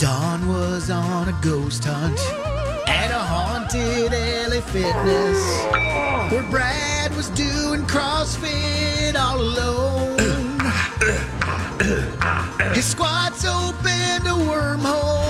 Dawn 0.00 0.48
was 0.48 0.88
on 0.88 1.28
a 1.28 1.38
ghost 1.42 1.84
hunt 1.84 2.18
at 2.88 3.10
a 3.10 3.18
haunted 3.18 4.12
LA 4.12 4.62
Fitness 4.62 5.62
where 6.32 6.42
Brad 6.50 7.14
was 7.16 7.28
doing 7.28 7.82
CrossFit 7.82 9.14
all 9.14 9.38
alone. 9.38 10.58
His 12.72 12.86
squats 12.86 13.44
opened 13.44 14.24
a 14.24 14.40
wormhole, 14.48 15.20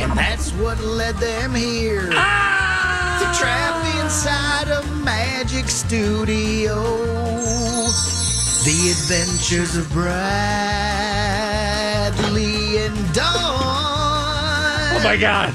and 0.00 0.16
that's 0.16 0.52
what 0.52 0.80
led 0.80 1.16
them 1.16 1.54
here. 1.54 2.06
To 2.06 3.26
trap 3.36 4.02
inside 4.02 4.68
a 4.68 4.82
magic 5.04 5.68
studio. 5.68 6.82
The 8.64 8.88
adventures 8.90 9.76
of 9.76 9.90
Bradley 9.92 11.41
my 15.02 15.16
God. 15.16 15.52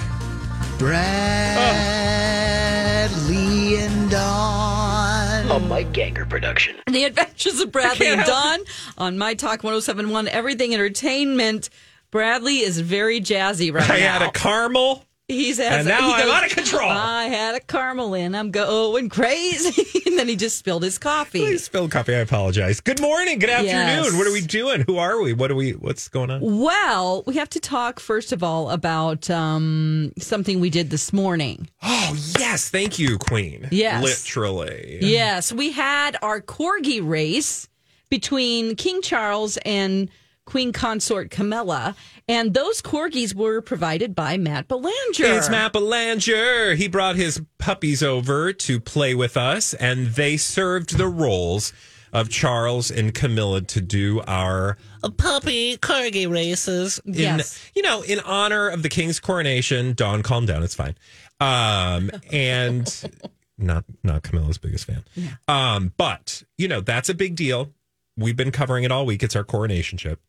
Bradley 2.48 3.78
and 3.78 4.12
Dawn. 4.12 5.50
A 5.52 5.60
Mike 5.68 5.92
Ganger 5.94 6.26
production. 6.26 6.76
The 6.88 7.06
Adventures 7.06 7.60
of 7.62 7.72
Bradley 7.72 8.08
and 8.08 8.24
Dawn 8.26 8.60
on 8.98 9.18
My 9.18 9.34
Talk 9.34 9.64
1071, 9.64 10.28
Everything 10.28 10.74
Entertainment. 10.74 11.70
Bradley 12.12 12.60
is 12.60 12.80
very 12.80 13.20
jazzy 13.22 13.74
right 13.74 13.90
I 13.90 14.00
now. 14.00 14.20
had 14.20 14.22
a 14.22 14.32
caramel. 14.32 15.04
He's 15.30 15.60
and 15.60 15.86
now 15.86 16.08
he 16.08 16.14
I'm 16.24 16.30
out 16.30 16.46
of 16.46 16.52
control. 16.52 16.90
I 16.90 17.26
had 17.26 17.54
a 17.54 17.60
caramel 17.60 18.14
in. 18.14 18.34
I'm 18.34 18.50
going 18.50 19.10
crazy. 19.10 20.02
and 20.06 20.18
then 20.18 20.30
he 20.30 20.38
just 20.38 20.58
spilled 20.58 20.84
his 20.84 20.98
coffee. 20.98 21.40
Please 21.40 21.66
spill 21.66 21.90
coffee. 21.90 22.16
I 22.16 22.20
apologize. 22.20 22.80
Good 22.80 23.02
morning. 23.02 23.38
Good 23.38 23.50
afternoon. 23.50 23.74
Yes. 23.74 24.14
What 24.14 24.26
are 24.26 24.32
we 24.32 24.40
doing? 24.40 24.86
Who 24.88 24.98
are 24.98 25.22
we? 25.22 25.34
What 25.34 25.52
are 25.52 25.56
we? 25.56 25.72
What's 25.72 26.08
going 26.08 26.32
on? 26.32 26.40
Well, 26.42 27.24
we 27.28 27.36
have 27.36 27.50
to 27.50 27.60
talk 27.60 28.00
first 28.00 28.32
of 28.32 28.42
all 28.42 28.70
about 28.70 29.30
um, 29.30 30.14
something 30.18 30.62
we 30.62 30.70
did 30.70 30.92
this 30.92 31.12
morning. 31.12 31.68
Oh 31.84 32.18
yes, 32.40 32.70
thank 32.70 32.98
you, 32.98 33.18
Queen. 33.18 33.68
Yes. 33.70 34.02
literally. 34.02 35.00
Yes, 35.02 35.52
we 35.52 35.72
had 35.74 36.16
our 36.22 36.40
corgi 36.40 37.06
race 37.06 37.68
between 38.10 38.78
King 38.78 39.02
Charles 39.02 39.58
and 39.66 40.10
Queen 40.48 40.72
Consort 40.72 41.30
Camilla, 41.30 41.96
and 42.28 42.54
those 42.54 42.82
corgis 42.82 43.36
were 43.36 43.62
provided 43.62 44.16
by 44.16 44.38
Matt 44.38 44.68
Belanger. 44.70 45.26
It's 45.26 45.50
Matt 45.50 45.74
Belanger. 45.74 46.74
He 46.74 46.88
brought 46.88 47.18
his 47.18 47.42
puppies 47.60 48.02
over 48.02 48.54
to 48.54 48.80
play 48.80 49.14
with 49.14 49.36
us, 49.36 49.74
and 49.74 50.08
they 50.08 50.38
served 50.38 50.98
the 50.98 51.08
roles 51.08 51.74
of 52.14 52.30
Charles 52.30 52.90
and 52.90 53.14
Camilla 53.14 53.60
to 53.62 53.82
do 53.82 54.22
our 54.26 54.78
puppy 55.18 55.78
corgi 55.78 56.32
races. 56.32 57.00
In, 57.06 57.14
Yes. 57.14 57.70
You 57.76 57.82
know, 57.82 58.02
in 58.02 58.22
honor 58.22 58.70
of 58.70 58.84
the 58.84 58.90
king's 58.90 59.20
coronation. 59.20 59.94
Dawn, 59.94 60.24
calm 60.24 60.46
down. 60.46 60.64
It's 60.64 60.76
fine. 60.76 60.96
Um, 61.42 62.10
and 62.32 63.22
not 63.58 63.84
not 64.02 64.24
Camilla's 64.24 64.58
biggest 64.58 64.86
fan. 64.86 65.04
Um, 65.50 65.92
but 65.98 66.44
you 66.58 66.70
know 66.70 66.80
that's 66.80 67.10
a 67.10 67.14
big 67.14 67.36
deal. 67.36 67.74
We've 68.16 68.38
been 68.38 68.52
covering 68.52 68.86
it 68.86 68.92
all 68.94 69.06
week. 69.06 69.22
It's 69.24 69.36
our 69.36 69.44
coronation 69.44 69.98
ship. 69.98 70.22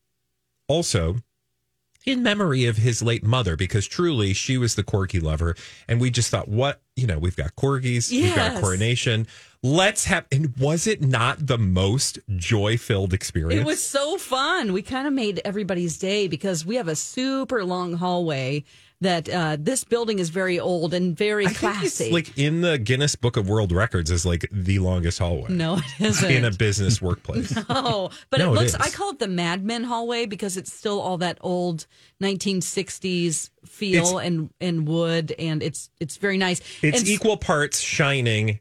Also, 0.69 1.17
in 2.07 2.23
memory 2.23 2.65
of 2.67 2.77
his 2.77 3.03
late 3.03 3.25
mother, 3.25 3.57
because 3.57 3.87
truly 3.87 4.33
she 4.33 4.57
was 4.57 4.75
the 4.75 4.85
corgi 4.85 5.23
lover. 5.23 5.55
And 5.89 6.01
we 6.01 6.11
just 6.11 6.31
thought, 6.31 6.49
what, 6.49 6.81
you 6.97 7.07
know, 7.07 7.19
we've 7.19 7.37
got 7.37 7.55
corgis, 7.57 8.11
we've 8.11 8.35
got 8.35 8.57
a 8.57 8.61
coronation. 8.61 9.27
Let's 9.63 10.05
have, 10.05 10.25
and 10.31 10.57
was 10.57 10.87
it 10.87 11.03
not 11.03 11.47
the 11.47 11.59
most 11.59 12.19
joy 12.37 12.77
filled 12.77 13.13
experience? 13.13 13.61
It 13.61 13.67
was 13.67 13.83
so 13.83 14.17
fun. 14.17 14.73
We 14.73 14.83
kind 14.83 15.07
of 15.07 15.13
made 15.13 15.41
everybody's 15.45 15.99
day 15.99 16.29
because 16.29 16.65
we 16.65 16.77
have 16.77 16.89
a 16.89 16.95
super 16.97 17.65
long 17.65 17.95
hallway 17.95 18.65
that 19.01 19.29
uh, 19.29 19.57
this 19.61 19.85
building 19.85 20.19
is 20.19 20.29
very 20.29 20.59
old 20.59 20.93
and 20.93 21.17
very 21.17 21.47
I 21.47 21.53
classy. 21.53 22.11
like 22.11 22.37
in 22.37 22.63
the 22.63 22.79
Guinness 22.79 23.15
Book 23.15 23.37
of 23.37 23.49
World 23.49 23.71
Records 23.71 24.11
is 24.11 24.27
like 24.27 24.49
the 24.51 24.81
longest 24.81 25.21
hallway 25.21 25.53
no, 25.53 25.77
it 25.77 25.85
isn't. 26.01 26.31
in 26.31 26.45
a 26.45 26.51
business 26.51 27.01
workplace. 27.01 27.57
Oh, 27.69 28.11
but 28.31 28.39
No, 28.41 28.47
it 28.47 28.49
it 28.49 28.55
looks. 28.55 28.69
is. 28.71 28.75
I 28.77 28.91
call 28.91 29.11
it 29.11 29.19
the 29.21 29.29
Mad 29.29 29.65
Men 29.65 29.85
hallway 29.85 30.27
because 30.27 30.57
it's 30.57 30.73
still 30.73 31.01
all 31.01 31.19
that 31.19 31.39
old 31.43 31.87
1960s 32.23 33.51
feel 33.65 34.05
It's- 34.19 34.27
and 34.27 34.51
and 34.61 34.87
wood, 34.89 35.33
and 35.39 35.63
it's 35.63 35.91
it's 36.01 36.17
very 36.17 36.39
nice. 36.39 36.61
It's 36.83 37.01
And- 37.01 37.09
equal 37.09 37.37
parts 37.37 37.81
shining 37.81 38.61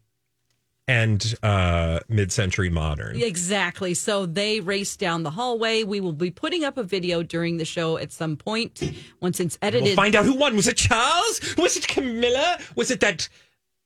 and 0.87 1.35
uh 1.43 1.99
mid-century 2.07 2.69
modern. 2.69 3.21
Exactly. 3.21 3.93
So 3.93 4.25
they 4.25 4.59
race 4.59 4.95
down 4.95 5.23
the 5.23 5.31
hallway. 5.31 5.83
We 5.83 5.99
will 5.99 6.13
be 6.13 6.31
putting 6.31 6.63
up 6.63 6.77
a 6.77 6.83
video 6.83 7.23
during 7.23 7.57
the 7.57 7.65
show 7.65 7.97
at 7.97 8.11
some 8.11 8.37
point 8.37 8.81
once 9.21 9.39
it's 9.39 9.57
edited. 9.61 9.87
We'll 9.89 9.95
find 9.95 10.15
out 10.15 10.25
who 10.25 10.35
won. 10.35 10.55
Was 10.55 10.67
it 10.67 10.77
Charles? 10.77 11.55
Was 11.57 11.77
it 11.77 11.87
Camilla? 11.87 12.59
Was 12.75 12.91
it 12.91 12.99
that 13.01 13.27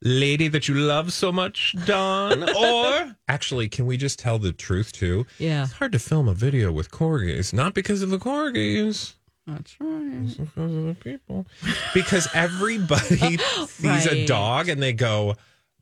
lady 0.04 0.48
that 0.48 0.68
you 0.68 0.76
love 0.76 1.14
so 1.14 1.32
much, 1.32 1.76
Dawn? 1.86 2.44
or 2.56 3.16
actually, 3.28 3.70
can 3.70 3.86
we 3.86 3.98
just 3.98 4.20
tell 4.20 4.40
the 4.40 4.52
truth 4.52 4.92
too? 4.92 5.26
Yeah. 5.38 5.64
It's 5.64 5.74
hard 5.74 5.92
to 5.94 6.00
film 6.00 6.28
a 6.28 6.34
video 6.34 6.72
with 6.72 6.92
corgis, 6.92 7.54
not 7.54 7.74
because 7.74 8.02
of 8.02 8.10
the 8.10 8.18
corgis. 8.20 9.16
That's 9.48 9.76
right. 9.80 10.12
it's 10.24 10.36
Because 10.36 10.76
of 10.76 10.86
the 10.86 10.96
people. 10.96 11.46
Because 11.94 12.28
everybody 12.34 13.38
sees 13.68 14.06
a 14.06 14.26
dog 14.26 14.70
and 14.70 14.82
they 14.82 14.94
go 14.94 15.36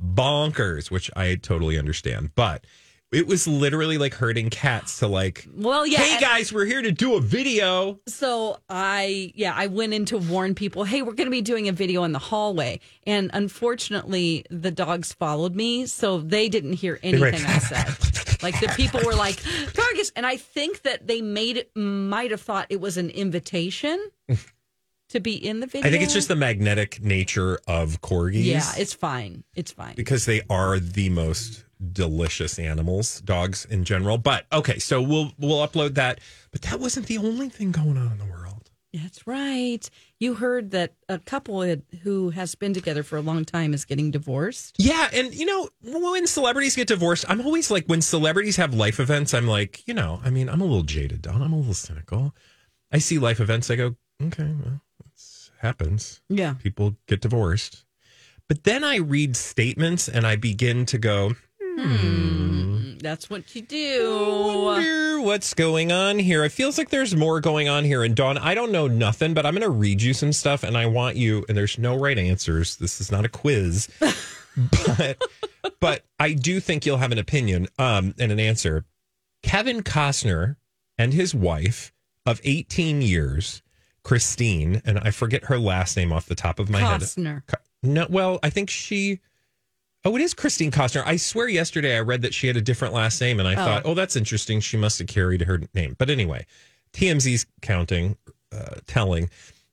bonkers, 0.03 0.89
which 0.91 1.09
I 1.15 1.35
totally 1.35 1.77
understand. 1.77 2.31
But 2.35 2.65
it 3.11 3.25
was 3.25 3.47
literally 3.47 3.97
like 3.97 4.13
herding 4.13 4.49
cats 4.51 4.99
to 4.99 5.07
like, 5.07 5.47
Well, 5.55 5.85
yeah. 5.87 5.97
hey 5.99 6.19
guys, 6.19 6.53
we're 6.53 6.65
here 6.65 6.81
to 6.81 6.91
do 6.91 7.15
a 7.15 7.21
video. 7.21 7.99
So 8.07 8.59
I, 8.69 9.31
yeah, 9.35 9.53
I 9.55 9.67
went 9.67 9.93
in 9.93 10.05
to 10.05 10.17
warn 10.19 10.53
people, 10.53 10.83
hey, 10.83 11.01
we're 11.01 11.13
going 11.13 11.25
to 11.27 11.31
be 11.31 11.41
doing 11.41 11.67
a 11.67 11.71
video 11.71 12.03
in 12.03 12.11
the 12.11 12.19
hallway. 12.19 12.79
And 13.07 13.31
unfortunately, 13.33 14.45
the 14.51 14.69
dogs 14.71 15.11
followed 15.13 15.55
me. 15.55 15.87
So 15.87 16.19
they 16.19 16.49
didn't 16.49 16.73
hear 16.73 16.99
anything 17.01 17.45
I 17.45 17.57
said. 17.57 17.87
Like 18.43 18.59
the 18.61 18.71
people 18.75 19.01
were 19.03 19.15
like, 19.15 19.37
Targus. 19.37 20.11
And 20.15 20.25
I 20.25 20.37
think 20.37 20.83
that 20.83 21.07
they 21.07 21.21
made 21.21 21.57
it, 21.57 21.71
might 21.75 22.29
have 22.31 22.41
thought 22.41 22.67
it 22.69 22.79
was 22.79 22.97
an 22.97 23.09
invitation 23.09 23.99
to 25.09 25.19
be 25.19 25.33
in 25.33 25.59
the 25.59 25.67
video. 25.67 25.87
I 25.87 25.91
think 25.91 26.03
it's 26.03 26.13
just 26.13 26.27
the 26.27 26.35
magnetic 26.35 27.01
nature 27.01 27.59
of 27.67 28.01
corgis. 28.01 28.45
Yeah, 28.45 28.71
it's 28.77 28.93
fine. 28.93 29.43
It's 29.55 29.71
fine. 29.71 29.95
because 29.95 30.25
they 30.25 30.41
are 30.49 30.79
the 30.79 31.09
most 31.09 31.63
delicious 31.93 32.59
animals, 32.59 33.21
dogs 33.21 33.65
in 33.65 33.83
general. 33.83 34.17
But 34.17 34.45
okay, 34.51 34.79
so 34.79 35.01
we'll 35.01 35.31
we'll 35.37 35.65
upload 35.67 35.95
that. 35.95 36.19
But 36.51 36.63
that 36.63 36.79
wasn't 36.79 37.07
the 37.07 37.17
only 37.17 37.49
thing 37.49 37.71
going 37.71 37.97
on 37.97 38.11
in 38.11 38.17
the 38.17 38.25
world. 38.25 38.69
That's 38.91 39.27
right. 39.27 39.87
You 40.19 40.33
heard 40.33 40.71
that 40.71 40.93
a 41.07 41.19
couple 41.19 41.63
who 42.01 42.31
has 42.31 42.55
been 42.55 42.73
together 42.73 43.03
for 43.03 43.17
a 43.17 43.21
long 43.21 43.45
time 43.45 43.73
is 43.75 43.85
getting 43.85 44.09
divorced. 44.09 44.77
Yeah, 44.79 45.07
and 45.13 45.33
you 45.33 45.45
know, 45.45 45.69
when 45.83 46.25
celebrities 46.25 46.75
get 46.75 46.87
divorced, 46.87 47.23
I'm 47.29 47.41
always 47.41 47.69
like 47.69 47.85
when 47.85 48.01
celebrities 48.01 48.55
have 48.55 48.73
life 48.73 48.99
events, 48.99 49.35
I'm 49.35 49.45
like, 49.47 49.87
you 49.87 49.93
know, 49.93 50.21
I 50.25 50.31
mean, 50.31 50.49
I'm 50.49 50.61
a 50.61 50.65
little 50.65 50.81
jaded, 50.81 51.21
Dawn. 51.21 51.43
I'm 51.43 51.53
a 51.53 51.57
little 51.57 51.75
cynical. 51.75 52.33
I 52.91 52.97
see 52.97 53.19
life 53.19 53.39
events, 53.39 53.69
I 53.69 53.75
go, 53.75 53.95
okay, 54.23 54.51
well, 54.63 54.81
happens. 55.59 56.21
Yeah. 56.29 56.53
People 56.55 56.95
get 57.07 57.21
divorced. 57.21 57.85
But 58.47 58.63
then 58.63 58.83
I 58.83 58.97
read 58.97 59.35
statements 59.35 60.07
and 60.09 60.25
I 60.25 60.35
begin 60.35 60.85
to 60.87 60.97
go, 60.97 61.35
That's 63.01 63.29
what 63.29 63.55
you 63.55 63.61
do. 63.61 64.61
wonder 64.63 65.21
what's 65.21 65.53
going 65.53 65.91
on 65.91 66.19
here. 66.19 66.43
It 66.43 66.51
feels 66.51 66.77
like 66.77 66.89
there's 66.89 67.15
more 67.15 67.39
going 67.41 67.69
on 67.69 67.85
here. 67.85 68.03
And 68.03 68.15
Dawn, 68.15 68.37
I 68.37 68.55
don't 68.55 68.71
know 68.71 68.87
nothing, 68.87 69.33
but 69.33 69.45
I'm 69.45 69.53
going 69.53 69.61
to 69.61 69.69
read 69.69 70.01
you 70.01 70.13
some 70.13 70.33
stuff, 70.33 70.63
and 70.63 70.77
I 70.77 70.87
want 70.87 71.15
you. 71.15 71.45
And 71.47 71.57
there's 71.57 71.77
no 71.77 71.95
right 71.97 72.17
answers. 72.17 72.75
This 72.77 72.99
is 72.99 73.11
not 73.11 73.23
a 73.25 73.29
quiz, 73.29 73.87
but 74.87 75.21
but 75.79 76.03
I 76.19 76.33
do 76.33 76.59
think 76.59 76.85
you'll 76.85 76.97
have 76.97 77.11
an 77.11 77.17
opinion 77.19 77.67
um, 77.77 78.13
and 78.19 78.31
an 78.31 78.39
answer. 78.39 78.85
Kevin 79.43 79.83
Costner 79.83 80.57
and 80.97 81.13
his 81.13 81.33
wife 81.33 81.93
of 82.25 82.41
18 82.43 83.01
years, 83.01 83.61
Christine, 84.03 84.81
and 84.85 84.99
I 84.99 85.11
forget 85.11 85.45
her 85.45 85.57
last 85.59 85.95
name 85.97 86.11
off 86.13 86.25
the 86.25 86.35
top 86.35 86.59
of 86.59 86.69
my 86.69 86.79
head. 86.79 87.01
Costner. 87.01 87.43
Co- 87.47 87.57
No, 87.83 88.07
well, 88.09 88.39
I 88.43 88.49
think 88.49 88.69
she. 88.69 89.19
Oh, 90.05 90.15
it 90.15 90.21
is 90.21 90.33
Christine 90.33 90.71
Costner. 90.71 91.03
I 91.05 91.17
swear 91.17 91.49
yesterday 91.49 91.97
I 91.97 91.99
read 91.99 92.21
that 92.21 92.33
she 92.33 92.47
had 92.47 92.55
a 92.55 92.61
different 92.61 92.93
last 92.93 93.19
name, 93.19 93.37
and 93.39 93.47
I 93.47 93.55
thought, 93.55 93.81
oh, 93.85 93.93
that's 93.93 94.15
interesting. 94.15 94.61
She 94.61 94.77
must 94.77 94.97
have 94.99 95.07
carried 95.09 95.41
her 95.41 95.61
name. 95.73 95.95
But 95.97 96.09
anyway, 96.09 96.45
TMZ's 96.93 97.45
counting, 97.61 98.15
uh, 98.53 98.75
telling 98.87 99.29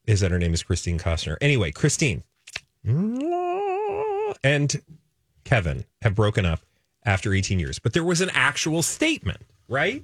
is 0.07 0.21
that 0.21 0.33
her 0.33 0.39
name 0.39 0.53
is 0.53 0.63
Christine 0.65 0.99
Costner. 0.99 1.37
Anyway, 1.41 1.71
Christine 1.71 2.25
and 4.45 4.83
Kevin 5.45 5.85
have 6.03 6.15
broken 6.15 6.45
up 6.45 6.61
after 7.05 7.33
18 7.33 7.59
years, 7.59 7.79
but 7.79 7.93
there 7.93 8.05
was 8.05 8.21
an 8.21 8.31
actual 8.35 8.83
statement, 8.83 9.41
right? 9.69 10.03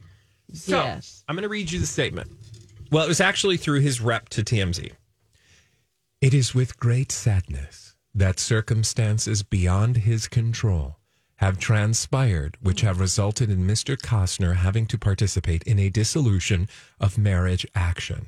So 0.52 0.76
Yes. 0.76 1.24
I'm 1.28 1.34
going 1.34 1.42
to 1.42 1.48
read 1.48 1.70
you 1.70 1.78
the 1.80 1.86
statement. 1.86 2.30
Well, 2.92 3.04
it 3.04 3.08
was 3.08 3.22
actually 3.22 3.56
through 3.56 3.80
his 3.80 4.02
rep 4.02 4.28
to 4.28 4.44
TMZ. 4.44 4.92
It 6.20 6.34
is 6.34 6.54
with 6.54 6.78
great 6.78 7.10
sadness 7.10 7.96
that 8.14 8.38
circumstances 8.38 9.42
beyond 9.42 9.96
his 9.96 10.28
control 10.28 10.98
have 11.36 11.58
transpired, 11.58 12.58
which 12.60 12.82
have 12.82 13.00
resulted 13.00 13.48
in 13.48 13.66
Mr. 13.66 13.96
Costner 13.96 14.56
having 14.56 14.84
to 14.88 14.98
participate 14.98 15.62
in 15.62 15.78
a 15.78 15.88
dissolution 15.88 16.68
of 17.00 17.16
marriage 17.16 17.66
action. 17.74 18.26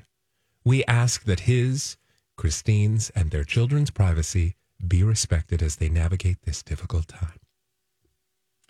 We 0.65 0.83
ask 0.87 1.25
that 1.25 1.41
his, 1.41 1.99
Christine's, 2.39 3.11
and 3.11 3.31
their 3.31 3.45
children's 3.45 3.91
privacy 3.91 4.55
be 4.89 5.03
respected 5.03 5.63
as 5.63 5.77
they 5.77 5.91
navigate 5.91 6.39
this 6.47 6.63
difficult 6.63 7.09
time. 7.09 7.39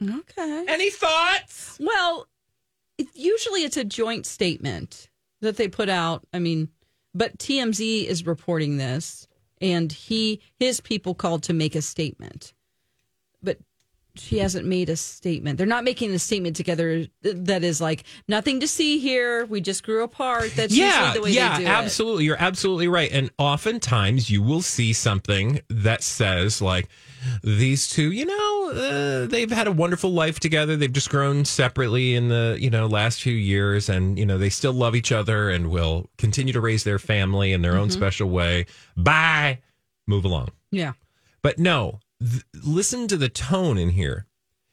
Okay. 0.02 0.64
Any 0.66 0.90
thoughts? 0.90 1.78
Well, 1.80 2.26
it, 2.98 3.06
usually 3.14 3.62
it's 3.62 3.76
a 3.76 3.84
joint 3.84 4.26
statement 4.26 5.08
that 5.44 5.56
they 5.56 5.68
put 5.68 5.88
out. 5.88 6.26
I 6.32 6.38
mean, 6.38 6.68
but 7.14 7.38
TMZ 7.38 8.04
is 8.06 8.26
reporting 8.26 8.76
this, 8.76 9.28
and 9.60 9.90
he 9.92 10.40
his 10.58 10.80
people 10.80 11.14
called 11.14 11.44
to 11.44 11.52
make 11.52 11.74
a 11.74 11.82
statement, 11.82 12.52
but 13.42 13.58
she 14.16 14.38
hasn't 14.38 14.66
made 14.66 14.88
a 14.88 14.96
statement. 14.96 15.58
They're 15.58 15.66
not 15.66 15.82
making 15.84 16.12
a 16.12 16.18
statement 16.18 16.54
together 16.56 17.06
that 17.22 17.64
is 17.64 17.80
like 17.80 18.04
nothing 18.28 18.60
to 18.60 18.68
see 18.68 18.98
here. 18.98 19.44
We 19.46 19.60
just 19.60 19.82
grew 19.82 20.02
apart. 20.04 20.52
That's 20.54 20.74
yeah, 20.76 21.06
usually 21.06 21.18
the 21.18 21.24
way 21.24 21.30
yeah, 21.32 21.58
they 21.58 21.64
do 21.64 21.70
absolutely. 21.70 22.24
You're 22.24 22.36
absolutely 22.40 22.88
right. 22.88 23.10
And 23.12 23.30
oftentimes 23.38 24.30
you 24.30 24.42
will 24.42 24.62
see 24.62 24.92
something 24.92 25.60
that 25.68 26.02
says 26.02 26.62
like 26.62 26.88
these 27.42 27.88
two, 27.88 28.12
you 28.12 28.26
know, 28.26 28.70
uh, 28.70 29.26
they've 29.26 29.50
had 29.50 29.66
a 29.66 29.72
wonderful 29.72 30.12
life 30.12 30.38
together. 30.40 30.76
They've 30.76 30.92
just 30.92 31.10
grown 31.10 31.44
separately 31.44 32.14
in 32.14 32.28
the 32.28 32.56
you 32.60 32.70
know 32.70 32.86
last 32.86 33.22
few 33.22 33.34
years, 33.34 33.88
and 33.88 34.18
you 34.18 34.26
know 34.26 34.38
they 34.38 34.50
still 34.50 34.72
love 34.74 34.94
each 34.94 35.10
other 35.10 35.50
and 35.50 35.70
will 35.70 36.10
continue 36.18 36.52
to 36.52 36.60
raise 36.60 36.84
their 36.84 36.98
family 36.98 37.52
in 37.52 37.62
their 37.62 37.76
own 37.76 37.88
Mm-hmm. 37.88 37.98
special 37.98 38.28
way. 38.30 38.66
Bye. 38.96 39.60
Move 40.06 40.24
along. 40.24 40.48
Yeah. 40.70 40.92
But 41.42 41.58
no, 41.58 42.00
th- 42.28 42.42
listen 42.64 43.08
to 43.08 43.16
the 43.16 43.28
tone 43.28 43.78
in 43.78 43.90
here. 43.90 44.26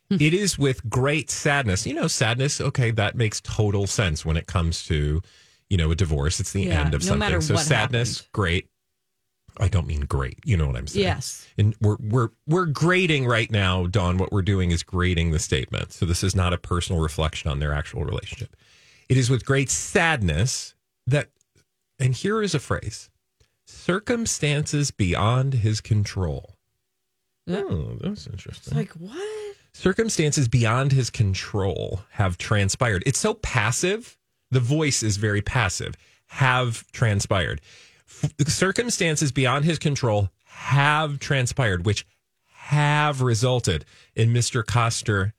Hmm. 0.10 0.18
it 0.20 0.34
is 0.34 0.58
with 0.60 0.90
great 0.90 1.30
sadness. 1.32 1.86
You 1.88 1.94
know, 1.94 2.08
sadness, 2.08 2.60
okay, 2.60 2.92
that 2.92 3.16
makes 3.16 3.40
total 3.42 3.88
sense 3.88 4.26
when 4.26 4.36
it 4.38 4.46
comes 4.46 4.84
to, 4.88 5.22
you 5.70 5.78
know, 5.78 5.90
a 5.92 5.96
divorce. 5.96 6.40
It's 6.42 6.52
the 6.52 6.64
Yeah, 6.64 6.82
end 6.82 6.94
of 6.94 7.02
no 7.04 7.08
something. 7.08 7.42
so 7.42 7.56
sadness, 7.56 8.18
happened. 8.18 8.32
great. 8.34 8.68
I 9.58 9.68
don't 9.70 9.86
mean 9.88 10.02
great. 10.02 10.40
You 10.46 10.58
know 10.58 10.68
what 10.68 10.76
I'm 10.78 10.88
saying? 10.88 11.06
Yes. 11.06 11.48
And 11.58 11.76
we're 11.82 11.98
we're 12.00 12.30
we're 12.48 12.66
grading 12.66 13.26
right 13.26 13.50
now, 13.52 13.86
Dawn. 13.86 14.18
What 14.18 14.32
we're 14.32 14.42
doing 14.42 14.72
is 14.72 14.82
grading 14.84 15.32
the 15.32 15.40
statement. 15.40 15.92
So 15.94 16.06
this 16.06 16.24
is 16.24 16.36
not 16.36 16.52
a 16.54 16.58
personal 16.58 17.02
reflection 17.02 17.52
on 17.52 17.60
their 17.60 17.74
actual 17.74 18.04
relationship. 18.06 18.56
It 19.10 19.18
is 19.18 19.30
with 19.30 19.46
great 19.46 19.70
sadness 19.70 20.74
that, 21.08 21.30
and 22.00 22.14
here 22.16 22.42
is 22.42 22.56
a 22.56 22.60
phrase: 22.60 23.10
circumstances 23.66 24.92
beyond 24.92 25.56
his 25.56 25.82
control. 25.82 26.51
Oh, 27.48 27.98
that's 28.00 28.28
interesting. 28.28 28.78
Like 28.78 28.92
what? 28.92 29.56
Circumstances 29.74 30.48
beyond 30.48 30.92
his 30.92 31.10
control 31.10 32.02
have 32.12 32.38
transpired. 32.38 33.04
It's 33.06 33.20
so 33.20 33.34
passive. 33.36 34.18
The 34.52 34.60
voice 34.60 35.02
is 35.02 35.18
very 35.18 35.42
passive. 35.42 35.96
Have 36.28 36.90
transpired. 36.92 37.62
F- 38.24 38.32
circumstances 38.48 39.32
beyond 39.32 39.66
his 39.66 39.80
control 39.80 40.30
have 40.46 41.20
transpired, 41.20 41.86
which 41.86 42.06
have 42.54 43.22
resulted 43.22 43.86
in 44.16 44.34
Mr. 44.34 44.64
Costner 44.64 45.34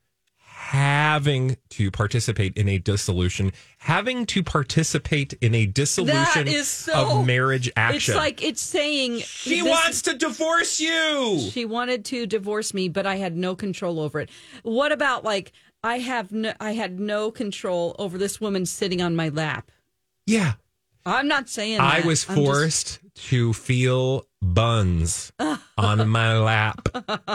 having 0.73 1.55
to 1.69 1.91
participate 1.91 2.57
in 2.57 2.67
a 2.67 2.79
dissolution, 2.79 3.53
having 3.77 4.25
to 4.25 4.43
participate 4.43 5.35
in 5.43 5.55
a 5.55 5.67
dissolution 5.67 6.49
is 6.49 6.67
so- 6.67 7.19
of 7.21 7.27
marriage 7.27 7.71
action. 7.77 8.15
It's 8.15 8.19
like 8.19 8.43
it's 8.43 8.63
saying 8.63 9.19
she 9.21 9.61
this- 9.61 9.69
wants 9.69 10.01
to 10.03 10.15
divorce 10.15 10.81
you. 10.81 11.47
She 11.53 11.67
wanted 11.67 12.07
to 12.07 12.27
divorce 12.27 12.73
me, 12.73 12.89
but 12.89 13.07
I 13.07 13.17
had 13.17 13.37
no 13.37 13.55
control 13.55 14.01
over 14.01 14.19
it. 14.21 14.31
What 14.63 14.93
about 14.93 15.25
like 15.25 15.53
I 15.85 15.99
have 15.99 16.33
no, 16.33 16.55
I 16.59 16.73
had 16.73 16.99
no 16.99 17.31
control 17.31 17.95
over 17.99 18.17
this 18.17 18.41
woman 18.41 18.65
sitting 18.65 19.03
on 19.03 19.15
my 19.15 19.29
lap. 19.29 19.71
yeah. 20.27 20.55
I'm 21.05 21.27
not 21.27 21.49
saying 21.49 21.81
I 21.81 21.99
that. 22.01 22.07
was 22.07 22.25
I'm 22.31 22.37
just- 22.37 22.47
forced 22.47 22.99
to 23.15 23.53
feel 23.53 24.27
buns 24.41 25.33
on 25.79 26.09
my 26.09 26.39
lap 26.39 26.89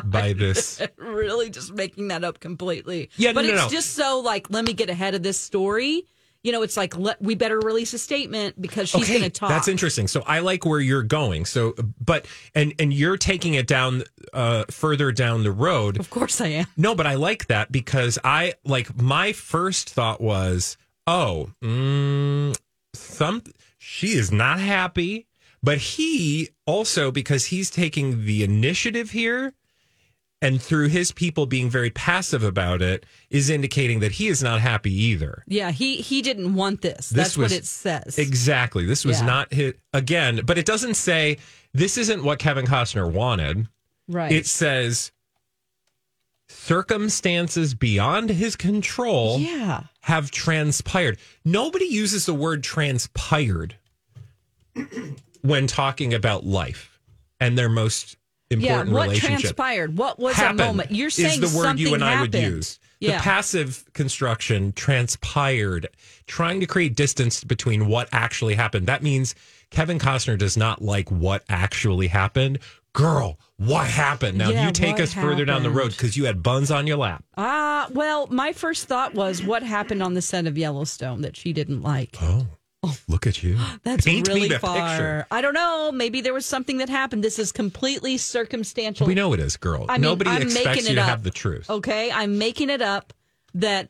by 0.05 0.33
this. 0.37 0.81
really 0.97 1.49
just 1.49 1.73
making 1.73 2.09
that 2.09 2.23
up 2.23 2.39
completely. 2.39 3.09
Yeah, 3.17 3.33
but 3.33 3.43
no, 3.43 3.49
no, 3.49 3.53
it's 3.55 3.71
no. 3.71 3.77
just 3.77 3.93
so 3.93 4.19
like 4.19 4.49
let 4.49 4.65
me 4.65 4.73
get 4.73 4.89
ahead 4.89 5.15
of 5.15 5.23
this 5.23 5.39
story. 5.39 6.03
You 6.43 6.51
know, 6.51 6.61
it's 6.61 6.77
like 6.77 6.97
let, 6.97 7.21
we 7.21 7.35
better 7.35 7.59
release 7.59 7.93
a 7.93 7.97
statement 7.99 8.61
because 8.61 8.87
she's 8.89 9.09
going 9.09 9.23
to 9.23 9.29
talk. 9.29 9.49
That's 9.49 9.67
interesting. 9.67 10.07
So 10.07 10.23
I 10.25 10.39
like 10.39 10.65
where 10.65 10.79
you're 10.79 11.03
going. 11.03 11.45
So, 11.45 11.73
but 11.99 12.25
and 12.55 12.73
and 12.79 12.93
you're 12.93 13.17
taking 13.17 13.55
it 13.55 13.67
down 13.67 14.03
uh, 14.33 14.65
further 14.69 15.11
down 15.11 15.43
the 15.43 15.51
road. 15.51 15.99
Of 15.99 16.09
course, 16.09 16.39
I 16.39 16.47
am. 16.47 16.65
No, 16.77 16.95
but 16.95 17.07
I 17.07 17.15
like 17.15 17.47
that 17.47 17.71
because 17.71 18.17
I 18.23 18.53
like 18.63 18.95
my 19.01 19.33
first 19.33 19.89
thought 19.89 20.21
was, 20.21 20.77
oh, 21.05 21.51
mm, 21.61 22.57
some 22.93 23.41
she 23.77 24.09
is 24.09 24.31
not 24.31 24.59
happy, 24.59 25.26
but 25.67 25.79
he 25.79 26.47
also 26.65 27.11
because 27.11 27.47
he's 27.47 27.69
taking 27.69 28.23
the 28.23 28.41
initiative 28.41 29.11
here 29.11 29.51
and 30.41 30.61
through 30.61 30.87
his 30.87 31.11
people 31.11 31.45
being 31.45 31.69
very 31.69 31.89
passive 31.89 32.41
about 32.41 32.81
it 32.81 33.05
is 33.29 33.49
indicating 33.49 33.99
that 33.99 34.13
he 34.13 34.29
is 34.29 34.41
not 34.41 34.61
happy 34.61 34.93
either. 34.93 35.43
Yeah, 35.45 35.71
he 35.71 35.97
he 35.97 36.21
didn't 36.21 36.53
want 36.53 36.81
this. 36.83 37.09
This 37.09 37.11
That's 37.11 37.37
was- 37.37 37.51
what 37.51 37.57
it 37.59 37.65
says. 37.65 38.17
Exactly. 38.17 38.85
This 38.85 39.03
was 39.03 39.19
Yeah. 39.19 39.25
not 39.25 39.53
his 39.53 39.73
again, 39.91 40.39
but 40.45 40.57
it 40.57 40.65
doesn't 40.65 40.93
say 40.93 41.37
this 41.73 41.97
isn't 41.97 42.23
what 42.23 42.39
Kevin 42.39 42.65
Costner 42.65 43.11
wanted. 43.11 43.67
right. 44.07 44.31
It 44.31 44.45
says 44.45 45.11
circumstances 46.47 47.73
beyond 47.73 48.29
his 48.29 48.55
control 48.55 49.37
yeah. 49.39 49.83
have 50.03 50.31
transpired. 50.31 51.17
Nobody 51.43 51.87
uses 51.87 52.25
the 52.25 52.33
word 52.33 52.63
transpired 52.63 53.75
when 55.41 55.67
talking 55.67 56.13
about 56.13 56.45
life 56.45 56.99
and 57.39 57.57
their 57.57 57.69
most 57.69 58.17
Yeah, 58.49 58.57
important 58.57 58.91
what 58.93 59.03
relationship. 59.07 59.39
transpired? 59.41 59.97
What 59.97 60.19
was 60.19 60.35
Happened 60.35 60.61
a 60.61 60.65
moment? 60.65 60.91
You're 60.91 61.09
saying 61.09 61.43
is 61.43 61.51
the 61.51 61.57
word 61.57 61.63
something 61.65 61.85
you 61.85 61.93
and 61.93 62.03
I 62.03 62.21
would 62.21 62.33
use. 62.33 62.79
Yeah. 62.99 63.17
The 63.17 63.23
passive 63.23 63.85
construction 63.93 64.71
transpired, 64.73 65.87
trying 66.25 66.59
to 66.61 66.65
create 66.65 66.95
distance 66.95 67.43
between 67.43 67.87
what 67.87 68.09
actually 68.11 68.55
happened. 68.55 68.87
That 68.87 69.03
means 69.03 69.35
Kevin 69.69 69.99
Costner 69.99 70.37
does 70.37 70.57
not 70.57 70.81
like 70.81 71.11
what 71.11 71.43
actually 71.49 72.07
happened. 72.07 72.59
Girl, 72.93 73.39
what 73.57 73.85
happened? 73.85 74.37
Now 74.39 74.49
Yeah, 74.49 74.65
you 74.65 74.71
take 74.71 74.99
us 74.99 75.13
further 75.13 75.45
down 75.45 75.61
the 75.61 75.69
road 75.69 75.91
because 75.91 76.17
you 76.17 76.25
had 76.25 76.41
buns 76.41 76.71
on 76.71 76.87
your 76.87 76.97
lap. 76.97 77.23
Ah, 77.37 77.87
well, 77.91 78.25
my 78.27 78.51
first 78.53 78.87
thought 78.87 79.13
was 79.13 79.43
what 79.43 79.61
happened 79.61 80.01
on 80.01 80.15
the 80.15 80.21
set 80.21 80.47
of 80.47 80.57
Yellowstone 80.57 81.21
that 81.21 81.37
she 81.37 81.53
didn't 81.53 81.83
like. 81.83 82.15
Oh, 82.19 82.47
look 83.07 83.25
at 83.27 83.41
you. 83.43 83.57
That's 83.83 84.05
Paint 84.05 84.27
really 84.27 84.41
me 84.41 84.47
the 84.49 84.59
far. 84.59 84.75
picture. 84.75 85.27
I 85.31 85.41
don't 85.41 85.53
know. 85.53 85.91
Maybe 85.91 86.21
there 86.21 86.33
was 86.33 86.45
something 86.45 86.77
that 86.77 86.89
happened. 86.89 87.23
This 87.23 87.39
is 87.39 87.51
completely 87.51 88.17
circumstantial. 88.17 89.07
We 89.07 89.15
know 89.15 89.33
it 89.33 89.39
is, 89.39 89.57
girl. 89.57 89.85
I 89.89 89.93
mean, 89.93 90.01
Nobody 90.03 90.29
I'm 90.29 90.41
expects 90.43 90.65
making 90.65 90.85
you 90.85 90.91
it 90.91 90.95
to 90.95 91.01
up. 91.01 91.07
have 91.09 91.23
the 91.23 91.31
truth. 91.31 91.69
Okay, 91.69 92.11
I'm 92.11 92.37
making 92.37 92.69
it 92.69 92.81
up 92.81 93.13
that 93.53 93.89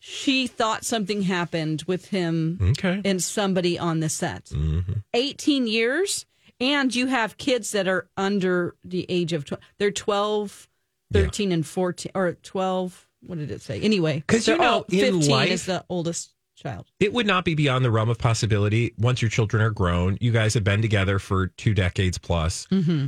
she 0.00 0.46
thought 0.46 0.84
something 0.84 1.22
happened 1.22 1.82
with 1.86 2.06
him 2.06 2.58
Okay. 2.70 3.02
and 3.04 3.22
somebody 3.22 3.78
on 3.78 4.00
the 4.00 4.08
set. 4.08 4.46
Mm-hmm. 4.46 4.92
18 5.12 5.66
years, 5.66 6.24
and 6.60 6.94
you 6.94 7.06
have 7.08 7.36
kids 7.36 7.72
that 7.72 7.88
are 7.88 8.08
under 8.16 8.74
the 8.84 9.06
age 9.08 9.32
of 9.32 9.44
12. 9.44 9.60
They're 9.78 9.90
12, 9.90 10.68
13, 11.12 11.52
and 11.52 11.66
14, 11.66 12.12
or 12.14 12.32
12. 12.42 13.08
What 13.26 13.38
did 13.38 13.50
it 13.50 13.60
say? 13.60 13.80
Anyway, 13.80 14.18
because 14.26 14.46
you 14.46 14.56
know, 14.56 14.64
all- 14.64 14.86
in 14.88 15.16
15 15.16 15.30
life- 15.30 15.50
is 15.50 15.66
the 15.66 15.84
oldest 15.88 16.30
child. 16.58 16.86
it 17.00 17.12
would 17.12 17.26
not 17.26 17.44
be 17.44 17.54
beyond 17.54 17.84
the 17.84 17.90
realm 17.90 18.08
of 18.08 18.18
possibility 18.18 18.92
once 18.98 19.22
your 19.22 19.30
children 19.30 19.62
are 19.62 19.70
grown. 19.70 20.18
You 20.20 20.32
guys 20.32 20.54
have 20.54 20.64
been 20.64 20.82
together 20.82 21.18
for 21.18 21.46
two 21.48 21.74
decades 21.74 22.18
plus, 22.18 22.66
Mm-hmm. 22.70 23.06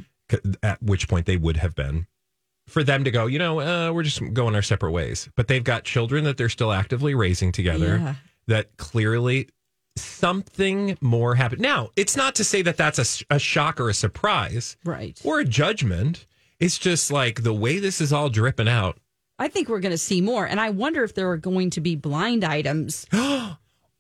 at 0.62 0.82
which 0.82 1.08
point 1.08 1.26
they 1.26 1.36
would 1.36 1.56
have 1.58 1.74
been. 1.74 2.06
For 2.68 2.84
them 2.84 3.02
to 3.04 3.10
go, 3.10 3.26
you 3.26 3.38
know, 3.40 3.60
uh, 3.60 3.92
we're 3.92 4.04
just 4.04 4.22
going 4.32 4.54
our 4.54 4.62
separate 4.62 4.92
ways. 4.92 5.28
But 5.34 5.48
they've 5.48 5.64
got 5.64 5.82
children 5.84 6.22
that 6.24 6.36
they're 6.36 6.48
still 6.48 6.70
actively 6.72 7.14
raising 7.16 7.50
together. 7.52 7.98
Yeah. 8.00 8.14
that 8.46 8.76
clearly 8.76 9.48
something 9.96 10.96
more 11.00 11.34
happened. 11.34 11.60
Now, 11.60 11.90
it's 11.96 12.16
not 12.16 12.34
to 12.36 12.44
say 12.44 12.62
that 12.62 12.76
that's 12.76 13.24
a 13.30 13.38
shock 13.38 13.80
or 13.80 13.88
a 13.88 13.94
surprise 13.94 14.76
Right. 14.84 15.20
or 15.24 15.40
a 15.40 15.44
judgment. 15.44 16.26
It's 16.58 16.78
just 16.78 17.10
like 17.10 17.42
the 17.42 17.54
way 17.54 17.78
this 17.78 18.00
is 18.00 18.12
all 18.12 18.28
dripping 18.28 18.68
out. 18.68 18.98
I 19.40 19.48
think 19.48 19.68
we're 19.68 19.80
going 19.80 19.90
to 19.90 19.98
see 19.98 20.20
more. 20.20 20.46
And 20.46 20.60
I 20.60 20.70
wonder 20.70 21.02
if 21.02 21.14
there 21.14 21.28
are 21.30 21.36
going 21.38 21.70
to 21.70 21.80
be 21.80 21.96
blind 21.96 22.44
items. 22.44 23.06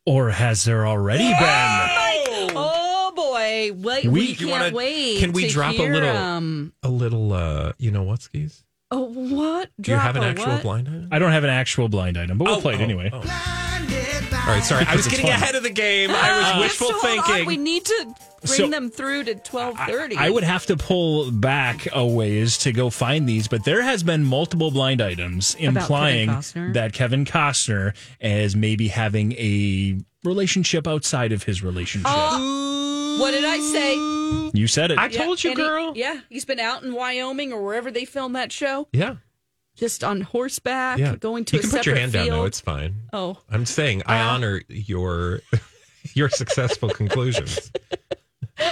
Or 0.06 0.30
has 0.30 0.64
there 0.64 0.86
already 0.86 1.28
been? 1.28 2.50
Oh, 2.56 3.12
boy. 3.14 3.70
Wait, 3.74 4.06
we, 4.06 4.10
We- 4.10 4.34
can't 4.34 4.50
wanna- 4.50 4.70
wait. 4.74 5.20
can 5.20 5.32
we 5.32 5.46
to 5.46 5.52
drop 5.52 5.74
a 5.78 5.82
little- 5.82 6.16
Um, 6.16 6.72
A 6.82 6.88
little, 6.88 7.32
uh, 7.34 7.72
you 7.78 7.90
know 7.90 8.02
what, 8.02 8.22
skis? 8.22 8.64
oh, 8.90 9.04
what? 9.04 9.68
Do 9.78 9.92
you 9.92 9.98
have 9.98 10.16
an 10.16 10.24
actual 10.24 10.52
what? 10.54 10.62
blind 10.62 10.88
item? 10.88 11.08
I 11.12 11.18
don't 11.18 11.32
have 11.32 11.44
an 11.44 11.50
actual 11.50 11.88
blind 11.90 12.16
item, 12.16 12.38
but 12.38 12.44
we'll 12.46 12.60
play 12.62 12.74
it 12.74 12.80
oh, 12.80 12.84
anyway. 12.84 13.10
Blinded 13.88 14.30
by 14.30 14.36
All 14.38 14.46
right, 14.46 14.64
sorry. 14.64 14.84
I 14.86 14.96
was 14.96 15.06
getting 15.06 15.26
fun. 15.26 15.34
ahead 15.34 15.54
of 15.54 15.62
the 15.62 15.70
game. 15.70 16.10
I 16.10 16.36
was 16.38 16.46
Ah, 16.54 16.60
wishful 16.60 16.88
so 16.88 16.98
hold 16.98 17.18
on. 17.18 17.24
thinking. 17.24 17.46
We 17.46 17.56
need 17.56 17.84
to 17.84 18.06
bring 18.44 18.56
So- 18.58 18.68
them 18.68 18.90
through 18.90 19.24
to 19.24 19.34
twelve 19.34 19.76
thirty. 19.86 20.16
I 20.16 20.30
would 20.30 20.44
have 20.44 20.66
to 20.66 20.76
pull 20.76 21.30
back 21.30 21.86
a 21.92 22.06
ways 22.06 22.58
to 22.58 22.72
go 22.72 22.90
find 22.90 23.28
these, 23.28 23.48
but 23.48 23.64
there 23.64 23.82
has 23.82 24.02
been 24.02 24.24
multiple 24.24 24.70
blind 24.70 25.00
items 25.00 25.54
implying 25.58 26.28
Kevin 26.28 26.72
that 26.72 26.92
Kevin 26.92 27.24
Costner 27.24 27.94
is 28.20 28.56
maybe 28.56 28.88
having 28.88 29.32
a 29.32 29.98
relationship 30.24 30.86
outside 30.88 31.32
of 31.32 31.42
his 31.44 31.62
relationship. 31.62 32.10
What 32.10 33.32
did 33.32 33.44
I 33.44 33.58
say? 33.60 34.50
you 34.58 34.66
said 34.66 34.90
it. 34.90 34.98
I 34.98 35.08
told 35.08 35.42
you, 35.44 35.50
and 35.50 35.58
he- 35.58 35.64
girl. 35.64 35.92
yeah, 35.96 36.20
he's 36.28 36.44
been 36.44 36.60
out 36.60 36.82
in 36.82 36.92
Wyoming 36.94 37.52
or 37.52 37.62
wherever 37.62 37.90
they 37.90 38.04
filmed 38.04 38.34
that 38.36 38.52
show, 38.52 38.88
yeah. 38.92 39.16
Just 39.80 40.04
on 40.04 40.20
horseback, 40.20 40.98
Yeah. 40.98 41.16
going 41.16 41.44
to 41.46 41.56
you 41.56 41.60
a 41.60 41.62
can 41.62 41.70
separate 41.70 41.80
put 41.80 41.86
your 41.86 41.96
hand 41.96 42.12
field. 42.12 42.28
down. 42.28 42.38
No, 42.38 42.44
it's 42.44 42.60
fine. 42.60 42.94
oh, 43.12 43.38
I'm 43.50 43.66
saying 43.66 44.02
I 44.06 44.20
uh. 44.20 44.34
honor 44.34 44.62
your 44.68 45.40
your 46.14 46.28
successful 46.28 46.90
conclusions. 46.90 47.72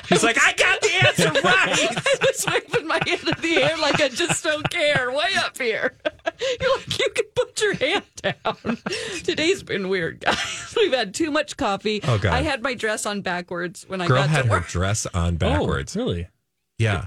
She's 0.04 0.22
like, 0.22 0.36
I 0.38 0.52
got 0.52 0.80
the 0.82 0.90
answer 1.06 1.30
right. 1.42 1.96
I 1.96 2.16
was 2.20 2.46
waving 2.46 2.86
my 2.86 3.00
hand 3.06 3.22
in 3.26 3.40
the 3.40 3.62
air 3.62 3.74
like 3.78 3.98
I 4.02 4.08
just 4.10 4.44
don't 4.44 4.68
care. 4.68 5.10
Way 5.10 5.30
up 5.38 5.56
here. 5.56 5.96
You're 6.60 6.76
like, 6.76 6.98
you 6.98 7.08
can 7.14 7.24
put 7.34 7.62
your 7.62 7.72
hand 7.74 8.04
down. 8.20 8.76
Today's 9.24 9.62
been 9.62 9.88
weird, 9.88 10.20
guys. 10.20 10.74
We've 10.76 10.92
had 10.92 11.14
too 11.14 11.30
much 11.30 11.56
coffee. 11.56 12.00
Oh, 12.04 12.18
God. 12.18 12.34
I 12.34 12.42
had 12.42 12.62
my 12.62 12.74
dress 12.74 13.06
on 13.06 13.22
backwards 13.22 13.86
when 13.88 14.02
I 14.02 14.06
Girl 14.08 14.18
got 14.18 14.28
had 14.28 14.42
to 14.42 14.48
her 14.48 14.54
work. 14.56 14.68
dress 14.68 15.06
on 15.06 15.34
oh, 15.34 15.38
backwards. 15.38 15.96
Oh, 15.96 16.00
really? 16.00 16.28
Yeah. 16.76 17.06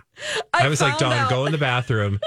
I, 0.51 0.67
was 0.67 0.81
like, 0.81 0.97
found 0.97 0.99
Dawn, 1.01 1.13
out- 1.13 1.29
go 1.29 1.45
in 1.45 1.51
the 1.51 1.57
bathroom. 1.59 2.19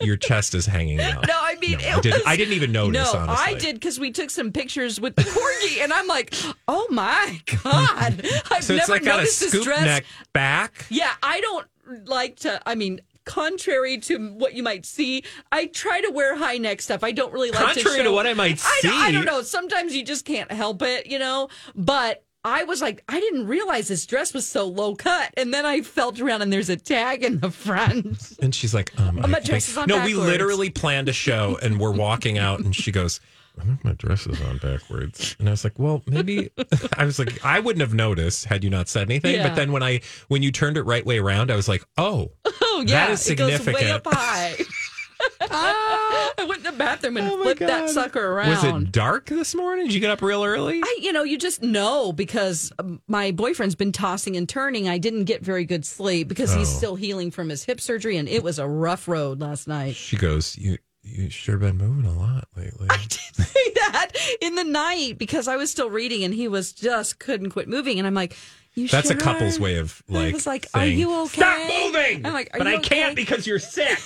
Your 0.00 0.16
chest 0.16 0.54
is 0.54 0.66
hanging 0.66 1.00
out. 1.00 1.26
No, 1.26 1.34
I 1.40 1.56
mean, 1.56 1.72
No, 1.72 1.78
it 1.78 1.94
I 1.96 2.00
didn't. 2.00 2.14
was- 2.18 2.22
I 2.26 2.36
didn't 2.36 2.54
even 2.54 2.72
notice. 2.72 3.12
No, 3.12 3.18
honestly, 3.20 3.54
I 3.54 3.58
did 3.58 3.76
because 3.76 3.98
we 3.98 4.10
took 4.10 4.30
some 4.30 4.52
pictures 4.52 5.00
with 5.00 5.16
the 5.16 5.22
corgi, 5.22 5.82
and 5.82 5.92
I'm 5.92 6.06
like, 6.06 6.34
oh 6.68 6.86
my 6.90 7.40
god, 7.62 8.24
I've 8.50 8.64
So 8.64 8.74
it's 8.74 8.88
never 8.88 8.92
like 8.92 9.04
got 9.04 9.14
a 9.14 9.22
noticed 9.22 9.40
this 9.52 9.64
dress. 9.64 9.84
neck 9.84 10.04
back. 10.32 10.86
Yeah, 10.88 11.12
I 11.22 11.40
don't 11.40 11.66
like 12.06 12.36
to. 12.40 12.60
I 12.66 12.74
mean, 12.74 13.00
contrary 13.24 13.98
to 13.98 14.18
what 14.34 14.54
you 14.54 14.62
might 14.62 14.86
see, 14.86 15.22
I 15.52 15.66
try 15.66 16.00
to 16.00 16.10
wear 16.10 16.36
high 16.36 16.56
neck 16.58 16.80
stuff. 16.80 17.04
I 17.04 17.12
don't 17.12 17.32
really 17.32 17.50
like 17.50 17.60
it. 17.60 17.64
Contrary 17.82 17.98
to 17.98 18.04
to 18.04 18.12
what 18.12 18.26
I 18.26 18.34
might 18.34 18.62
I 18.64 18.80
don't, 18.82 18.94
I 18.94 19.12
don't 19.12 19.24
know. 19.24 19.42
Sometimes 19.42 19.94
you 19.94 20.04
just 20.04 20.24
can't 20.24 20.50
help 20.50 20.80
it, 20.82 21.06
you 21.06 21.18
know. 21.18 21.48
But 21.74 22.24
I 22.48 22.64
was 22.64 22.80
like, 22.80 23.04
I 23.08 23.20
didn't 23.20 23.46
realize 23.46 23.88
this 23.88 24.06
dress 24.06 24.32
was 24.34 24.46
so 24.46 24.66
low 24.66 24.94
cut, 24.94 25.32
and 25.36 25.52
then 25.52 25.64
I 25.66 25.82
felt 25.82 26.20
around, 26.20 26.42
and 26.42 26.52
there's 26.52 26.68
a 26.70 26.76
tag 26.76 27.22
in 27.22 27.40
the 27.40 27.50
front. 27.50 28.32
And 28.40 28.54
she's 28.54 28.74
like, 28.74 28.98
um, 29.00 29.16
my 29.16 29.38
I 29.38 29.40
dress 29.40 29.68
is 29.68 29.76
on 29.76 29.88
No, 29.88 30.04
we 30.04 30.14
literally 30.14 30.70
planned 30.70 31.08
a 31.08 31.12
show 31.12 31.58
and 31.62 31.78
we're 31.80 31.92
walking 31.92 32.38
out 32.38 32.60
and 32.60 32.74
she 32.74 32.90
goes, 32.92 33.20
I 33.60 33.64
think 33.64 33.84
my 33.84 33.92
dress 33.92 34.26
is 34.26 34.40
on 34.42 34.58
backwards. 34.58 35.34
And 35.38 35.48
I 35.48 35.50
was 35.50 35.64
like, 35.64 35.78
well, 35.78 36.02
maybe 36.06 36.50
I 36.96 37.04
was 37.04 37.18
like, 37.18 37.44
I 37.44 37.58
wouldn't 37.60 37.80
have 37.80 37.94
noticed 37.94 38.44
had 38.44 38.62
you 38.62 38.70
not 38.70 38.88
said 38.88 39.08
anything. 39.10 39.34
Yeah. 39.34 39.48
But 39.48 39.56
then 39.56 39.72
when 39.72 39.82
I 39.82 40.00
when 40.28 40.42
you 40.42 40.52
turned 40.52 40.76
it 40.76 40.82
right 40.82 41.04
way 41.04 41.18
around, 41.18 41.50
I 41.50 41.56
was 41.56 41.68
like, 41.68 41.84
oh, 41.96 42.30
Oh 42.78 42.84
yeah, 42.86 43.06
That 43.06 43.10
is 43.14 43.28
it 43.28 43.34
goes 43.36 43.50
way 43.50 43.56
significant. 43.56 43.90
up 44.06 44.14
high. 44.14 44.56
I 45.50 46.44
went 46.48 46.58
in 46.58 46.64
the 46.64 46.72
bathroom 46.78 47.16
and 47.16 47.28
Oh 47.28 47.36
my 47.38 47.42
flipped 47.44 47.60
that 47.60 47.90
sucker 47.90 48.24
around. 48.34 48.50
was 48.50 48.64
it 48.64 48.92
dark 48.92 49.26
this 49.26 49.54
morning? 49.54 49.86
Did 49.86 49.94
you 49.94 50.00
get 50.00 50.10
up 50.10 50.22
real 50.22 50.44
early? 50.44 50.80
I, 50.82 50.98
you 51.00 51.12
know, 51.12 51.22
you 51.22 51.38
just 51.38 51.62
know 51.62 52.12
because 52.12 52.72
um, 52.78 53.00
my 53.08 53.30
boyfriend's 53.32 53.74
been 53.74 53.92
tossing 53.92 54.36
and 54.36 54.48
turning. 54.48 54.88
I 54.88 54.98
didn't 54.98 55.24
get 55.24 55.42
very 55.42 55.64
good 55.64 55.84
sleep 55.84 56.28
because 56.28 56.52
he's 56.54 56.68
Oh. 56.68 56.76
still 56.78 56.94
healing 56.96 57.30
from 57.30 57.48
his 57.48 57.64
hip 57.64 57.80
surgery, 57.80 58.16
and 58.16 58.28
it 58.28 58.42
was 58.42 58.58
a 58.58 58.66
rough 58.68 59.08
road 59.08 59.40
last 59.40 59.66
night. 59.68 59.96
She 59.96 60.16
goes, 60.16 60.56
you 60.58 60.78
you 61.02 61.30
sure 61.30 61.56
been 61.56 61.78
moving 61.78 62.04
a 62.04 62.12
lot 62.18 62.48
lately. 62.56 62.86
I 62.90 62.98
did 62.98 63.10
say 63.46 63.72
that 63.76 64.10
in 64.42 64.54
the 64.56 64.64
night 64.64 65.16
because 65.16 65.48
I 65.48 65.56
was 65.56 65.70
still 65.70 65.88
reading, 65.88 66.22
and 66.24 66.34
he 66.34 66.48
was 66.48 66.72
just 66.72 67.18
couldn't 67.18 67.50
quit 67.50 67.68
moving, 67.68 67.98
and 67.98 68.06
I'm 68.06 68.14
like, 68.14 68.36
"You 68.74 68.88
That's 68.88 69.08
a 69.08 69.14
couple's 69.14 69.58
way 69.58 69.78
of 69.78 70.02
And 70.08 70.18
I 70.18 70.32
was 70.32 70.46
like, 70.46 70.66
saying, 70.66 70.86
"Are 70.86 70.94
you 70.94 71.22
okay?" 71.24 71.40
Stop 71.40 71.58
moving. 71.84 72.26
I'm 72.26 72.32
like, 72.34 72.50
"Are 72.52 72.58
but 72.58 72.66
you 72.68 72.76
I 72.76 72.80
can't 72.80 73.16
because 73.16 73.46
you're 73.46 73.58
sick. 73.58 73.98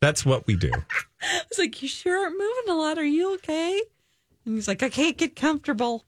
That's 0.00 0.24
what 0.24 0.46
we 0.46 0.56
do. 0.56 0.72
I 1.22 1.42
was 1.48 1.58
like, 1.58 1.82
"You 1.82 1.88
sure 1.88 2.18
aren't 2.18 2.38
moving 2.38 2.70
a 2.70 2.74
lot? 2.74 2.98
Are 2.98 3.04
you 3.04 3.34
okay?" 3.34 3.80
And 4.44 4.54
he's 4.54 4.66
like, 4.68 4.82
"I 4.82 4.88
can't 4.88 5.16
get 5.16 5.36
comfortable." 5.36 6.04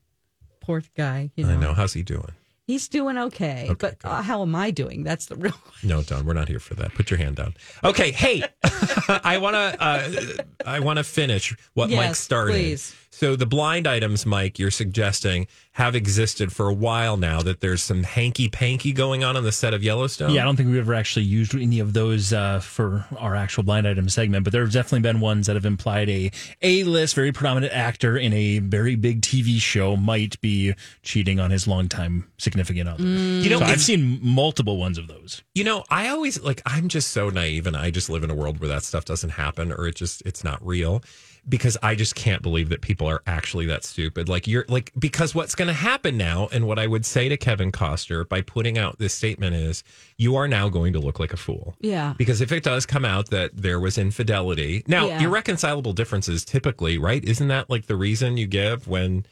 Poor 0.60 0.82
guy, 0.96 1.30
you 1.36 1.44
know. 1.44 1.54
I 1.54 1.56
know. 1.56 1.74
How's 1.74 1.92
he 1.92 2.02
doing? 2.02 2.30
He's 2.66 2.88
doing 2.88 3.18
okay, 3.18 3.66
Okay, 3.70 3.74
but 3.74 4.08
uh, 4.08 4.22
how 4.22 4.40
am 4.42 4.54
I 4.54 4.70
doing? 4.70 5.02
That's 5.02 5.26
the 5.26 5.34
real 5.34 5.52
question. 5.52 5.88
No, 5.88 6.02
Dawn, 6.02 6.24
we're 6.24 6.32
not 6.32 6.48
here 6.48 6.60
for 6.60 6.74
that. 6.74 6.94
Put 6.94 7.10
your 7.10 7.18
hand 7.18 7.34
down. 7.36 7.54
Okay, 7.82 8.12
hey, 8.12 8.44
I 9.08 9.38
want 9.38 9.54
to 9.54 9.82
uh, 9.82 10.42
I 10.64 10.78
want 10.78 10.98
to 10.98 11.04
finish 11.04 11.54
what 11.74 11.90
Mike 11.90 12.14
started. 12.14 12.52
please. 12.52 12.94
So 13.14 13.36
the 13.36 13.44
blind 13.44 13.86
items, 13.86 14.24
Mike, 14.24 14.58
you're 14.58 14.70
suggesting 14.70 15.46
have 15.72 15.94
existed 15.94 16.50
for 16.50 16.68
a 16.68 16.72
while 16.72 17.18
now. 17.18 17.42
That 17.42 17.60
there's 17.60 17.82
some 17.82 18.04
hanky 18.04 18.48
panky 18.48 18.92
going 18.92 19.22
on 19.22 19.36
on 19.36 19.44
the 19.44 19.52
set 19.52 19.74
of 19.74 19.84
Yellowstone. 19.84 20.30
Yeah, 20.30 20.42
I 20.42 20.44
don't 20.44 20.56
think 20.56 20.70
we've 20.70 20.78
ever 20.78 20.94
actually 20.94 21.26
used 21.26 21.54
any 21.54 21.78
of 21.78 21.92
those 21.92 22.32
uh, 22.32 22.60
for 22.60 23.04
our 23.18 23.36
actual 23.36 23.64
blind 23.64 23.86
item 23.86 24.08
segment, 24.08 24.44
but 24.44 24.52
there 24.52 24.62
have 24.62 24.72
definitely 24.72 25.00
been 25.00 25.20
ones 25.20 25.46
that 25.46 25.56
have 25.56 25.66
implied 25.66 26.08
a 26.08 26.30
A-list, 26.62 27.14
very 27.14 27.32
prominent 27.32 27.72
actor 27.74 28.16
in 28.16 28.32
a 28.32 28.60
very 28.60 28.96
big 28.96 29.20
TV 29.20 29.58
show 29.60 29.94
might 29.94 30.40
be 30.40 30.74
cheating 31.02 31.38
on 31.38 31.50
his 31.50 31.68
longtime 31.68 32.30
significant 32.38 32.88
other. 32.88 33.04
You 33.04 33.50
know, 33.50 33.58
so 33.58 33.66
I've 33.66 33.82
seen 33.82 34.20
multiple 34.22 34.78
ones 34.78 34.96
of 34.96 35.06
those. 35.06 35.42
You 35.54 35.64
know, 35.64 35.84
I 35.90 36.08
always 36.08 36.40
like 36.40 36.62
I'm 36.64 36.88
just 36.88 37.10
so 37.10 37.28
naive 37.28 37.66
and 37.66 37.76
I 37.76 37.90
just 37.90 38.08
live 38.08 38.24
in 38.24 38.30
a 38.30 38.34
world 38.34 38.58
where 38.58 38.68
that 38.68 38.84
stuff 38.84 39.04
doesn't 39.04 39.30
happen 39.30 39.70
or 39.70 39.86
it 39.86 39.96
just 39.96 40.22
it's 40.24 40.42
not 40.42 40.66
real 40.66 41.02
because 41.48 41.76
I 41.82 41.94
just 41.96 42.14
can't 42.14 42.40
believe 42.40 42.68
that 42.68 42.82
people 42.82 43.08
are 43.08 43.20
actually 43.26 43.66
that 43.66 43.84
stupid. 43.84 44.28
Like 44.28 44.46
you're 44.46 44.64
like 44.68 44.92
because 44.98 45.34
what's 45.34 45.54
going 45.56 45.68
to 45.68 45.74
happen 45.74 46.16
now 46.16 46.48
and 46.52 46.66
what 46.68 46.78
I 46.78 46.86
would 46.86 47.04
say 47.04 47.28
to 47.28 47.36
Kevin 47.36 47.72
Costner 47.72 48.28
by 48.28 48.42
putting 48.42 48.78
out 48.78 48.98
this 48.98 49.12
statement 49.12 49.56
is 49.56 49.82
you 50.16 50.36
are 50.36 50.46
now 50.46 50.68
going 50.68 50.92
to 50.92 51.00
look 51.00 51.18
like 51.18 51.32
a 51.32 51.36
fool. 51.36 51.74
Yeah. 51.80 52.14
Because 52.16 52.40
if 52.40 52.52
it 52.52 52.62
does 52.62 52.86
come 52.86 53.04
out 53.04 53.30
that 53.30 53.50
there 53.54 53.80
was 53.80 53.98
infidelity. 53.98 54.84
Now, 54.86 55.06
Yeah. 55.08 55.22
irreconcilable 55.22 55.92
differences 55.94 56.44
typically, 56.44 56.96
right? 56.96 57.24
Isn't 57.24 57.48
that 57.48 57.68
like 57.68 57.86
the 57.86 57.96
reason 57.96 58.36
you 58.36 58.46
give 58.46 58.86
when 58.86 59.26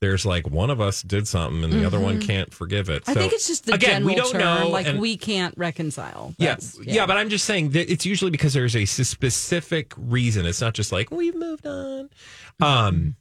there's 0.00 0.24
like 0.24 0.48
one 0.48 0.70
of 0.70 0.80
us 0.80 1.02
did 1.02 1.28
something 1.28 1.62
and 1.62 1.72
the 1.72 1.84
other 1.84 2.00
one 2.00 2.20
can't 2.20 2.52
forgive 2.54 2.88
it. 2.88 3.02
Mm-hmm. 3.02 3.10
I 3.10 3.14
So, 3.14 3.20
think 3.20 3.32
it's 3.34 3.46
just 3.46 3.66
the 3.66 3.74
again, 3.74 4.02
general 4.02 4.06
we 4.06 4.14
don't 4.14 4.32
term, 4.32 4.40
know, 4.40 4.68
like 4.68 4.86
and- 4.86 4.98
we 4.98 5.16
can't 5.16 5.54
reconcile. 5.58 6.34
yeah, 6.38 6.48
That's- 6.54 6.78
yeah, 6.82 7.04
but 7.06 7.16
I'm 7.18 7.28
just 7.28 7.44
saying 7.44 7.70
that 7.70 7.90
it's 7.92 8.06
usually 8.06 8.30
because 8.30 8.54
there's 8.54 8.74
a 8.74 8.86
specific 8.86 9.92
reason. 9.98 10.46
It's 10.46 10.60
not 10.62 10.72
just 10.74 10.90
like 10.90 11.10
we've 11.10 11.34
moved 11.34 11.66
on. 11.66 12.08
Um, 12.60 13.14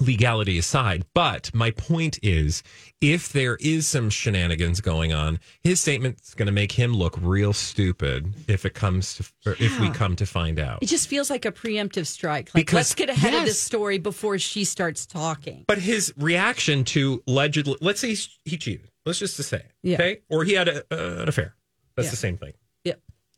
legality 0.00 0.58
aside, 0.58 1.04
but 1.14 1.50
my 1.54 1.70
point 1.70 2.18
is, 2.22 2.62
if 3.00 3.32
there 3.32 3.56
is 3.60 3.86
some 3.86 4.10
shenanigans 4.10 4.80
going 4.80 5.12
on, 5.12 5.38
his 5.62 5.80
statement's 5.80 6.34
going 6.34 6.46
to 6.46 6.52
make 6.52 6.72
him 6.72 6.92
look 6.94 7.16
real 7.20 7.52
stupid 7.52 8.34
if 8.48 8.64
it 8.64 8.74
comes 8.74 9.14
to, 9.14 9.50
or 9.50 9.56
if 9.60 9.78
we 9.80 9.90
come 9.90 10.16
to 10.16 10.26
find 10.26 10.58
out. 10.58 10.82
it 10.82 10.86
just 10.86 11.08
feels 11.08 11.30
like 11.30 11.44
a 11.44 11.52
preemptive 11.52 12.06
strike. 12.06 12.46
Like, 12.54 12.66
Because- 12.66 12.74
let's 12.74 12.94
get 12.94 13.08
ahead 13.10 13.34
of 13.34 13.40
yes. 13.40 13.48
this 13.48 13.60
story 13.60 13.98
before 13.98 14.38
she 14.38 14.64
starts 14.64 15.06
talking. 15.06 15.64
But 15.68 15.78
his 15.78 16.12
reaction 16.16 16.84
to 16.86 17.22
allegedly, 17.26 17.76
let's 17.80 18.00
say 18.00 18.16
he 18.44 18.56
cheated. 18.56 18.90
Let's 19.06 19.18
just 19.18 19.36
to 19.36 19.42
say, 19.42 19.62
Yeah. 19.82 19.94
okay, 19.96 20.18
or 20.30 20.44
he 20.44 20.54
had 20.54 20.68
a, 20.68 20.78
uh, 20.90 21.22
an 21.22 21.28
affair. 21.28 21.54
That's 21.96 22.06
Yeah. 22.06 22.10
the 22.10 22.16
same 22.16 22.36
thing. 22.38 22.52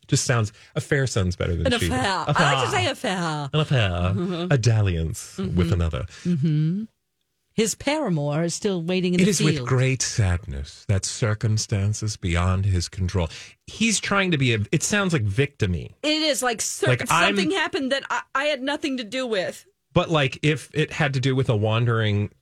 Just 0.07 0.25
sounds 0.25 0.51
a 0.75 0.77
affair 0.77 1.05
sounds 1.07 1.35
better 1.35 1.55
than 1.55 1.67
An 1.67 1.73
cheating. 1.79 1.91
affair. 1.93 2.23
I 2.27 2.53
like 2.53 2.65
to 2.65 2.71
say 2.71 2.87
affair. 2.87 3.49
an 3.53 3.59
affair, 3.59 3.89
Mm-hmm. 3.89 4.51
a 4.51 4.57
dalliance 4.57 5.37
with 5.37 5.71
another. 5.73 6.05
His 7.53 7.73
paramour 7.73 8.43
is 8.43 8.53
still 8.53 8.83
waiting 8.83 9.15
in 9.15 9.19
It 9.19 9.23
the 9.23 9.29
is 9.31 9.39
field. 9.39 9.53
with 9.61 9.65
great 9.65 10.03
sadness 10.03 10.85
that 10.87 11.05
circumstances 11.05 12.15
beyond 12.15 12.65
his 12.65 12.87
control. 12.87 13.29
He's 13.65 13.99
trying 13.99 14.29
to 14.31 14.37
be 14.37 14.53
a. 14.53 14.59
It 14.71 14.83
sounds 14.83 15.11
like 15.11 15.23
victimy, 15.25 15.95
It 16.03 16.21
is 16.21 16.43
like, 16.43 16.61
sir, 16.61 16.85
Like, 16.87 17.11
I'm- 17.11 17.35
something 17.35 17.51
happened 17.57 17.91
that 17.93 18.03
I, 18.11 18.21
I 18.35 18.43
had 18.45 18.61
nothing 18.61 18.97
to 18.97 19.03
do 19.03 19.25
with. 19.25 19.65
But 19.91 20.11
like 20.11 20.37
if 20.43 20.69
it 20.75 20.91
had 20.91 21.15
to 21.15 21.19
do 21.19 21.35
with 21.35 21.49
a 21.49 21.55
wandering, 21.55 22.29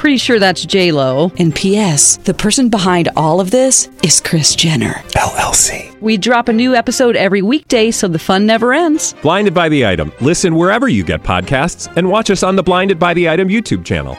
Pretty 0.00 0.16
sure 0.16 0.38
that's 0.38 0.64
J 0.64 0.92
Lo. 0.92 1.30
And 1.38 1.54
P.S. 1.54 2.16
The 2.16 2.32
person 2.32 2.70
behind 2.70 3.10
all 3.16 3.38
of 3.38 3.50
this 3.50 3.90
is 4.02 4.18
Kris 4.18 4.54
Jenner. 4.56 4.94
LLC. 5.10 5.94
We 6.00 6.16
drop 6.16 6.48
a 6.48 6.54
new 6.54 6.74
episode 6.74 7.16
every 7.16 7.42
weekday, 7.42 7.90
so 7.90 8.08
the 8.08 8.18
fun 8.18 8.46
never 8.46 8.72
ends. 8.72 9.14
Blinded 9.20 9.52
by 9.52 9.68
the 9.68 9.84
item. 9.86 10.10
Listen 10.22 10.54
wherever 10.54 10.88
you 10.88 11.04
get 11.04 11.22
podcasts, 11.22 11.94
and 11.98 12.08
watch 12.08 12.30
us 12.30 12.42
on 12.42 12.56
the 12.56 12.62
Blinded 12.62 12.98
by 12.98 13.12
the 13.12 13.28
Item 13.28 13.48
YouTube 13.48 13.84
channel. 13.84 14.16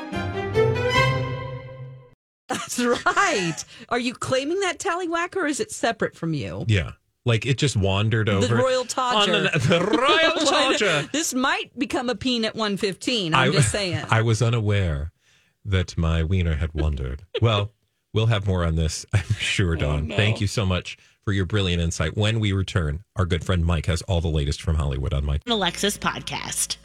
That's 2.47 2.77
right. 2.79 3.55
Are 3.89 3.99
you 3.99 4.13
claiming 4.13 4.59
that 4.59 4.77
tallywhacker, 4.77 5.37
or 5.37 5.47
is 5.47 5.59
it 5.59 5.71
separate 5.71 6.15
from 6.15 6.35
you? 6.35 6.63
Yeah. 6.67 6.91
Like 7.25 7.47
it 7.47 7.57
just 7.57 7.75
wandered 7.75 8.29
over. 8.29 8.45
The 8.49 8.55
Royal 8.55 8.81
On 8.81 8.85
Todger. 8.87 9.51
the, 9.53 9.59
the 9.59 9.79
Royal 9.83 10.45
Todger. 10.45 11.11
This 11.11 11.33
might 11.33 11.71
become 11.79 12.07
a 12.07 12.15
peanut 12.15 12.53
115. 12.53 13.33
I'm 13.33 13.49
I- 13.49 13.51
just 13.51 13.71
saying. 13.71 14.05
I 14.11 14.21
was 14.21 14.43
unaware 14.43 15.11
that 15.65 15.97
my 15.97 16.23
wiener 16.23 16.55
had 16.55 16.73
wandered. 16.73 17.23
well, 17.41 17.71
we'll 18.13 18.27
have 18.27 18.47
more 18.47 18.65
on 18.65 18.75
this, 18.75 19.05
I'm 19.13 19.21
sure, 19.37 19.75
Dawn. 19.75 20.07
Thank 20.09 20.41
you 20.41 20.47
so 20.47 20.65
much 20.65 20.97
for 21.23 21.33
your 21.33 21.45
brilliant 21.45 21.81
insight. 21.81 22.17
When 22.17 22.39
we 22.39 22.51
return, 22.51 23.03
our 23.15 23.25
good 23.25 23.43
friend 23.45 23.63
Mike 23.65 23.85
has 23.85 24.01
all 24.03 24.21
the 24.21 24.27
latest 24.27 24.61
from 24.61 24.75
Hollywood 24.75 25.13
on 25.13 25.23
Mike. 25.23 25.41
Alexis 25.47 25.97
podcast. 25.97 26.77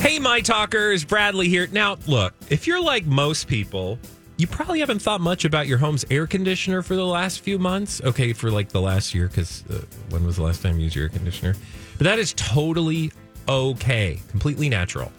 Hey, 0.00 0.18
my 0.18 0.40
talkers, 0.40 1.04
Bradley 1.04 1.48
here. 1.48 1.68
Now, 1.70 1.98
look, 2.06 2.34
if 2.50 2.66
you're 2.66 2.82
like 2.82 3.06
most 3.06 3.46
people, 3.46 3.98
you 4.36 4.46
probably 4.48 4.80
haven't 4.80 5.00
thought 5.00 5.20
much 5.20 5.44
about 5.44 5.68
your 5.68 5.78
home's 5.78 6.04
air 6.10 6.26
conditioner 6.26 6.82
for 6.82 6.96
the 6.96 7.06
last 7.06 7.40
few 7.40 7.58
months. 7.58 8.00
Okay, 8.02 8.32
for 8.32 8.50
like 8.50 8.70
the 8.70 8.80
last 8.80 9.14
year, 9.14 9.28
because 9.28 9.62
uh, 9.70 9.80
when 10.10 10.24
was 10.26 10.36
the 10.36 10.42
last 10.42 10.62
time 10.62 10.76
you 10.78 10.84
used 10.84 10.96
your 10.96 11.04
air 11.04 11.08
conditioner? 11.10 11.54
But 11.98 12.04
that 12.04 12.18
is 12.18 12.32
totally 12.34 13.12
okay, 13.48 14.20
completely 14.28 14.68
natural. 14.68 15.12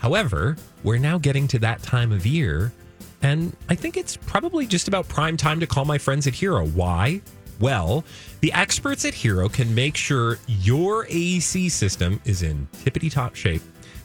However, 0.00 0.56
we're 0.82 0.98
now 0.98 1.18
getting 1.18 1.46
to 1.48 1.58
that 1.60 1.82
time 1.82 2.10
of 2.10 2.26
year, 2.26 2.72
and 3.22 3.54
I 3.68 3.74
think 3.74 3.98
it's 3.98 4.16
probably 4.16 4.66
just 4.66 4.88
about 4.88 5.06
prime 5.08 5.36
time 5.36 5.60
to 5.60 5.66
call 5.66 5.84
my 5.84 5.98
friends 5.98 6.26
at 6.26 6.32
Hero. 6.34 6.66
Why? 6.66 7.20
Well, 7.60 8.04
the 8.40 8.50
experts 8.54 9.04
at 9.04 9.12
Hero 9.12 9.50
can 9.50 9.74
make 9.74 9.96
sure 9.96 10.38
your 10.46 11.06
AC 11.10 11.68
system 11.68 12.18
is 12.24 12.42
in 12.42 12.66
tippity 12.78 13.12
top 13.12 13.34
shape 13.34 13.60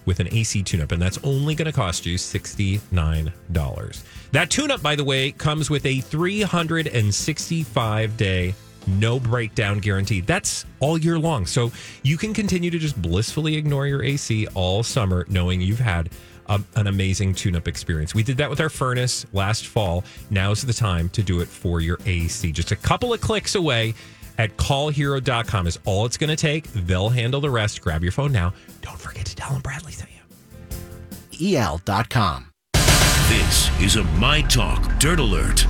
with 0.06 0.20
an 0.20 0.28
AC 0.34 0.64
tune 0.64 0.82
up, 0.82 0.92
and 0.92 1.02
that's 1.02 1.18
only 1.24 1.56
going 1.56 1.66
to 1.66 1.72
cost 1.72 2.06
you 2.06 2.18
$69. 2.18 4.04
That 4.34 4.50
tune 4.50 4.72
up, 4.72 4.82
by 4.82 4.98
the 4.98 5.06
way, 5.06 5.32
comes 5.32 5.70
with 5.70 5.86
a 5.86 6.02
365 6.02 8.18
day 8.18 8.54
no 8.88 9.20
breakdown 9.20 9.80
guarantee. 9.80 10.22
That's 10.22 10.66
all 10.80 10.98
year 10.98 11.20
long. 11.20 11.46
So 11.46 11.72
you 12.04 12.18
can 12.18 12.34
continue 12.34 12.70
to 12.70 12.80
just 12.80 13.02
blissfully 13.02 13.56
ignore 13.56 13.88
your 13.88 14.04
AC 14.04 14.48
all 14.54 14.84
summer, 14.84 15.26
knowing 15.30 15.62
you've 15.62 15.80
had 15.80 16.10
a, 16.48 16.62
an 16.76 16.88
amazing 16.88 17.36
tune 17.36 17.56
up 17.56 17.68
experience. 17.68 18.14
We 18.14 18.24
did 18.24 18.38
that 18.38 18.50
with 18.50 18.60
our 18.60 18.70
furnace 18.70 19.26
last 19.34 19.68
fall. 19.68 20.04
Now's 20.30 20.62
the 20.62 20.74
time 20.74 21.10
to 21.10 21.24
do 21.24 21.40
it 21.42 21.48
for 21.48 21.82
your 21.82 22.00
AC. 22.06 22.52
Just 22.52 22.72
a 22.72 22.76
couple 22.76 23.14
of 23.14 23.22
clicks 23.22 23.56
away 23.56 23.94
at 24.38 24.56
callhero.com 24.58 25.68
is 25.68 25.80
all 25.86 26.06
it's 26.06 26.18
going 26.18 26.30
to 26.30 26.36
take. 26.36 26.72
They'll 26.74 27.10
handle 27.10 27.42
the 27.42 27.50
rest. 27.50 27.82
Grab 27.82 28.04
your 28.04 28.12
phone 28.12 28.32
now. 28.32 28.54
Don't 28.82 29.00
forget 29.00 29.26
to 29.26 29.36
tell 29.36 29.52
them 29.54 29.62
Bradley 29.62 29.92
sent 29.92 30.10
you. 30.12 31.58
EL.com. 31.58 32.52
This 33.28 33.82
is 33.82 33.96
a 33.96 34.04
My 34.04 34.42
Talk 34.42 35.00
Dirt 35.00 35.20
Alert. 35.20 35.66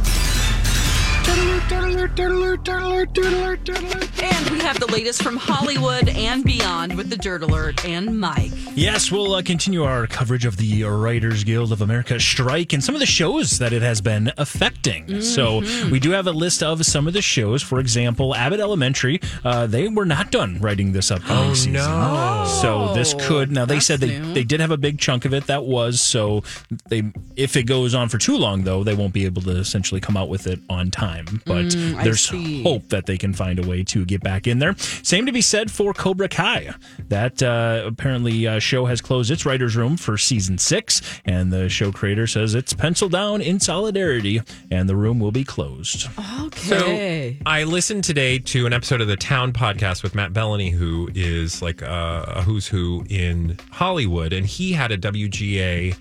And 4.22 4.50
we 4.52 4.60
have 4.60 4.80
the 4.80 4.88
latest 4.92 5.24
from 5.24 5.38
Hollywood 5.38 6.08
and 6.10 6.44
beyond 6.44 6.96
with 6.96 7.10
the 7.10 7.18
Dirt 7.18 7.42
Alert 7.42 7.84
and 7.86 8.20
Mike. 8.20 8.52
Yes, 8.76 9.12
we'll 9.12 9.34
uh, 9.34 9.42
continue 9.42 9.84
our 9.84 10.06
coverage 10.06 10.46
of 10.46 10.58
the 10.58 10.84
Writers 10.84 11.44
Guild 11.44 11.72
of 11.72 11.82
America 11.82 12.20
strike 12.20 12.74
and 12.74 12.84
some 12.84 12.94
of 12.96 13.00
the 13.00 13.08
shows 13.08 13.58
that 13.58 13.74
it 13.74 13.82
has 13.82 14.02
been 14.02 14.32
affecting. 14.38 15.22
So 15.22 15.62
we 15.90 16.00
do 16.00 16.12
have 16.12 16.28
a 16.28 16.32
list 16.32 16.62
of 16.62 16.86
some 16.86 17.08
of 17.08 17.14
the 17.14 17.22
shows. 17.24 17.64
For 17.64 17.80
example, 17.80 18.36
Abbott 18.36 18.60
Elementary, 18.60 19.20
uh, 19.44 19.66
they 19.66 19.88
were 19.88 20.06
not 20.06 20.32
done 20.32 20.60
writing 20.62 20.92
this 20.92 21.10
upcoming 21.10 21.56
season. 21.56 21.74
no. 21.74 22.46
So 22.62 22.94
this 22.94 23.16
could 23.28 23.52
now 23.52 23.66
they 23.66 23.76
that's 23.76 23.86
said 23.88 24.00
they, 24.00 24.20
new. 24.20 24.34
they 24.34 24.44
did 24.44 24.60
have 24.60 24.72
a 24.72 24.78
big 24.78 25.00
chunk 25.00 25.26
of 25.26 25.34
it 25.34 25.48
that 25.48 25.66
was 25.66 26.02
so 26.02 26.44
they 26.90 27.12
if 27.36 27.56
it 27.56 27.64
goes 27.64 27.96
on 27.96 28.10
for 28.10 28.18
too 28.18 28.38
long 28.38 28.64
though 28.64 28.84
they 28.84 28.94
won't 28.94 29.14
be 29.14 29.26
able 29.26 29.42
to 29.44 29.52
essentially 29.52 30.00
come 30.02 30.16
out 30.18 30.30
with 30.30 30.46
it 30.48 30.60
on 30.70 30.92
time. 30.92 31.42
But 31.46 31.66
Mm, 31.66 31.95
I 31.98 32.04
there's 32.04 32.22
see. 32.30 32.64
hope 32.64 32.90
that 32.90 33.06
they 33.06 33.18
can 33.18 33.34
find 33.34 33.64
a 33.64 33.68
way 33.68 33.84
to 33.86 34.06
get 34.06 34.22
back 34.22 34.48
in 34.48 34.60
there. 34.60 34.76
Same 34.78 35.26
to 35.26 35.32
be 35.32 35.42
said 35.42 35.72
for 35.72 35.94
Cobra 35.94 36.28
Kai. 36.30 36.74
That 37.10 37.42
uh, 37.42 37.84
apparently 37.86 38.48
uh, 38.48 38.60
show 38.60 38.86
has 38.86 39.02
closed 39.02 39.32
its 39.32 39.46
writers' 39.46 39.76
room 39.76 39.98
for 39.98 40.18
season 40.18 40.58
six, 40.58 41.02
and 41.26 41.52
the 41.52 41.70
show 41.70 41.92
creator 41.92 42.28
says 42.28 42.56
it's 42.56 42.74
penciled 42.74 43.12
down 43.12 43.42
in 43.42 43.60
solidarity, 43.60 44.42
and 44.72 44.90
the 44.90 44.96
room 44.96 45.20
will 45.20 45.32
be 45.32 45.44
closed. 45.44 46.08
Okay. 46.42 47.38
So 47.40 47.46
I 47.46 47.64
listened 47.64 48.04
today 48.04 48.40
to 48.40 48.66
an 48.66 48.74
episode 48.74 49.02
of 49.02 49.08
the 49.08 49.18
Town 49.18 49.54
podcast 49.54 50.04
with 50.04 50.16
Matt 50.16 50.34
Belloni, 50.34 50.72
who 50.72 51.10
is 51.14 51.62
like 51.62 51.82
a, 51.82 52.34
a 52.38 52.42
who's 52.42 52.68
who 52.68 53.06
in 53.10 53.58
Hollywood, 53.72 54.34
and 54.34 54.46
he 54.46 54.74
had 54.74 54.92
a 54.92 54.98
WGA 54.98 55.96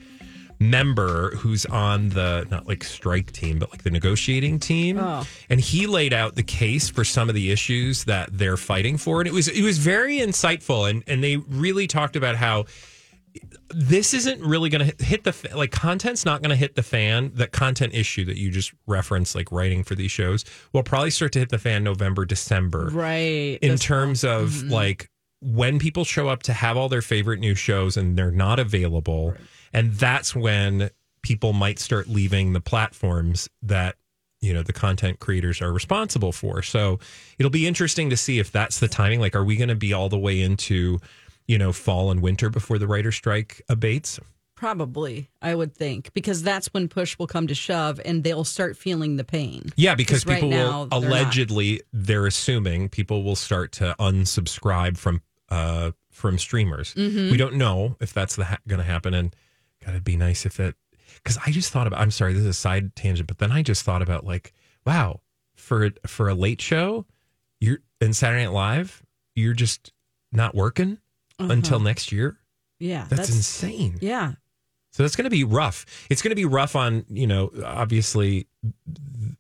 member 0.71 1.37
who's 1.37 1.67
on 1.67 2.11
the 2.11 2.47
not 2.51 2.67
like 2.67 2.85
strike 2.85 3.33
team, 3.33 3.59
but 3.59 3.71
like 3.71 3.83
the 3.83 3.91
negotiating 3.91 4.59
team, 4.59 4.99
oh. 4.99 5.27
and 5.49 5.61
he 5.61 5.87
laid 5.87 6.13
out 6.13 6.35
the 6.35 6.43
case 6.43 6.89
for 6.89 7.05
some 7.05 7.29
of 7.29 7.35
the 7.35 7.51
issues 7.51 8.05
that 8.05 8.31
they're 8.33 8.57
fighting 8.57 8.97
for, 8.97 9.21
and 9.21 9.29
it 9.29 9.33
was 9.33 9.49
it 9.49 9.63
was 9.63 9.79
very 9.79 10.19
insightful, 10.19 10.89
and 10.89 11.05
and 11.07 11.23
they 11.23 11.37
really 11.37 11.87
talked 11.87 12.17
about 12.17 12.37
how 12.37 12.65
this 13.71 14.15
isn't 14.15 14.41
really 14.41 14.71
going 14.71 14.89
to 14.89 15.05
hit 15.05 15.25
the 15.25 15.35
like 15.55 15.73
content's 15.73 16.25
not 16.25 16.41
going 16.41 16.51
to 16.51 16.57
hit 16.57 16.77
the 16.77 16.83
fan. 16.83 17.33
That 17.35 17.53
content 17.53 17.95
issue 17.95 18.25
that 18.27 18.37
you 18.37 18.51
just 18.51 18.73
referenced 18.87 19.35
like 19.35 19.51
writing 19.51 19.83
for 19.83 19.95
these 19.95 20.11
shows 20.11 20.45
will 20.73 20.83
probably 20.83 21.11
start 21.11 21.33
to 21.33 21.41
hit 21.41 21.49
the 21.49 21.59
fan 21.59 21.83
november 21.83 22.25
december. 22.25 22.91
Right. 22.93 23.59
in 23.61 23.61
That's- 23.61 23.81
terms 23.81 24.25
of 24.25 24.51
mm-hmm. 24.51 24.71
like 24.71 25.11
when 25.45 25.79
people 25.79 26.05
show 26.05 26.29
up 26.29 26.43
to 26.43 26.53
have 26.55 26.77
all 26.77 26.89
their 26.89 27.03
favorite 27.03 27.39
new 27.39 27.55
shows 27.55 27.97
and 27.99 28.17
they're 28.17 28.31
not 28.31 28.59
available 28.59 29.35
and 29.75 29.93
that's 29.95 30.35
when 30.35 30.89
people 31.23 31.53
might 31.53 31.79
start 31.79 32.09
leaving 32.09 32.53
the 32.55 32.61
platforms 32.61 33.49
that 33.63 33.97
you 34.41 34.55
know 34.55 34.63
the 34.63 34.73
content 34.73 35.21
creators 35.21 35.61
are 35.63 35.73
responsible 35.73 36.33
for. 36.33 36.63
So 36.63 36.99
it'll 37.39 37.51
be 37.51 37.67
interesting 37.67 38.11
to 38.11 38.17
see 38.17 38.39
if 38.39 38.53
that's 38.53 38.79
the 38.81 38.89
timing. 38.89 39.21
Like 39.21 39.35
are 39.35 39.45
we 39.45 39.57
going 39.57 39.69
to 39.69 39.75
be 39.75 39.93
all 39.93 40.09
the 40.09 40.19
way 40.19 40.41
into 40.41 40.99
you 41.47 41.59
know 41.59 41.73
fall 41.73 42.11
and 42.11 42.21
winter 42.23 42.49
before 42.51 42.79
the 42.79 42.87
writer 42.87 43.13
strike 43.13 43.63
abates? 43.69 44.19
Probably, 44.55 45.29
I 45.43 45.55
would 45.55 45.75
think, 45.75 46.15
because 46.15 46.43
that's 46.43 46.73
when 46.73 46.89
push 46.89 47.19
will 47.19 47.27
come 47.27 47.49
to 47.49 47.55
shove 47.55 48.01
and 48.05 48.23
they'll 48.23 48.45
start 48.45 48.77
feeling 48.77 49.17
the 49.17 49.25
pain. 49.25 49.73
Yeah, 49.77 49.95
because 49.95 50.25
'Cause 50.25 50.27
right 50.27 50.35
people 50.37 50.51
now, 50.51 50.87
will 50.91 51.01
they're 51.01 51.11
allegedly 51.11 51.81
they're 51.93 52.27
assuming 52.27 52.89
people 52.89 53.25
will 53.25 53.37
start 53.37 53.73
to 53.73 53.97
unsubscribe 53.99 54.97
from 54.97 55.23
uh 55.49 55.93
from 56.11 56.39
streamers. 56.39 56.95
Mm-hmm. 56.95 57.31
We 57.31 57.37
don't 57.37 57.55
know 57.55 57.97
if 58.01 58.13
that's 58.13 58.37
ha- 58.37 58.59
going 58.69 58.79
to 58.79 58.85
happen, 58.85 59.15
and 59.15 59.35
God, 59.85 59.91
it'd 59.91 60.05
be 60.05 60.17
nice 60.17 60.47
if 60.47 60.61
it. 60.61 60.77
Because 61.17 61.39
I 61.45 61.51
just 61.51 61.71
thought 61.73 61.87
about. 61.87 62.01
I'm 62.01 62.11
sorry, 62.11 62.33
this 62.33 62.43
is 62.43 62.49
a 62.49 62.53
side 62.53 62.95
tangent, 62.97 63.27
but 63.29 63.39
then 63.39 63.53
I 63.53 63.63
just 63.63 63.83
thought 63.83 64.03
about 64.03 64.25
like, 64.25 64.53
wow, 64.87 65.21
for 65.55 65.91
for 66.07 66.29
a 66.29 66.35
late 66.35 66.61
show, 66.61 67.07
you're 67.61 67.79
in 68.01 68.13
Saturday 68.13 68.45
Night 68.45 68.53
Live, 68.53 69.03
you're 69.35 69.55
just 69.55 69.93
not 70.33 70.55
working 70.55 70.99
until 71.39 71.81
next 71.81 72.13
year. 72.13 72.39
Yeah, 72.79 73.07
That's, 73.09 73.29
insane. 73.31 73.97
Yeah, 74.01 74.33
So 74.91 75.03
that's 75.05 75.17
going 75.17 75.25
to 75.25 75.31
be 75.31 75.45
rough. 75.45 75.87
It's 76.11 76.23
going 76.23 76.31
to 76.31 76.37
be 76.37 76.45
rough 76.45 76.77
on, 76.77 77.05
you 77.09 77.27
know, 77.27 77.51
obviously 77.65 78.47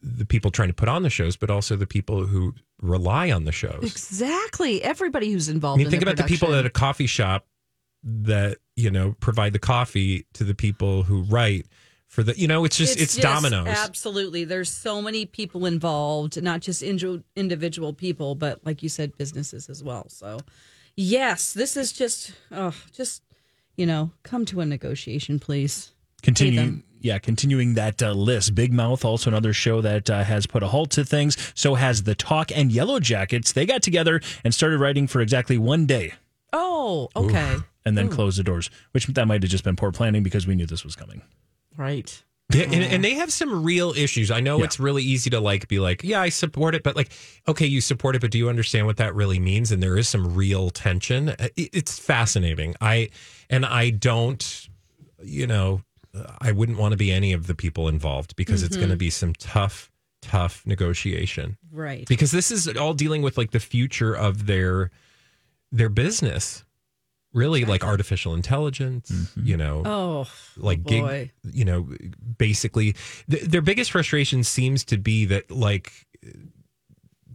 the 0.02 0.24
people 0.24 0.50
trying 0.50 0.68
to 0.68 0.74
put 0.74 0.88
on 0.88 1.02
the 1.02 1.10
shows, 1.10 1.36
but 1.36 1.50
also 1.50 1.76
the 1.76 1.86
people 1.86 2.26
who 2.26 2.54
rely 2.84 3.30
on 3.30 3.44
the 3.44 3.52
shows. 3.52 3.80
Exactly. 3.82 4.82
Everybody 4.82 5.32
who's 5.32 5.48
involved. 5.48 5.78
I 5.78 5.78
mean, 5.78 5.86
in 5.86 5.90
think 5.90 6.02
about 6.02 6.16
the 6.16 6.24
people 6.24 6.54
at 6.54 6.66
a 6.66 6.70
coffee 6.70 7.06
shop 7.06 7.46
that 8.02 8.58
you 8.76 8.90
know 8.90 9.16
provide 9.20 9.52
the 9.52 9.58
coffee 9.58 10.26
to 10.34 10.44
the 10.44 10.54
people 10.54 11.02
who 11.02 11.22
write 11.22 11.66
for 12.06 12.22
the. 12.22 12.38
You 12.38 12.46
know, 12.46 12.64
it's 12.64 12.76
just 12.76 13.00
it's, 13.00 13.16
dominoes. 13.16 13.68
Absolutely. 13.68 14.44
There's 14.44 14.70
so 14.70 15.00
many 15.00 15.26
people 15.26 15.66
involved, 15.66 16.40
not 16.42 16.60
just 16.60 16.82
injo- 16.82 17.24
individual 17.34 17.92
people, 17.92 18.34
but 18.34 18.64
like 18.64 18.82
you 18.82 18.88
said, 18.88 19.16
businesses 19.16 19.68
as 19.68 19.82
well. 19.82 20.08
So, 20.08 20.40
yes, 20.96 21.52
this 21.52 21.76
is 21.76 21.92
just, 21.92 22.32
oh, 22.52 22.74
just, 22.92 23.22
you 23.76 23.86
know, 23.86 24.10
come 24.22 24.44
to 24.46 24.60
a 24.60 24.66
negotiation, 24.66 25.38
please. 25.40 25.92
Pay 26.24 26.50
Continue, 26.54 26.82
yeah, 27.00 27.18
continuing 27.18 27.74
that 27.74 28.02
uh, 28.02 28.12
list. 28.12 28.54
Big 28.54 28.72
Mouth, 28.72 29.04
also 29.04 29.28
another 29.30 29.52
show 29.52 29.80
that 29.82 30.08
uh, 30.08 30.24
has 30.24 30.46
put 30.46 30.62
a 30.62 30.68
halt 30.68 30.90
to 30.92 31.04
things. 31.04 31.36
So 31.54 31.74
has 31.74 32.02
The 32.04 32.14
Talk 32.14 32.50
and 32.56 32.72
Yellow 32.72 32.98
Jackets. 33.00 33.52
They 33.52 33.66
got 33.66 33.82
together 33.82 34.20
and 34.42 34.54
started 34.54 34.80
writing 34.80 35.06
for 35.06 35.20
exactly 35.20 35.58
one 35.58 35.86
day 35.86 36.14
Oh, 36.52 37.08
okay. 37.14 37.56
and 37.84 37.98
then 37.98 38.08
closed 38.08 38.38
the 38.38 38.42
doors, 38.44 38.70
which 38.92 39.06
that 39.06 39.26
might 39.28 39.42
have 39.42 39.50
just 39.50 39.64
been 39.64 39.76
poor 39.76 39.92
planning 39.92 40.22
because 40.22 40.46
we 40.46 40.54
knew 40.54 40.66
this 40.66 40.84
was 40.84 40.96
coming. 40.96 41.20
Right. 41.76 42.22
Yeah, 42.52 42.64
and, 42.64 42.74
and 42.84 43.04
they 43.04 43.14
have 43.14 43.32
some 43.32 43.64
real 43.64 43.92
issues. 43.92 44.30
I 44.30 44.40
know 44.40 44.58
Yeah. 44.58 44.64
it's 44.64 44.78
really 44.78 45.02
easy 45.02 45.30
to 45.30 45.40
like 45.40 45.66
be 45.66 45.78
like, 45.80 46.04
yeah, 46.04 46.20
I 46.20 46.28
support 46.28 46.74
it, 46.74 46.82
but 46.82 46.94
like, 46.94 47.10
okay, 47.48 47.66
you 47.66 47.80
support 47.80 48.16
it, 48.16 48.20
but 48.20 48.30
do 48.30 48.38
you 48.38 48.48
understand 48.50 48.86
what 48.86 48.98
that 48.98 49.14
really 49.14 49.38
means? 49.38 49.72
And 49.72 49.82
there 49.82 49.96
is 49.96 50.08
some 50.08 50.34
real 50.34 50.68
tension. 50.70 51.34
It's 51.56 51.98
fascinating. 51.98 52.74
I 52.82 53.08
and 53.50 53.64
I 53.66 53.90
don't, 53.90 54.68
you 55.22 55.46
know, 55.46 55.80
I 56.40 56.52
wouldn't 56.52 56.78
want 56.78 56.92
to 56.92 56.96
be 56.96 57.10
any 57.10 57.32
of 57.32 57.46
the 57.46 57.54
people 57.54 57.88
involved 57.88 58.36
because 58.36 58.62
it's 58.62 58.76
going 58.76 58.90
to 58.90 58.96
be 58.96 59.10
some 59.10 59.32
tough, 59.34 59.90
tough 60.22 60.62
negotiation. 60.66 61.56
Right. 61.72 62.06
Because 62.06 62.30
this 62.30 62.50
is 62.50 62.68
all 62.76 62.94
dealing 62.94 63.22
with 63.22 63.36
like 63.36 63.50
the 63.50 63.60
future 63.60 64.14
of 64.14 64.46
their 64.46 64.90
their 65.72 65.88
business. 65.88 66.64
Really, 67.32 67.64
like 67.64 67.82
artificial 67.82 68.32
intelligence, 68.34 69.32
you 69.34 69.56
know, 69.56 69.82
Oh, 69.84 70.28
like 70.56 70.84
boy. 70.84 71.30
gig, 71.42 71.52
you 71.52 71.64
know, 71.64 71.88
basically 72.38 72.94
th- 73.28 73.42
their 73.42 73.60
biggest 73.60 73.90
frustration 73.90 74.44
seems 74.44 74.84
to 74.84 74.98
be 74.98 75.24
that 75.24 75.50
like 75.50 75.92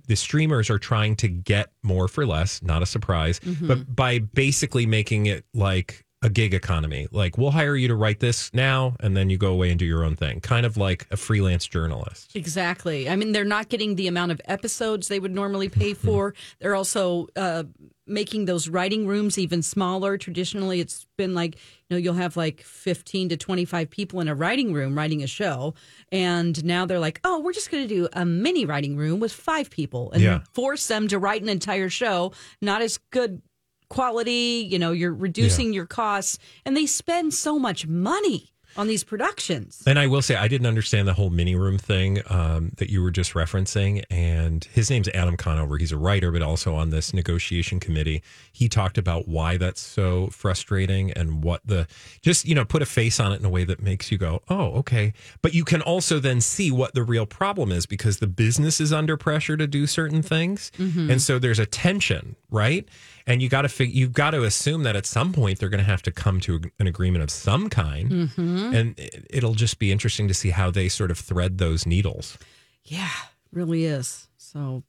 the 0.07 0.15
streamers 0.15 0.69
are 0.69 0.79
trying 0.79 1.17
to 1.17 1.27
get 1.27 1.73
more 1.83 2.07
for 2.07 2.25
less, 2.25 2.63
not 2.63 2.81
a 2.81 2.85
surprise, 2.85 3.41
Mm-hmm. 3.41 3.67
but 3.67 3.93
by 3.93 4.19
basically 4.19 4.85
making 4.85 5.25
it 5.25 5.43
like 5.53 6.05
a 6.21 6.29
gig 6.29 6.53
economy. 6.53 7.07
Like 7.11 7.37
we'll 7.37 7.51
hire 7.51 7.75
you 7.77 7.87
to 7.87 7.95
write 7.95 8.19
this 8.19 8.53
now 8.53 8.95
and 8.99 9.15
then 9.15 9.29
you 9.29 9.37
go 9.37 9.51
away 9.53 9.69
and 9.69 9.79
do 9.79 9.85
your 9.85 10.03
own 10.03 10.15
thing. 10.17 10.41
Kind 10.41 10.65
of 10.65 10.75
like 10.75 11.07
a 11.11 11.17
freelance 11.17 11.65
journalist. 11.65 12.35
Exactly. 12.35 13.09
I 13.09 13.15
mean, 13.15 13.31
they're 13.31 13.45
not 13.45 13.69
getting 13.69 13.95
the 13.95 14.07
amount 14.07 14.33
of 14.33 14.41
episodes 14.45 15.07
they 15.07 15.19
would 15.19 15.33
normally 15.33 15.69
pay 15.69 15.91
Mm-hmm. 15.93 16.07
for. 16.07 16.33
They're 16.59 16.75
also 16.75 17.27
uh, 17.37 17.63
making 18.05 18.45
those 18.45 18.67
writing 18.67 19.07
rooms 19.07 19.37
even 19.37 19.61
smaller. 19.61 20.17
Traditionally, 20.17 20.81
it's 20.81 21.05
been 21.17 21.33
like, 21.33 21.55
you 21.55 21.61
know, 21.95 21.97
you'll 21.97 22.13
have 22.15 22.35
like 22.35 22.61
15 22.63 23.29
to 23.29 23.37
25 23.37 23.89
people 23.89 24.19
in 24.19 24.27
a 24.27 24.35
writing 24.35 24.73
room 24.73 24.97
writing 24.97 25.23
a 25.23 25.27
show. 25.27 25.73
And 26.11 26.63
now 26.65 26.85
they're 26.85 26.99
like, 26.99 27.21
oh, 27.23 27.39
we're 27.39 27.53
just 27.53 27.71
going 27.71 27.87
to 27.87 27.93
do 27.95 28.09
a 28.11 28.25
mini 28.25 28.65
writing 28.65 28.97
room 28.97 29.19
with 29.21 29.31
five 29.31 29.69
people 29.69 30.11
and 30.11 30.21
Yeah. 30.21 30.39
force 30.53 30.87
them 30.87 31.07
to 31.07 31.17
write 31.17 31.41
an 31.43 31.49
entire 31.49 31.89
show. 31.89 32.33
Not 32.61 32.81
as 32.81 32.97
good 33.11 33.41
quality, 33.89 34.67
you 34.69 34.79
know, 34.79 34.91
you're 34.91 35.13
reducing 35.13 35.73
your 35.73 35.85
costs. 35.85 36.39
And 36.65 36.77
they 36.77 36.85
spend 36.85 37.33
so 37.33 37.59
much 37.59 37.87
money 37.87 38.51
on 38.77 38.87
these 38.87 39.03
productions. 39.03 39.81
And 39.87 39.97
I 39.97 40.05
will 40.05 40.21
say, 40.21 40.35
I 40.35 40.47
didn't 40.47 40.67
understand 40.67 41.07
the 41.07 41.15
whole 41.15 41.31
mini 41.31 41.55
room 41.55 41.79
thing 41.79 42.21
um, 42.27 42.71
that 42.77 42.89
you 42.89 43.01
were 43.01 43.09
just 43.09 43.33
referencing. 43.33 44.03
And 44.11 44.63
his 44.65 44.91
name's 44.91 45.07
Adam 45.09 45.35
Conover. 45.37 45.77
He's 45.77 45.91
a 45.91 45.97
writer, 45.97 46.31
but 46.31 46.43
also 46.43 46.75
on 46.75 46.91
this 46.91 47.11
negotiation 47.11 47.79
committee. 47.79 48.21
He 48.51 48.69
talked 48.69 48.99
about 48.99 49.27
why 49.27 49.57
that's 49.57 49.81
so 49.81 50.27
frustrating 50.27 51.11
and 51.11 51.43
what 51.43 51.65
the 51.65 51.87
just, 52.21 52.45
you 52.45 52.53
know, 52.53 52.63
put 52.63 52.83
a 52.83 52.85
face 52.85 53.19
on 53.19 53.31
it 53.31 53.39
in 53.39 53.45
a 53.45 53.49
way 53.49 53.63
that 53.63 53.81
makes 53.81 54.11
you 54.11 54.19
go, 54.19 54.43
oh, 54.49 54.67
okay. 54.75 55.13
But 55.41 55.55
you 55.55 55.65
can 55.65 55.81
also 55.81 56.19
then 56.19 56.39
see 56.39 56.71
what 56.71 56.93
the 56.93 57.03
real 57.03 57.25
problem 57.25 57.71
is 57.71 57.87
because 57.87 58.19
the 58.19 58.27
business 58.27 58.79
is 58.79 58.93
under 58.93 59.17
pressure 59.17 59.57
to 59.57 59.65
do 59.65 59.87
certain 59.87 60.21
things. 60.21 60.71
And 61.09 61.21
so 61.21 61.39
there's 61.39 61.59
a 61.59 61.65
tension, 61.65 62.35
right? 62.51 62.87
And 63.27 63.41
you 63.41 63.49
got 63.49 63.63
to 63.63 63.69
fig- 63.69 63.93
you've 63.93 64.13
got 64.13 64.31
to 64.31 64.43
assume 64.43 64.83
that 64.83 64.95
at 64.95 65.05
some 65.05 65.33
point 65.33 65.59
they're 65.59 65.69
going 65.69 65.83
to 65.83 65.89
have 65.89 66.01
to 66.03 66.11
come 66.11 66.39
to 66.41 66.61
an 66.79 66.87
agreement 66.87 67.23
of 67.23 67.29
some 67.29 67.69
kind, 67.69 68.11
mm-hmm. 68.11 68.73
and 68.73 68.95
it'll 69.29 69.53
just 69.53 69.79
be 69.79 69.91
interesting 69.91 70.27
to 70.27 70.33
see 70.33 70.49
how 70.49 70.71
they 70.71 70.89
sort 70.89 71.11
of 71.11 71.17
thread 71.17 71.57
those 71.57 71.85
needles. 71.85 72.37
Yeah, 72.83 73.11
really 73.51 73.85
is. 73.85 74.27
So 74.37 74.83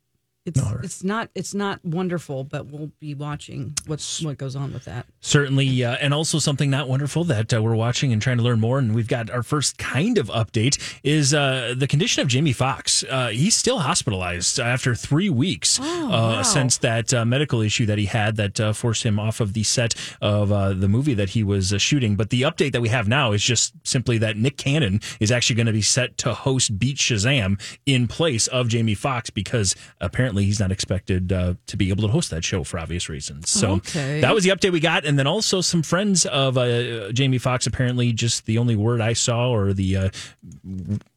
it's 0.46 0.60
it's 0.82 1.04
not 1.04 1.28
it's 1.34 1.54
not 1.54 1.84
wonderful, 1.84 2.44
but 2.44 2.66
we'll 2.66 2.90
be 2.98 3.14
watching 3.14 3.74
what's 3.86 4.22
what 4.22 4.38
goes 4.38 4.56
on 4.56 4.72
with 4.72 4.86
that. 4.86 5.04
Certainly, 5.20 5.84
uh, 5.84 5.96
and 6.00 6.14
also 6.14 6.38
something 6.38 6.70
not 6.70 6.88
wonderful 6.88 7.24
that 7.24 7.52
uh, 7.52 7.62
we're 7.62 7.74
watching 7.74 8.10
and 8.10 8.22
trying 8.22 8.38
to 8.38 8.42
learn 8.42 8.58
more. 8.58 8.78
And 8.78 8.94
we've 8.94 9.06
got 9.06 9.28
our 9.30 9.42
first 9.42 9.76
kind 9.76 10.16
of 10.16 10.28
update 10.28 10.78
is 11.04 11.34
uh, 11.34 11.74
the 11.76 11.86
condition 11.86 12.22
of 12.22 12.28
Jamie 12.28 12.54
Foxx. 12.54 13.04
Uh, 13.08 13.28
he's 13.28 13.54
still 13.54 13.80
hospitalized 13.80 14.58
after 14.58 14.94
three 14.94 15.28
weeks 15.28 15.78
uh, 15.78 16.42
since 16.42 16.78
that 16.78 17.12
uh, 17.12 17.26
medical 17.26 17.60
issue 17.60 17.84
that 17.84 17.98
he 17.98 18.06
had 18.06 18.36
that 18.36 18.58
uh, 18.58 18.72
forced 18.72 19.04
him 19.04 19.18
off 19.18 19.40
of 19.40 19.52
the 19.52 19.62
set 19.62 19.94
of 20.22 20.50
uh, 20.50 20.72
the 20.72 20.88
movie 20.88 21.14
that 21.14 21.30
he 21.30 21.44
was 21.44 21.70
uh, 21.70 21.78
shooting. 21.78 22.16
But 22.16 22.30
the 22.30 22.42
update 22.42 22.72
that 22.72 22.80
we 22.80 22.88
have 22.88 23.08
now 23.08 23.32
is 23.32 23.42
just 23.42 23.74
simply 23.84 24.16
that 24.18 24.38
Nick 24.38 24.56
Cannon 24.56 25.00
is 25.20 25.30
actually 25.30 25.56
going 25.56 25.66
to 25.66 25.72
be 25.72 25.82
set 25.82 26.16
to 26.18 26.32
host 26.32 26.78
Beat 26.78 26.96
Shazam 26.96 27.60
in 27.84 28.08
place 28.08 28.46
of 28.46 28.68
Jamie 28.68 28.94
Foxx 28.94 29.28
because 29.28 29.74
apparently 30.00 30.29
he's 30.38 30.60
not 30.60 30.72
expected 30.72 31.32
uh, 31.32 31.54
to 31.66 31.76
be 31.76 31.90
able 31.90 32.02
to 32.02 32.08
host 32.08 32.30
that 32.30 32.44
show 32.44 32.64
for 32.64 32.78
obvious 32.78 33.08
reasons. 33.08 33.50
So 33.50 33.72
Okay. 33.72 34.20
that 34.20 34.34
was 34.34 34.44
the 34.44 34.50
update 34.50 34.72
we 34.72 34.80
got, 34.80 35.04
and 35.04 35.18
then 35.18 35.26
also 35.26 35.60
some 35.60 35.82
friends 35.82 36.26
of 36.26 36.56
uh, 36.58 37.12
Jamie 37.12 37.38
Foxx. 37.38 37.66
Apparently, 37.66 38.12
just 38.12 38.46
the 38.46 38.58
only 38.58 38.76
word 38.76 39.00
I 39.00 39.12
saw 39.12 39.50
or 39.50 39.72
the 39.72 39.96
uh, 39.96 40.10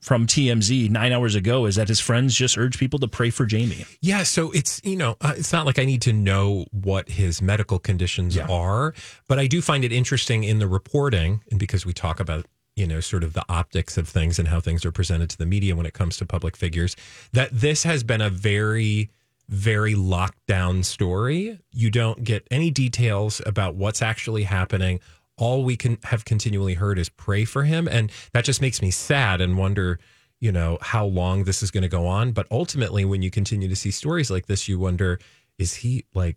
from 0.01 0.27
TMZ 0.27 0.89
nine 0.89 1.11
hours 1.11 1.35
ago 1.35 1.65
is 1.65 1.75
that 1.75 1.87
his 1.87 1.99
friends 1.99 2.35
just 2.35 2.57
urge 2.57 2.77
people 2.77 2.99
to 2.99 3.07
pray 3.07 3.29
for 3.29 3.45
Jamie. 3.45 3.85
Yeah, 4.01 4.23
so 4.23 4.51
it's 4.51 4.81
you 4.83 4.95
know 4.95 5.15
uh, 5.21 5.33
it's 5.37 5.53
not 5.53 5.65
like 5.65 5.79
I 5.79 5.85
need 5.85 6.01
to 6.03 6.13
know 6.13 6.65
what 6.71 7.09
his 7.09 7.41
medical 7.41 7.79
conditions 7.79 8.37
are, 8.37 8.93
but 9.27 9.39
I 9.39 9.47
do 9.47 9.61
find 9.61 9.83
it 9.83 9.91
interesting 9.91 10.43
in 10.43 10.59
the 10.59 10.67
reporting, 10.67 11.41
and 11.49 11.59
because 11.59 11.85
we 11.85 11.93
talk 11.93 12.19
about 12.19 12.45
you 12.75 12.87
know 12.87 12.99
sort 12.99 13.23
of 13.23 13.33
the 13.33 13.43
optics 13.49 13.97
of 13.97 14.07
things 14.07 14.39
and 14.39 14.47
how 14.47 14.59
things 14.59 14.85
are 14.85 14.91
presented 14.91 15.29
to 15.29 15.37
the 15.37 15.45
media 15.45 15.75
when 15.75 15.85
it 15.85 15.93
comes 15.93 16.17
to 16.17 16.25
public 16.25 16.55
figures, 16.57 16.95
that 17.31 17.49
this 17.51 17.83
has 17.83 18.03
been 18.03 18.21
a 18.21 18.29
very 18.29 19.09
very 19.49 19.93
locked 19.93 20.45
down 20.47 20.83
story. 20.83 21.59
You 21.71 21.91
don't 21.91 22.23
get 22.23 22.47
any 22.49 22.71
details 22.71 23.41
about 23.45 23.75
what's 23.75 24.01
actually 24.01 24.43
happening. 24.43 24.99
All 25.37 25.63
we 25.63 25.75
can 25.75 25.97
have 26.03 26.23
continually 26.23 26.75
heard 26.75 26.97
is 26.97 27.09
pray 27.09 27.43
for 27.43 27.63
him, 27.63 27.87
and 27.87 28.11
that 28.31 28.45
just 28.45 28.61
makes 28.61 28.81
me 28.81 28.89
sad 28.91 29.41
and 29.41 29.57
wonder 29.57 29.99
you 30.43 30.51
know 30.51 30.77
how 30.81 31.05
long 31.05 31.45
this 31.45 31.63
is 31.63 31.71
going 31.71 31.83
to 31.83 31.87
go 31.87 32.05
on 32.05 32.33
but 32.33 32.45
ultimately 32.51 33.05
when 33.05 33.21
you 33.21 33.31
continue 33.31 33.69
to 33.69 33.77
see 33.77 33.91
stories 33.91 34.29
like 34.29 34.45
this 34.47 34.67
you 34.67 34.77
wonder 34.77 35.17
is 35.57 35.75
he 35.75 36.03
like 36.13 36.35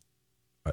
uh, 0.64 0.70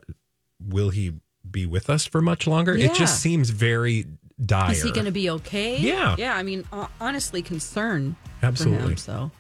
will 0.60 0.91
he 0.91 1.13
be 1.49 1.65
with 1.65 1.89
us 1.89 2.06
for 2.06 2.21
much 2.21 2.45
longer 2.45 2.76
it 2.76 2.93
just 2.93 3.19
seems 3.19 3.49
very 3.49 4.06
dire 4.46 4.72
Is 4.72 4.84
he 4.84 4.92
going 4.92 5.06
to 5.06 5.12
be 5.12 5.30
okay? 5.32 5.78
Yeah. 5.78 6.16
yeah. 6.18 6.36
I 6.36 6.44
mean, 6.44 6.66
honestly, 7.02 7.42
concern 7.42 8.16
Absolutely. 8.42 8.82
For 8.84 8.90
him, 8.92 8.98
so 8.98 9.32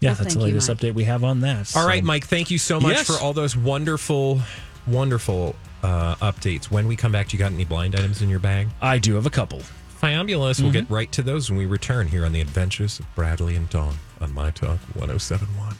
Yeah, 0.00 0.10
Well, 0.10 0.14
that's 0.16 0.18
the 0.18 0.24
thank 0.24 0.34
you, 0.34 0.40
latest 0.54 0.70
update 0.70 0.94
we 0.94 1.04
have 1.04 1.24
on 1.24 1.40
that. 1.40 1.58
all 1.58 1.64
So- 1.64 1.86
right 1.86 2.04
mike 2.04 2.26
thank 2.26 2.50
you 2.50 2.58
so 2.58 2.78
much 2.80 2.96
Yes. 2.96 3.06
for 3.06 3.14
all 3.14 3.32
those 3.32 3.56
wonderful 3.56 4.40
wonderful 4.86 5.56
uh, 5.82 6.14
updates 6.16 6.66
when 6.66 6.86
we 6.86 6.96
come 6.96 7.12
back 7.12 7.28
do 7.28 7.36
you 7.36 7.38
got 7.38 7.52
any 7.52 7.64
blind 7.64 7.94
items 7.96 8.22
in 8.22 8.28
your 8.28 8.38
bag 8.38 8.68
I 8.82 8.98
do 8.98 9.14
have 9.14 9.26
a 9.26 9.30
couple. 9.30 9.62
Fiambulous. 10.02 10.60
We'll 10.60 10.72
get 10.72 10.88
right 10.90 11.10
to 11.12 11.22
those 11.22 11.48
when 11.50 11.58
we 11.58 11.64
return 11.64 12.06
here 12.08 12.26
on 12.26 12.32
the 12.32 12.40
adventures 12.42 13.00
of 13.00 13.06
Bradley 13.14 13.56
and 13.56 13.68
Dawn 13.70 13.94
on 14.20 14.32
My 14.34 14.50
Talk 14.50 14.78
1071. 14.94 15.74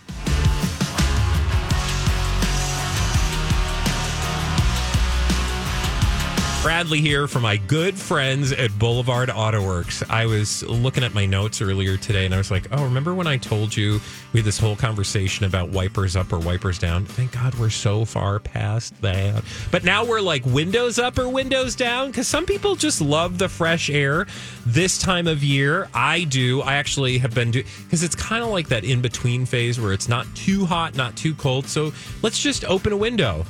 Bradley 6.63 7.01
here 7.01 7.29
for 7.29 7.39
my 7.39 7.57
good 7.57 7.97
friends 7.97 8.51
at 8.51 8.77
Boulevard 8.77 9.31
Auto 9.31 9.65
Works. 9.65 10.03
I 10.11 10.27
was 10.27 10.65
looking 10.65 11.05
at 11.05 11.15
my 11.15 11.25
notes 11.25 11.63
earlier 11.63 11.97
today 11.97 12.25
and 12.25 12.35
I 12.35 12.39
was 12.39 12.51
like, 12.51 12.67
oh, 12.73 12.83
remember 12.83 13.15
when 13.15 13.29
I 13.29 13.37
told 13.37 13.77
you 13.77 14.01
we 14.33 14.41
had 14.41 14.45
this 14.45 14.59
whole 14.59 14.75
conversation 14.75 15.47
about 15.47 15.69
wipers 15.69 16.17
up 16.17 16.33
or 16.33 16.41
wipers 16.41 16.79
down? 16.79 17.05
Thank 17.05 17.33
God 17.33 17.55
we're 17.55 17.71
so 17.71 18.05
far 18.05 18.41
past 18.41 19.01
that. 19.01 19.45
But 19.71 19.85
now 19.85 20.05
we're 20.05 20.21
like 20.21 20.45
windows 20.45 20.99
up 20.99 21.19
or 21.19 21.29
windows 21.29 21.77
down 21.77 22.09
because 22.09 22.27
some 22.27 22.45
people 22.45 22.75
just 22.75 23.01
love 23.01 23.39
the 23.39 23.49
fresh 23.49 23.89
air 23.89 24.27
this 24.67 24.99
time 24.99 25.29
of 25.29 25.45
year. 25.45 25.89
I 25.95 26.25
do. 26.25 26.63
I 26.63 26.75
actually 26.75 27.19
have 27.19 27.35
been 27.35 27.53
doing 27.53 27.67
because 27.85 28.03
it's 28.03 28.17
kind 28.17 28.43
of 28.43 28.51
like 28.51 28.69
that 28.69 28.83
in 28.83 29.01
between 29.01 29.47
phase 29.47 29.81
where 29.81 29.93
it's 29.93 30.09
not 30.09 30.27
too 30.35 30.67
hot, 30.67 30.97
not 30.97 31.17
too 31.17 31.35
cold. 31.35 31.67
So 31.67 31.93
let's 32.23 32.41
just 32.41 32.65
open 32.65 32.93
a 32.93 32.97
window. 32.97 33.45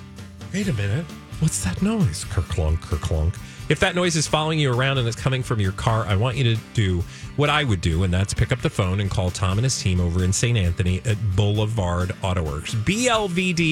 Wait 0.52 0.68
a 0.68 0.72
minute. 0.74 1.06
What's 1.40 1.62
that 1.64 1.82
noise? 1.82 2.24
Kerklunk, 2.24 2.78
kerklunk. 2.78 3.36
If 3.68 3.80
that 3.80 3.94
noise 3.94 4.16
is 4.16 4.26
following 4.26 4.58
you 4.58 4.72
around 4.72 4.96
and 4.98 5.06
it's 5.06 5.20
coming 5.20 5.42
from 5.42 5.60
your 5.60 5.72
car, 5.72 6.06
I 6.06 6.16
want 6.16 6.36
you 6.36 6.44
to 6.44 6.56
do 6.72 7.02
what 7.36 7.50
I 7.50 7.62
would 7.62 7.80
do, 7.80 8.04
and 8.04 8.14
that's 8.14 8.32
pick 8.32 8.52
up 8.52 8.62
the 8.62 8.70
phone 8.70 9.00
and 9.00 9.10
call 9.10 9.30
Tom 9.30 9.58
and 9.58 9.64
his 9.64 9.78
team 9.80 10.00
over 10.00 10.24
in 10.24 10.32
St. 10.32 10.56
Anthony 10.56 11.02
at 11.04 11.18
Boulevard 11.36 12.10
AutoWorks. 12.22 12.74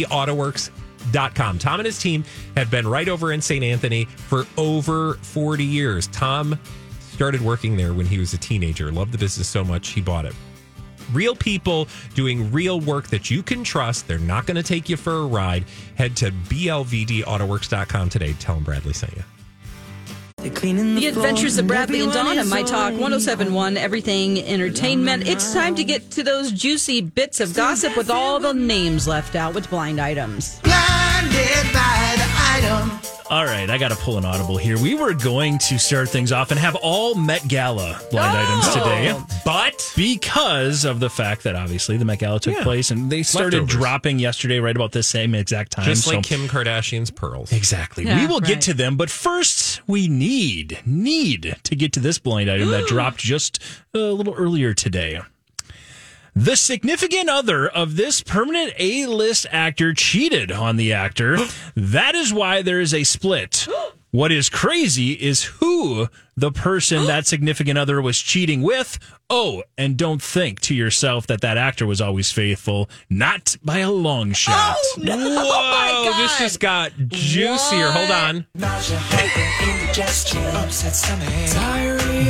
AutoWorks.com. 0.05 1.59
Tom 1.59 1.81
and 1.81 1.87
his 1.87 1.98
team 1.98 2.24
have 2.57 2.70
been 2.70 2.87
right 2.87 3.09
over 3.09 3.33
in 3.33 3.40
St. 3.40 3.64
Anthony 3.64 4.05
for 4.05 4.44
over 4.59 5.14
40 5.14 5.64
years. 5.64 6.09
Tom 6.09 6.59
started 7.12 7.40
working 7.40 7.77
there 7.77 7.94
when 7.94 8.05
he 8.05 8.18
was 8.18 8.35
a 8.35 8.38
teenager, 8.38 8.92
loved 8.92 9.12
the 9.12 9.18
business 9.18 9.48
so 9.48 9.64
much 9.64 9.90
he 9.90 10.00
bought 10.00 10.27
it. 10.27 10.35
Real 11.12 11.37
people 11.37 11.88
doing 12.14 12.51
real 12.53 12.81
work 12.81 13.09
that 13.09 13.31
you 13.31 13.43
can 13.43 13.64
trust. 13.64 14.09
They're 14.09 14.19
not 14.19 14.47
going 14.47 14.57
to 14.57 14.62
take 14.62 14.88
you 14.88 14.97
for 14.97 15.12
a 15.12 15.27
ride. 15.27 15.64
Head 15.97 16.17
to 16.17 16.31
BLVDAutoWorks.com 16.31 18.09
today. 18.09 18.35
Tell 18.35 18.57
them 18.57 18.64
Bradley 18.64 18.93
sent 18.93 19.17
you. 19.17 19.23
The 20.45 21.07
Adventures 21.07 21.57
of 21.57 21.67
Bradley 21.67 22.03
and 22.03 22.12
Dawn 22.12 22.38
on 22.38 22.49
My 22.51 22.62
Talk 22.62 22.93
1071 22.93 23.79
Everything 23.79 24.38
Entertainment. 24.43 25.27
It's 25.27 25.55
time 25.55 25.75
to 25.77 25.85
get 25.85 26.11
to 26.12 26.23
those 26.23 26.53
juicy 26.53 27.01
bits 27.01 27.40
of 27.40 27.55
gossip 27.55 27.97
with 27.97 28.11
all 28.11 28.38
the 28.40 28.53
names 28.53 29.09
left 29.09 29.37
out 29.37 29.55
with 29.55 29.71
blind 29.71 30.01
items. 30.01 30.61
Blinded 30.61 31.73
by 31.73 32.14
the 32.19 32.29
item. 33.01 33.13
All 33.30 33.44
right, 33.44 33.70
I 33.70 33.78
got 33.78 33.88
to 33.88 33.96
pull 33.96 34.18
an 34.18 34.26
audible 34.26 34.58
here. 34.58 34.78
We 34.78 34.94
were 34.94 35.14
going 35.14 35.56
to 35.58 35.78
start 35.78 36.10
things 36.10 36.30
off 36.30 36.50
and 36.50 36.60
have 36.60 36.76
all 36.76 37.14
Met 37.14 37.48
Gala 37.48 37.98
blind 38.10 38.37
items 38.37 38.64
oh. 38.68 38.74
today, 38.74 39.38
but 39.46 39.74
oh. 39.78 39.92
because 39.96 40.84
of 40.84 41.00
the 41.00 41.08
fact 41.08 41.44
that 41.44 41.56
obviously 41.56 41.96
the 41.96 42.04
Met 42.04 42.18
Gala 42.18 42.38
took 42.38 42.54
Yeah. 42.54 42.62
place 42.62 42.90
and 42.90 43.10
they 43.10 43.22
started 43.22 43.60
Leftovers. 43.62 43.76
dropping 43.76 44.18
yesterday 44.18 44.58
right 44.60 44.76
about 44.76 44.92
this 44.92 45.08
same 45.08 45.34
exact 45.34 45.72
time. 45.72 45.87
Just 45.87 46.04
so- 46.04 46.16
like 46.16 46.22
Kim 46.22 46.48
Kardashian's 46.48 47.10
pearls. 47.10 47.50
Exactly. 47.50 48.04
Yeah, 48.04 48.20
we 48.20 48.26
will 48.26 48.40
right. 48.40 48.48
get 48.48 48.60
to 48.62 48.74
them, 48.74 48.96
but 48.96 49.08
first 49.08 49.80
we 49.87 50.06
need 50.06 50.80
need 50.84 51.56
to 51.62 51.74
get 51.74 51.94
to 51.94 52.00
this 52.00 52.18
blind 52.18 52.50
item 52.50 52.68
that 52.70 52.87
dropped 52.88 53.18
just 53.18 53.58
a 53.94 53.98
little 53.98 54.34
earlier 54.34 54.74
today. 54.74 55.20
The 56.37 56.57
significant 56.57 57.29
other 57.29 57.68
of 57.68 57.97
this 57.97 58.20
permanent 58.20 58.73
A-list 58.79 59.47
actor 59.53 59.94
cheated 59.94 60.51
on 60.51 60.77
the 60.77 60.92
actor. 60.92 61.38
that 61.77 62.14
is 62.14 62.33
why 62.33 62.62
there 62.62 62.81
is 62.81 62.92
a 62.94 63.05
split. 63.05 63.66
What 64.14 64.31
is 64.31 64.49
crazy 64.49 65.14
is 65.14 65.42
who 65.42 66.07
the 66.37 66.53
person 66.53 67.05
that 67.09 67.27
significant 67.27 67.77
other 67.77 68.01
was 68.01 68.20
cheating 68.20 68.62
with. 68.62 68.97
Oh, 69.29 69.64
and 69.77 69.97
don't 69.97 70.23
think 70.23 70.61
to 70.61 70.75
yourself 70.75 71.27
that 71.27 71.40
that 71.40 71.57
actor 71.57 71.85
was 71.85 72.01
always 72.01 72.31
faithful, 72.31 72.88
not 73.11 73.57
by 73.64 73.79
a 73.79 73.90
long 73.90 74.33
shot. 74.33 74.77
Whoa, 74.97 76.12
this 76.16 76.38
just 76.38 76.61
got 76.61 76.92
juicier. 77.09 77.90
Hold 77.90 78.12
on. 78.12 78.47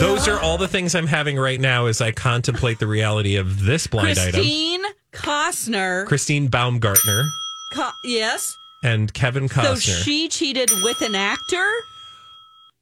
Those 0.01 0.29
are 0.29 0.39
all 0.41 0.59
the 0.59 0.69
things 0.69 0.95
I'm 0.95 1.07
having 1.07 1.37
right 1.39 1.61
now 1.61 1.87
as 1.87 2.01
I 2.01 2.11
contemplate 2.13 2.79
the 2.79 2.87
reality 2.87 3.37
of 3.37 3.65
this 3.65 3.87
blind 3.87 4.19
item. 4.19 4.33
Christine 4.33 4.83
Costner. 5.13 6.07
Christine 6.07 6.49
Baumgartner 6.49 7.25
Co- 7.73 7.91
yes. 8.05 8.57
and 8.83 9.13
Kevin 9.15 9.49
Costner. 9.49 9.77
So 9.77 10.03
she 10.03 10.29
cheated 10.29 10.71
with 10.83 11.01
an 11.03 11.15
actor? 11.15 11.71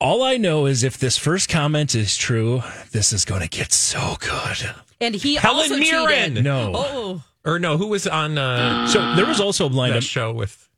All 0.00 0.22
I 0.22 0.36
know 0.36 0.66
is 0.66 0.82
if 0.82 0.98
this 0.98 1.16
first 1.18 1.48
comment 1.48 1.94
is 1.94 2.16
true, 2.16 2.62
this 2.92 3.12
is 3.12 3.24
going 3.24 3.42
to 3.42 3.48
get 3.48 3.72
so 3.72 4.16
good. 4.18 4.74
And 5.00 5.14
he 5.14 5.36
Helen 5.36 5.70
also 5.70 5.76
Mirren. 5.76 6.28
cheated. 6.30 6.44
No. 6.44 6.72
Oh. 6.74 7.22
or 7.44 7.58
no, 7.58 7.76
who 7.76 7.88
was 7.88 8.06
on 8.06 8.38
uh, 8.38 8.86
So 8.88 9.14
there 9.16 9.26
was 9.26 9.40
also 9.40 9.66
a 9.66 9.70
blind. 9.70 9.94
that 9.94 10.02
show 10.02 10.32
with? 10.32 10.68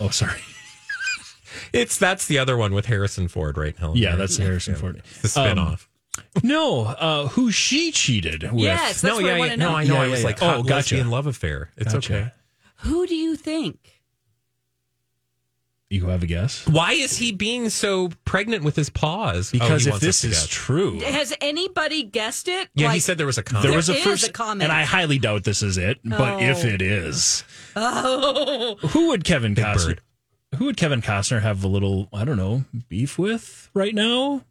oh, 0.00 0.08
sorry. 0.08 0.40
It's 1.72 1.96
that's 1.98 2.26
the 2.26 2.38
other 2.38 2.56
one 2.56 2.74
with 2.74 2.86
Harrison 2.86 3.28
Ford, 3.28 3.56
right? 3.56 3.76
Helen 3.76 3.96
Yeah, 3.96 4.08
Mirren. 4.10 4.18
that's 4.18 4.36
Harrison 4.36 4.74
Ford. 4.74 5.02
the 5.22 5.28
spinoff. 5.28 5.86
No, 6.42 6.82
uh, 6.84 7.28
who 7.28 7.50
she 7.50 7.90
cheated 7.92 8.42
with. 8.52 8.60
Yes, 8.60 9.00
that's 9.00 9.04
no, 9.04 9.14
what 9.16 9.24
yeah, 9.24 9.34
I 9.34 9.38
want 9.38 9.50
yeah, 9.52 9.56
to 9.56 9.60
no, 9.62 9.70
know. 9.70 9.76
I 9.76 9.84
know. 9.84 9.94
Yeah, 9.94 10.00
I 10.02 10.08
was 10.08 10.20
yeah. 10.20 10.26
like, 10.26 10.42
Oh, 10.42 10.46
hot 10.46 10.56
gotcha. 10.66 10.74
lesbian 10.74 11.10
love 11.10 11.26
affair. 11.26 11.70
It's 11.76 11.94
Gotcha. 11.94 12.14
okay. 12.14 12.32
Who 12.80 13.06
do 13.06 13.14
you 13.14 13.36
think? 13.36 13.78
You 15.88 16.06
have 16.06 16.22
a 16.22 16.26
guess? 16.26 16.66
Why 16.66 16.92
is 16.92 17.18
he 17.18 17.32
being 17.32 17.68
so 17.68 18.08
pregnant 18.24 18.64
with 18.64 18.76
his 18.76 18.88
paws? 18.88 19.50
Oh, 19.54 19.58
Because 19.58 19.84
he 19.84 19.90
if 19.90 20.00
this 20.00 20.24
is 20.24 20.30
guess. 20.32 20.46
true, 20.48 21.00
Has 21.00 21.34
anybody 21.42 22.02
guessed 22.02 22.48
it? 22.48 22.70
yeah, 22.74 22.92
he 22.94 22.98
said 22.98 23.18
there 23.18 23.26
was 23.26 23.36
a 23.36 23.42
comment. 23.42 23.66
there 23.68 23.76
was 23.76 23.90
a 23.90 23.94
first 23.94 24.28
a 24.28 24.32
comment. 24.32 24.62
and 24.62 24.72
I 24.72 24.84
highly 24.84 25.18
doubt 25.18 25.44
this 25.44 25.62
is 25.62 25.76
it. 25.76 25.98
But 26.02 26.42
if 26.42 26.64
Oh. 26.64 26.68
it 26.68 26.80
is, 26.80 27.44
Oh. 27.76 28.76
who 28.88 29.08
would 29.08 29.24
Kevin 29.24 29.52
Big 29.52 29.64
Costner? 29.66 29.86
Bird. 29.86 30.00
Who 30.56 30.66
would 30.66 30.76
Kevin 30.76 31.00
Costner 31.02 31.40
have 31.42 31.64
a 31.64 31.68
little, 31.68 32.08
I 32.12 32.24
don't 32.24 32.36
know, 32.36 32.64
beef 32.88 33.18
with 33.18 33.70
right 33.74 33.94
now? 33.94 34.44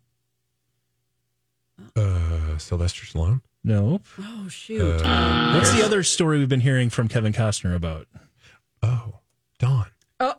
uh, 1.95 2.57
Sylvester 2.57 3.05
Stallone. 3.05 3.41
Nope. 3.63 4.03
Oh, 4.19 4.47
shoot. 4.49 5.01
Uh, 5.03 5.53
What's 5.53 5.71
the 5.73 5.83
other 5.83 6.03
story 6.03 6.39
we've 6.39 6.49
been 6.49 6.61
hearing 6.61 6.89
from 6.89 7.07
Kevin 7.07 7.33
Costner 7.33 7.75
about? 7.75 8.07
Oh, 8.81 9.19
Don. 9.59 9.85
oh, 10.19 10.35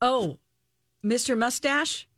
oh, 0.00 0.38
Mr. 1.04 1.36
Mustache? 1.36 2.08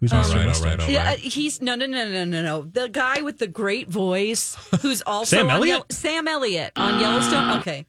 Who's 0.00 0.12
All 0.14 0.22
Mr. 0.24 0.28
right, 0.28 0.38
all 0.40 0.46
Mustache? 0.46 0.70
right, 0.70 0.80
all 0.80 0.90
Yeah, 0.90 1.10
uh, 1.10 1.16
he's 1.16 1.60
no, 1.60 1.74
no, 1.74 1.84
no, 1.84 2.08
no, 2.08 2.24
no, 2.24 2.42
no. 2.42 2.62
The 2.62 2.88
guy 2.88 3.20
with 3.20 3.38
the 3.38 3.46
great 3.46 3.88
voice, 3.88 4.56
who's 4.80 5.02
also 5.06 5.36
Sam 5.36 5.50
Elliott? 5.50 5.68
Yell- 5.76 5.86
Sam 5.90 6.26
Elliott 6.26 6.72
on 6.76 6.98
Yellowstone. 7.00 7.58
Okay. 7.58 7.84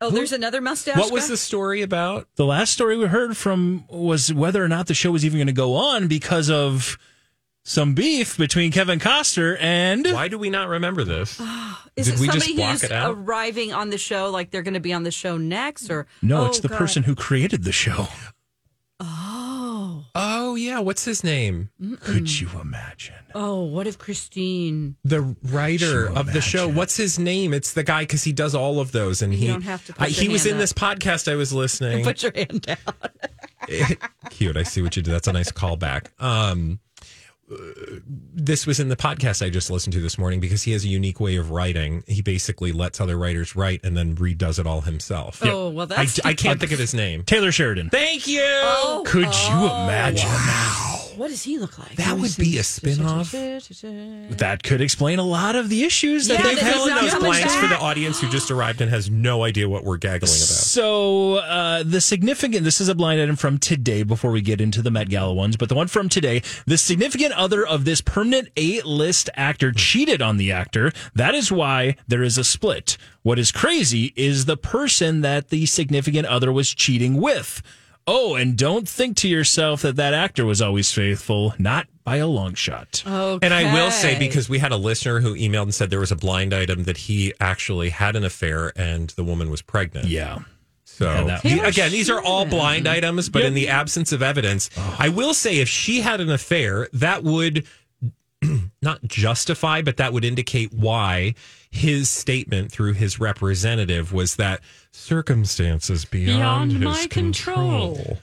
Oh, 0.00 0.10
there's 0.10 0.32
another 0.32 0.60
mustache. 0.60 0.96
What 0.96 1.10
was 1.12 1.28
the 1.28 1.36
story 1.38 1.80
about? 1.82 2.28
The 2.36 2.44
last 2.44 2.72
story 2.72 2.96
we 2.98 3.06
heard 3.06 3.36
from 3.36 3.86
was 3.88 4.32
whether 4.32 4.62
or 4.62 4.68
not 4.68 4.88
the 4.88 4.94
show 4.94 5.10
was 5.10 5.24
even 5.24 5.38
going 5.38 5.46
to 5.46 5.52
go 5.54 5.74
on 5.74 6.06
because 6.06 6.50
of 6.50 6.98
some 7.64 7.94
beef 7.94 8.36
between 8.36 8.70
Kevin 8.72 8.98
Costner 8.98 9.56
and 9.58 10.06
Why 10.12 10.28
do 10.28 10.38
we 10.38 10.50
not 10.50 10.68
remember 10.68 11.02
this? 11.02 11.40
Is 11.96 12.06
Did 12.06 12.14
it 12.16 12.20
we 12.20 12.26
somebody 12.26 12.40
just 12.40 12.56
block 12.56 12.72
who's 12.72 12.82
it 12.84 12.92
out? 12.92 13.14
arriving 13.16 13.72
on 13.72 13.88
the 13.88 13.96
show, 13.96 14.28
like 14.30 14.50
they're 14.50 14.62
going 14.62 14.74
to 14.74 14.80
be 14.80 14.92
on 14.92 15.02
the 15.02 15.10
show 15.10 15.38
next, 15.38 15.90
or 15.90 16.06
no, 16.20 16.42
Oh, 16.42 16.46
it's 16.46 16.60
the 16.60 16.68
God. 16.68 16.76
person 16.76 17.02
who 17.04 17.14
created 17.14 17.64
the 17.64 17.72
show. 17.72 18.06
Oh, 18.98 20.04
Oh 20.14 20.54
yeah, 20.54 20.78
what's 20.80 21.04
his 21.04 21.22
name? 21.22 21.70
Could 22.00 22.40
you 22.40 22.48
imagine? 22.60 23.14
oh, 23.34 23.62
what 23.64 23.86
if 23.86 23.98
Christine? 23.98 24.96
The 25.04 25.36
writer 25.44 26.08
you 26.08 26.14
of 26.16 26.32
the 26.32 26.40
show. 26.40 26.66
What's 26.68 26.96
his 26.96 27.18
name? 27.18 27.52
It's 27.52 27.74
the 27.74 27.82
guy 27.82 28.02
because 28.04 28.24
he 28.24 28.32
does 28.32 28.54
all 28.54 28.80
of 28.80 28.92
those, 28.92 29.20
and 29.20 29.34
he 29.34 29.48
don't 29.48 29.60
have 29.62 29.84
to 29.86 29.94
I- 29.98 30.08
he 30.08 30.28
was 30.30 30.46
in 30.46 30.54
up. 30.54 30.60
this 30.60 30.72
podcast 30.72 31.30
I 31.30 31.34
was 31.34 31.52
listening. 31.52 32.04
Put 32.04 32.22
your 32.22 32.32
hand 32.34 32.62
down. 32.62 32.78
Cute. 34.30 34.56
I 34.56 34.62
see 34.62 34.80
what 34.80 34.96
you 34.96 35.02
did. 35.02 35.12
That's 35.12 35.28
a 35.28 35.32
nice 35.32 35.52
callback. 35.52 36.06
Um, 36.22 36.78
this 37.48 38.66
was 38.66 38.80
in 38.80 38.88
the 38.88 38.96
podcast 38.96 39.44
I 39.44 39.50
just 39.50 39.70
listened 39.70 39.92
to 39.92 40.00
this 40.00 40.18
morning 40.18 40.40
because 40.40 40.64
he 40.64 40.72
has 40.72 40.84
a 40.84 40.88
unique 40.88 41.20
way 41.20 41.36
of 41.36 41.50
writing. 41.50 42.02
He 42.06 42.20
basically 42.20 42.72
lets 42.72 43.00
other 43.00 43.16
writers 43.16 43.54
write 43.54 43.80
and 43.84 43.96
then 43.96 44.16
redoes 44.16 44.58
it 44.58 44.66
all 44.66 44.80
himself. 44.80 45.42
Oh, 45.44 45.70
well, 45.70 45.86
that's 45.86 46.18
I 46.24 46.34
can't 46.34 46.58
think 46.58 46.72
of 46.72 46.78
his 46.78 46.94
name. 46.94 47.22
Taylor 47.22 47.52
Sheridan. 47.52 47.90
Thank 47.90 48.26
you. 48.26 48.42
Oh, 48.42 49.04
Could 49.06 49.26
you 49.26 49.52
oh, 49.52 49.84
imagine? 49.84 50.28
What 51.16 51.28
does 51.28 51.42
he 51.42 51.58
look 51.58 51.78
like? 51.78 51.96
That 51.96 52.18
would 52.18 52.36
be 52.36 52.58
a 52.58 52.62
spin-off. 52.62 53.32
That 53.32 54.60
could 54.62 54.80
explain 54.80 55.18
a 55.18 55.22
lot 55.22 55.56
of 55.56 55.68
the 55.68 55.84
issues 55.84 56.28
that 56.28 56.34
Yeah, 56.38 56.42
they've 56.46 56.56
that 56.56 56.62
had. 56.64 56.74
he's 56.74 56.82
Fill 56.82 56.88
in 56.88 56.94
not 56.94 57.00
those 57.02 57.10
coming 57.12 57.30
blanks 57.30 57.54
for 57.54 57.62
the 57.62 57.74
back. 57.74 57.82
audience 57.82 58.20
who 58.20 58.28
just 58.28 58.50
arrived 58.50 58.80
and 58.80 58.90
has 58.90 59.10
no 59.10 59.44
idea 59.44 59.68
what 59.68 59.84
we're 59.84 59.96
gaggling 59.96 60.30
about. 60.30 60.36
So 60.36 61.34
uh, 61.36 61.82
the 61.84 62.00
significant 62.00 62.64
this 62.64 62.80
is 62.80 62.88
a 62.88 62.94
blind 62.94 63.20
item 63.20 63.36
from 63.36 63.58
today 63.58 64.02
before 64.02 64.30
we 64.30 64.40
get 64.40 64.60
into 64.60 64.82
the 64.82 64.90
Met 64.90 65.08
Gala 65.08 65.34
ones, 65.34 65.56
but 65.56 65.68
the 65.68 65.74
one 65.74 65.88
from 65.88 66.08
today, 66.08 66.42
the 66.66 66.78
significant 66.78 67.32
other 67.32 67.66
of 67.66 67.84
this 67.84 68.00
permanent 68.00 68.48
A-list 68.56 69.30
actor 69.34 69.72
cheated 69.72 70.20
on 70.22 70.36
the 70.36 70.52
actor. 70.52 70.92
That 71.14 71.34
is 71.34 71.50
why 71.52 71.96
there 72.08 72.22
is 72.22 72.38
a 72.38 72.44
split. 72.44 72.96
What 73.22 73.38
is 73.38 73.50
crazy 73.52 74.12
is 74.16 74.44
the 74.44 74.56
person 74.56 75.20
that 75.22 75.48
the 75.48 75.66
significant 75.66 76.26
other 76.26 76.52
was 76.52 76.72
cheating 76.74 77.20
with. 77.20 77.62
Oh, 78.08 78.36
and 78.36 78.56
don't 78.56 78.88
think 78.88 79.16
to 79.18 79.28
yourself 79.28 79.82
that 79.82 79.96
that 79.96 80.14
actor 80.14 80.44
was 80.46 80.62
always 80.62 80.92
faithful, 80.92 81.54
not 81.58 81.88
by 82.04 82.16
a 82.18 82.26
long 82.28 82.54
shot. 82.54 83.02
Okay. 83.04 83.44
And 83.44 83.52
I 83.52 83.74
will 83.74 83.90
say, 83.90 84.16
because 84.16 84.48
we 84.48 84.58
had 84.60 84.70
a 84.70 84.76
listener 84.76 85.20
who 85.20 85.34
emailed 85.34 85.62
and 85.64 85.74
said 85.74 85.90
there 85.90 85.98
was 85.98 86.12
a 86.12 86.16
blind 86.16 86.54
item 86.54 86.84
that 86.84 86.96
he 86.98 87.34
actually 87.40 87.88
had 87.90 88.14
an 88.14 88.22
affair 88.24 88.72
and 88.76 89.10
the 89.10 89.24
woman 89.24 89.50
was 89.50 89.60
pregnant. 89.60 90.06
Yeah. 90.06 90.38
So 90.84 91.12
Yeah, 91.12 91.24
that- 91.42 91.68
again, 91.68 91.90
these 91.90 92.08
are 92.08 92.22
all 92.22 92.46
blind 92.46 92.86
items, 92.88 93.28
but 93.28 93.42
in 93.42 93.54
the 93.54 93.68
absence 93.68 94.12
of 94.12 94.22
evidence, 94.22 94.70
I 94.98 95.08
will 95.08 95.34
say 95.34 95.58
if 95.58 95.68
she 95.68 96.00
had 96.00 96.20
an 96.20 96.30
affair, 96.30 96.88
that 96.92 97.24
would 97.24 97.66
not 98.82 99.02
justify, 99.02 99.82
but 99.82 99.96
that 99.96 100.12
would 100.12 100.24
indicate 100.24 100.72
why 100.72 101.34
his 101.70 102.08
statement 102.08 102.70
through 102.70 102.92
his 102.92 103.18
representative 103.18 104.12
was 104.12 104.36
that 104.36 104.60
circumstances 104.96 106.04
beyond, 106.04 106.38
Beyond 106.38 106.72
his 106.72 106.80
my 106.82 107.06
control. 107.08 107.94
control. 107.96 108.18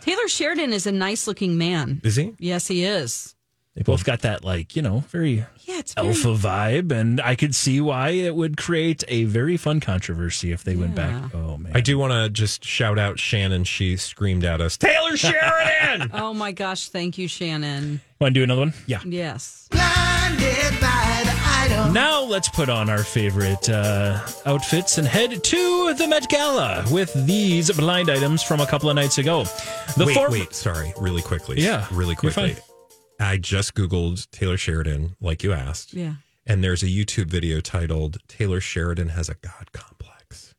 Taylor 0.00 0.28
Sheridan 0.28 0.72
is 0.72 0.86
a 0.86 0.92
nice 0.92 1.26
looking 1.26 1.58
man. 1.58 2.00
Is 2.04 2.16
he? 2.16 2.34
Yes, 2.38 2.66
he 2.68 2.84
is. 2.84 3.34
They 3.74 3.82
both 3.82 4.04
got 4.04 4.20
that 4.22 4.42
like 4.42 4.74
you 4.74 4.80
know 4.80 5.00
very 5.10 5.44
Yeah, 5.64 5.78
it's 5.80 5.92
very, 5.92 6.08
alpha 6.08 6.28
vibe, 6.28 6.92
and 6.92 7.20
I 7.20 7.34
could 7.34 7.54
see 7.54 7.78
why 7.78 8.08
it 8.10 8.34
would 8.34 8.56
create 8.56 9.04
a 9.06 9.24
very 9.24 9.58
fun 9.58 9.80
controversy 9.80 10.50
if 10.50 10.64
they 10.64 10.76
went 10.76 10.94
back. 10.94 11.34
Oh 11.34 11.58
man, 11.58 11.72
I 11.74 11.82
do 11.82 11.98
want 11.98 12.12
to 12.14 12.30
just 12.30 12.64
shout 12.64 12.98
out 12.98 13.18
Shannon. 13.18 13.64
She 13.64 13.98
screamed 13.98 14.44
at 14.44 14.62
us, 14.62 14.78
Taylor 14.78 15.14
Sheridan. 15.18 16.10
Oh 16.14 16.32
my 16.32 16.52
gosh, 16.52 16.88
thank 16.88 17.18
you, 17.18 17.28
Shannon. 17.28 18.00
Want 18.18 18.34
to 18.34 18.40
do 18.40 18.44
another 18.44 18.60
one? 18.62 18.72
yeah. 18.86 19.00
Yes. 19.04 19.68
Blinded 19.70 20.80
by 20.80 20.86
the 20.86 20.86
item. 20.86 21.05
Now 21.92 22.22
let's 22.22 22.48
put 22.48 22.68
on 22.68 22.88
our 22.90 23.02
favorite 23.02 23.68
uh, 23.68 24.20
outfits 24.44 24.98
and 24.98 25.06
head 25.06 25.42
to 25.44 25.94
the 25.94 26.06
Met 26.08 26.28
Gala 26.28 26.84
with 26.90 27.12
these 27.26 27.70
blind 27.70 28.10
items 28.10 28.42
from 28.42 28.60
a 28.60 28.66
couple 28.66 28.88
of 28.88 28.96
nights 28.96 29.18
ago. 29.18 29.44
The 29.96 30.04
wait, 30.06 30.14
form- 30.14 30.32
wait, 30.32 30.54
sorry, 30.54 30.92
really 30.98 31.22
quickly. 31.22 31.60
Yeah, 31.60 31.86
really 31.92 32.14
quickly. 32.14 32.56
I 33.20 33.36
just 33.38 33.74
Googled 33.74 34.30
Taylor 34.30 34.56
Sheridan, 34.56 35.16
like 35.20 35.42
you 35.42 35.52
asked. 35.52 35.94
Yeah. 35.94 36.14
And 36.46 36.62
there's 36.62 36.82
a 36.82 36.86
YouTube 36.86 37.26
video 37.26 37.60
titled 37.60 38.18
Taylor 38.28 38.60
Sheridan 38.60 39.08
has 39.10 39.28
a 39.28 39.34
God 39.34 39.72
complex. 39.72 40.54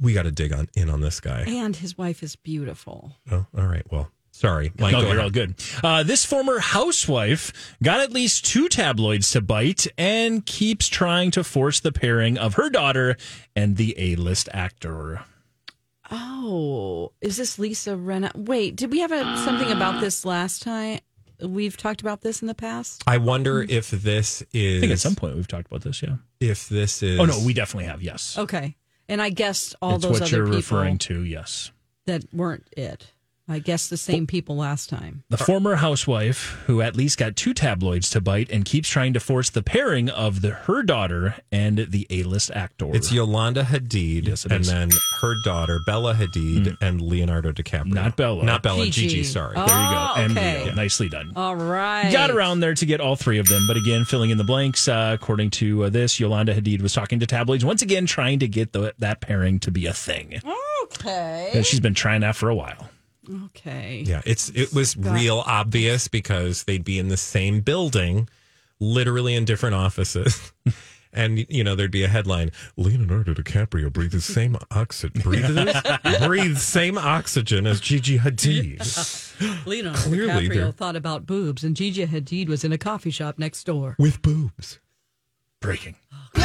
We 0.00 0.12
got 0.12 0.22
to 0.24 0.30
dig 0.32 0.52
on 0.52 0.68
in 0.74 0.90
on 0.90 1.00
this 1.00 1.20
guy. 1.20 1.44
And 1.46 1.76
his 1.76 1.96
wife 1.98 2.22
is 2.22 2.36
beautiful. 2.36 3.16
Oh, 3.30 3.46
all 3.56 3.66
right. 3.66 3.84
Well, 3.90 4.10
sorry. 4.38 4.72
Mike, 4.78 4.92
no, 4.92 5.00
go 5.00 5.06
you're 5.08 5.16
ahead. 5.18 5.24
all 5.24 5.30
good. 5.30 5.54
Uh, 5.82 6.02
this 6.02 6.24
former 6.24 6.58
housewife 6.58 7.52
got 7.82 8.00
at 8.00 8.12
least 8.12 8.44
two 8.46 8.68
tabloids 8.68 9.30
to 9.32 9.40
bite 9.40 9.86
and 9.96 10.44
keeps 10.46 10.88
trying 10.88 11.30
to 11.32 11.44
force 11.44 11.80
the 11.80 11.92
pairing 11.92 12.38
of 12.38 12.54
her 12.54 12.70
daughter 12.70 13.16
and 13.54 13.76
the 13.76 13.94
A-list 13.98 14.48
actor. 14.52 15.20
Oh, 16.10 17.12
is 17.20 17.36
this 17.36 17.58
Lisa 17.58 17.90
Rinna? 17.90 18.34
Wait, 18.34 18.76
did 18.76 18.90
we 18.90 19.00
have 19.00 19.12
a, 19.12 19.36
something 19.44 19.70
about 19.70 20.00
this 20.00 20.24
last 20.24 20.62
time? 20.62 21.00
We've 21.42 21.76
talked 21.76 22.00
about 22.00 22.22
this 22.22 22.40
in 22.40 22.48
the 22.48 22.54
past. 22.54 23.04
I 23.06 23.18
wonder 23.18 23.62
if 23.68 23.90
this 23.90 24.42
is 24.52 24.78
I 24.78 24.80
think 24.80 24.92
at 24.92 24.98
some 24.98 25.14
point 25.14 25.36
we've 25.36 25.46
talked 25.46 25.66
about 25.66 25.82
this. 25.82 26.02
Yeah. 26.02 26.16
if 26.40 26.68
this 26.68 27.02
is 27.02 27.20
Oh 27.20 27.26
no, 27.26 27.38
we 27.44 27.52
definitely 27.52 27.84
have. 27.84 28.02
Yes. 28.02 28.36
Okay. 28.36 28.76
And 29.08 29.22
I 29.22 29.30
guessed 29.30 29.76
all 29.80 29.96
it's 29.96 30.04
those 30.04 30.12
what 30.12 30.22
other 30.22 30.36
you're 30.36 30.44
people 30.46 30.56
referring 30.56 30.98
to. 30.98 31.22
Yes. 31.22 31.70
that 32.06 32.24
weren't 32.32 32.66
it. 32.76 33.12
I 33.48 33.60
guess 33.60 33.88
the 33.88 33.96
same 33.96 34.26
people 34.26 34.56
last 34.56 34.90
time. 34.90 35.24
The 35.30 35.38
former 35.38 35.76
housewife, 35.76 36.62
who 36.66 36.82
at 36.82 36.96
least 36.96 37.16
got 37.18 37.34
two 37.34 37.54
tabloids 37.54 38.10
to 38.10 38.20
bite 38.20 38.50
and 38.50 38.64
keeps 38.64 38.88
trying 38.88 39.14
to 39.14 39.20
force 39.20 39.48
the 39.48 39.62
pairing 39.62 40.10
of 40.10 40.42
the, 40.42 40.50
her 40.50 40.82
daughter 40.82 41.36
and 41.50 41.86
the 41.88 42.06
A-list 42.10 42.50
actor. 42.50 42.94
It's 42.94 43.10
Yolanda 43.10 43.64
Hadid 43.64 44.26
Yes, 44.28 44.44
it 44.44 44.52
and 44.52 44.60
is. 44.60 44.70
then 44.70 44.90
her 45.22 45.34
daughter 45.44 45.78
Bella 45.86 46.14
Hadid 46.14 46.76
and 46.82 47.00
Leonardo 47.00 47.52
DiCaprio. 47.52 47.86
Not 47.94 48.16
Bella. 48.16 48.44
Not 48.44 48.62
Bella. 48.62 48.84
Gigi. 48.84 49.08
Gigi. 49.08 49.24
Sorry. 49.24 49.54
Oh. 49.56 49.66
There 49.66 49.76
you 49.76 49.90
go. 49.90 50.12
And 50.16 50.32
okay. 50.38 50.64
Leo. 50.64 50.74
Nicely 50.74 51.08
done. 51.08 51.32
All 51.34 51.56
right. 51.56 52.10
Got 52.12 52.30
around 52.30 52.60
there 52.60 52.74
to 52.74 52.86
get 52.86 53.00
all 53.00 53.16
three 53.16 53.38
of 53.38 53.46
them, 53.48 53.66
but 53.66 53.76
again, 53.76 54.04
filling 54.04 54.30
in 54.30 54.36
the 54.38 54.44
blanks. 54.44 54.86
Uh, 54.88 55.16
according 55.18 55.50
to 55.50 55.84
uh, 55.84 55.88
this, 55.88 56.20
Yolanda 56.20 56.54
Hadid 56.54 56.82
was 56.82 56.92
talking 56.92 57.18
to 57.20 57.26
tabloids 57.26 57.64
once 57.64 57.80
again, 57.80 58.04
trying 58.06 58.38
to 58.40 58.48
get 58.48 58.72
the, 58.72 58.94
that 58.98 59.20
pairing 59.20 59.58
to 59.60 59.70
be 59.70 59.86
a 59.86 59.92
thing. 59.94 60.40
Okay. 60.84 61.62
She's 61.64 61.80
been 61.80 61.94
trying 61.94 62.20
that 62.20 62.36
for 62.36 62.48
a 62.48 62.54
while. 62.54 62.90
Okay. 63.46 64.04
Yeah, 64.06 64.22
it's 64.24 64.48
it 64.50 64.72
was 64.72 64.96
real 64.96 65.42
obvious 65.46 66.08
because 66.08 66.64
they'd 66.64 66.84
be 66.84 66.98
in 66.98 67.08
the 67.08 67.16
same 67.16 67.60
building, 67.60 68.28
literally 68.80 69.34
in 69.34 69.44
different 69.44 69.74
offices. 69.74 70.52
And 71.10 71.46
you 71.48 71.64
know 71.64 71.74
there'd 71.74 71.90
be 71.90 72.04
a 72.04 72.08
headline: 72.08 72.52
Leonardo 72.76 73.32
DiCaprio 73.32 73.90
breathes 73.90 74.26
same 74.26 74.58
oxygen, 74.70 75.22
breathes, 75.22 75.72
breathes 76.26 76.62
same 76.62 76.98
oxygen 76.98 77.66
as 77.66 77.80
Gigi 77.80 78.18
Hadid 78.18 79.66
Leonardo 79.66 79.98
Clearly 80.00 80.48
DiCaprio 80.50 80.54
they're- 80.54 80.72
thought 80.72 80.96
about 80.96 81.24
boobs, 81.24 81.64
and 81.64 81.74
Gigi 81.74 82.06
Hadid 82.06 82.48
was 82.50 82.62
in 82.62 82.72
a 82.72 82.78
coffee 82.78 83.10
shop 83.10 83.38
next 83.38 83.64
door. 83.64 83.96
with 83.98 84.20
boobs. 84.20 84.80
Breaking. 85.60 85.94
Oh, 86.12 86.28
the 86.34 86.40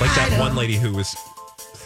Like 0.00 0.14
that 0.16 0.36
one 0.40 0.56
lady 0.56 0.74
who 0.74 0.92
was 0.92 1.14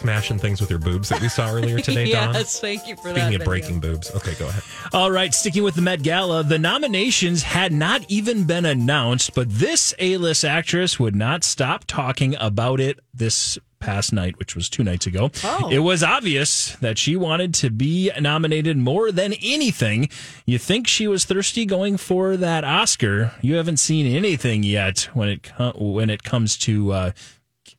smashing 0.01 0.39
things 0.39 0.59
with 0.59 0.69
her 0.69 0.79
boobs 0.79 1.09
that 1.09 1.21
we 1.21 1.29
saw 1.29 1.51
earlier 1.51 1.79
today, 1.81 2.11
Don? 2.11 2.33
yes, 2.33 2.59
thank 2.59 2.87
you 2.87 2.95
for 2.95 3.09
that. 3.09 3.15
Speaking 3.15 3.27
of 3.27 3.31
video. 3.41 3.45
breaking 3.45 3.79
boobs, 3.79 4.13
okay, 4.15 4.33
go 4.35 4.47
ahead. 4.47 4.63
All 4.93 5.11
right, 5.11 5.33
sticking 5.33 5.63
with 5.63 5.75
the 5.75 5.81
Met 5.81 6.01
Gala, 6.01 6.43
the 6.43 6.57
nominations 6.57 7.43
had 7.43 7.71
not 7.71 8.03
even 8.09 8.45
been 8.45 8.65
announced, 8.65 9.35
but 9.35 9.47
this 9.49 9.93
A-list 9.99 10.43
actress 10.43 10.99
would 10.99 11.15
not 11.15 11.43
stop 11.43 11.85
talking 11.85 12.35
about 12.39 12.79
it 12.79 12.99
this 13.13 13.59
past 13.79 14.11
night, 14.13 14.37
which 14.39 14.55
was 14.55 14.69
two 14.69 14.83
nights 14.83 15.05
ago. 15.05 15.29
Oh. 15.43 15.69
It 15.71 15.79
was 15.79 16.03
obvious 16.03 16.75
that 16.77 16.97
she 16.97 17.15
wanted 17.15 17.53
to 17.55 17.69
be 17.69 18.11
nominated 18.19 18.77
more 18.77 19.11
than 19.11 19.33
anything. 19.41 20.09
You 20.45 20.57
think 20.57 20.87
she 20.87 21.07
was 21.07 21.25
thirsty 21.25 21.65
going 21.65 21.97
for 21.97 22.37
that 22.37 22.63
Oscar? 22.63 23.33
You 23.41 23.55
haven't 23.55 23.77
seen 23.77 24.05
anything 24.15 24.63
yet 24.63 25.09
when 25.13 25.29
it 25.29 25.43
com- 25.43 25.73
when 25.77 26.09
it 26.09 26.23
comes 26.23 26.57
to. 26.59 26.91
Uh, 26.91 27.11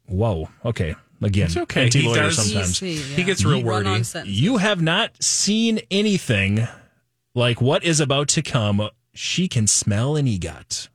whoa, 0.07 0.49
okay, 0.65 0.95
again, 1.25 1.47
It's 1.47 1.57
okay. 1.57 1.85
anti 1.85 2.01
He 2.03 2.07
lawyer 2.09 2.23
does- 2.23 2.37
sometimes. 2.37 2.83
Easy, 2.83 3.03
He 3.15 3.21
yeah. 3.21 3.27
gets 3.27 3.45
real 3.45 3.63
Run 3.63 3.85
wordy. 3.87 4.31
You 4.31 4.59
have 4.59 4.81
not 4.83 5.23
seen 5.23 5.81
anything 5.91 6.67
like 7.35 7.61
what 7.61 7.85
is 7.85 8.01
about 8.01 8.29
to 8.29 8.43
come. 8.43 8.89
She 9.15 9.49
can 9.49 9.67
smell 9.67 10.17
an 10.17 10.27
EGOT. 10.27 10.89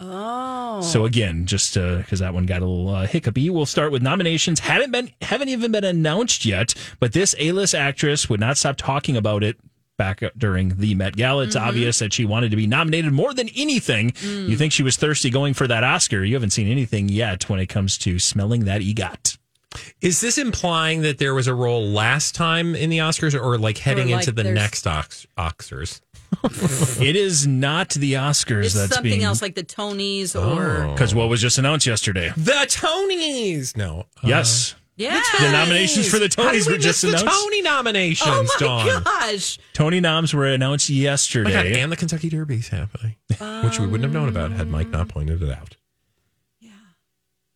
Oh. 0.00 0.80
So 0.82 1.04
again, 1.04 1.46
just 1.46 1.76
uh, 1.78 1.98
because 1.98 2.18
that 2.20 2.34
one 2.34 2.46
got 2.46 2.62
a 2.62 2.66
little 2.66 2.88
uh, 2.94 3.06
hiccupy, 3.06 3.48
we'll 3.48 3.64
start 3.66 3.92
with 3.92 4.02
nominations. 4.02 4.60
haven't 4.60 4.90
been 4.90 5.10
haven't 5.22 5.48
even 5.48 5.72
been 5.72 5.84
announced 5.84 6.44
yet, 6.44 6.74
but 7.00 7.12
this 7.12 7.34
A-list 7.38 7.74
actress 7.74 8.28
would 8.28 8.40
not 8.40 8.56
stop 8.58 8.76
talking 8.76 9.16
about 9.16 9.42
it. 9.44 9.56
Back 9.96 10.24
during 10.36 10.70
the 10.80 10.96
Met 10.96 11.14
Gala, 11.14 11.44
it's 11.44 11.54
obvious 11.54 12.00
that 12.00 12.12
she 12.12 12.24
wanted 12.24 12.50
to 12.50 12.56
be 12.56 12.66
nominated 12.66 13.12
more 13.12 13.32
than 13.32 13.48
anything. 13.54 14.12
You 14.24 14.56
think 14.56 14.72
she 14.72 14.82
was 14.82 14.96
thirsty 14.96 15.30
going 15.30 15.54
for 15.54 15.68
that 15.68 15.84
Oscar? 15.84 16.24
You 16.24 16.34
haven't 16.34 16.50
seen 16.50 16.66
anything 16.66 17.08
yet 17.08 17.48
when 17.48 17.60
it 17.60 17.66
comes 17.68 17.96
to 17.98 18.18
smelling 18.18 18.64
that 18.64 18.80
EGOT. 18.80 19.38
Is 20.00 20.20
this 20.20 20.38
implying 20.38 21.02
that 21.02 21.18
there 21.18 21.34
was 21.34 21.46
a 21.46 21.54
role 21.54 21.86
last 21.86 22.34
time 22.34 22.74
in 22.74 22.90
the 22.90 22.98
Oscars, 22.98 23.34
or 23.40 23.58
like 23.58 23.78
heading 23.78 24.10
like 24.10 24.20
into 24.20 24.32
the 24.32 24.42
there's- 24.42 24.54
next 24.54 24.86
Ox- 24.86 25.26
Oscars? 25.36 26.00
it 27.00 27.14
is 27.14 27.46
not 27.46 27.90
the 27.90 28.14
Oscars 28.14 28.64
it's 28.64 28.74
that's 28.74 28.94
something 28.94 29.10
being 29.12 29.22
else 29.22 29.40
like 29.40 29.54
the 29.54 29.62
Tonys 29.62 30.34
or 30.34 30.92
because 30.92 31.14
what 31.14 31.28
was 31.28 31.40
just 31.40 31.58
announced 31.58 31.86
yesterday. 31.86 32.32
The 32.36 32.66
Tonys. 32.68 33.76
No. 33.76 34.00
Uh, 34.16 34.26
Yes. 34.26 34.74
yeah. 34.96 35.22
The 35.40 35.52
nominations 35.52 36.08
for 36.10 36.18
the 36.18 36.24
How 36.36 36.50
did 36.50 36.62
Tonys 36.62 36.66
we 36.66 36.72
were 36.72 36.78
just 36.78 37.04
miss 37.04 37.12
the 37.12 37.20
announced. 37.20 37.40
Tony 37.44 37.62
nominations, 37.62 38.30
Oh 38.32 38.42
my 38.60 38.66
Dawn? 38.66 39.02
gosh. 39.04 39.58
Tony 39.74 40.00
noms 40.00 40.34
were 40.34 40.46
announced 40.46 40.90
Oh 40.90 40.94
God, 40.94 40.98
yesterday. 40.98 41.80
and 41.80 41.92
the 41.92 41.96
Kentucky 41.96 42.28
Derby's 42.30 42.68
happening, 42.68 43.14
which 43.62 43.78
we 43.78 43.86
wouldn't 43.86 44.02
have 44.02 44.12
known 44.12 44.28
about 44.28 44.50
had 44.52 44.66
Mike 44.68 44.88
not 44.88 45.08
pointed 45.08 45.40
it 45.40 45.50
out. 45.50 45.76
Yeah. 46.58 46.70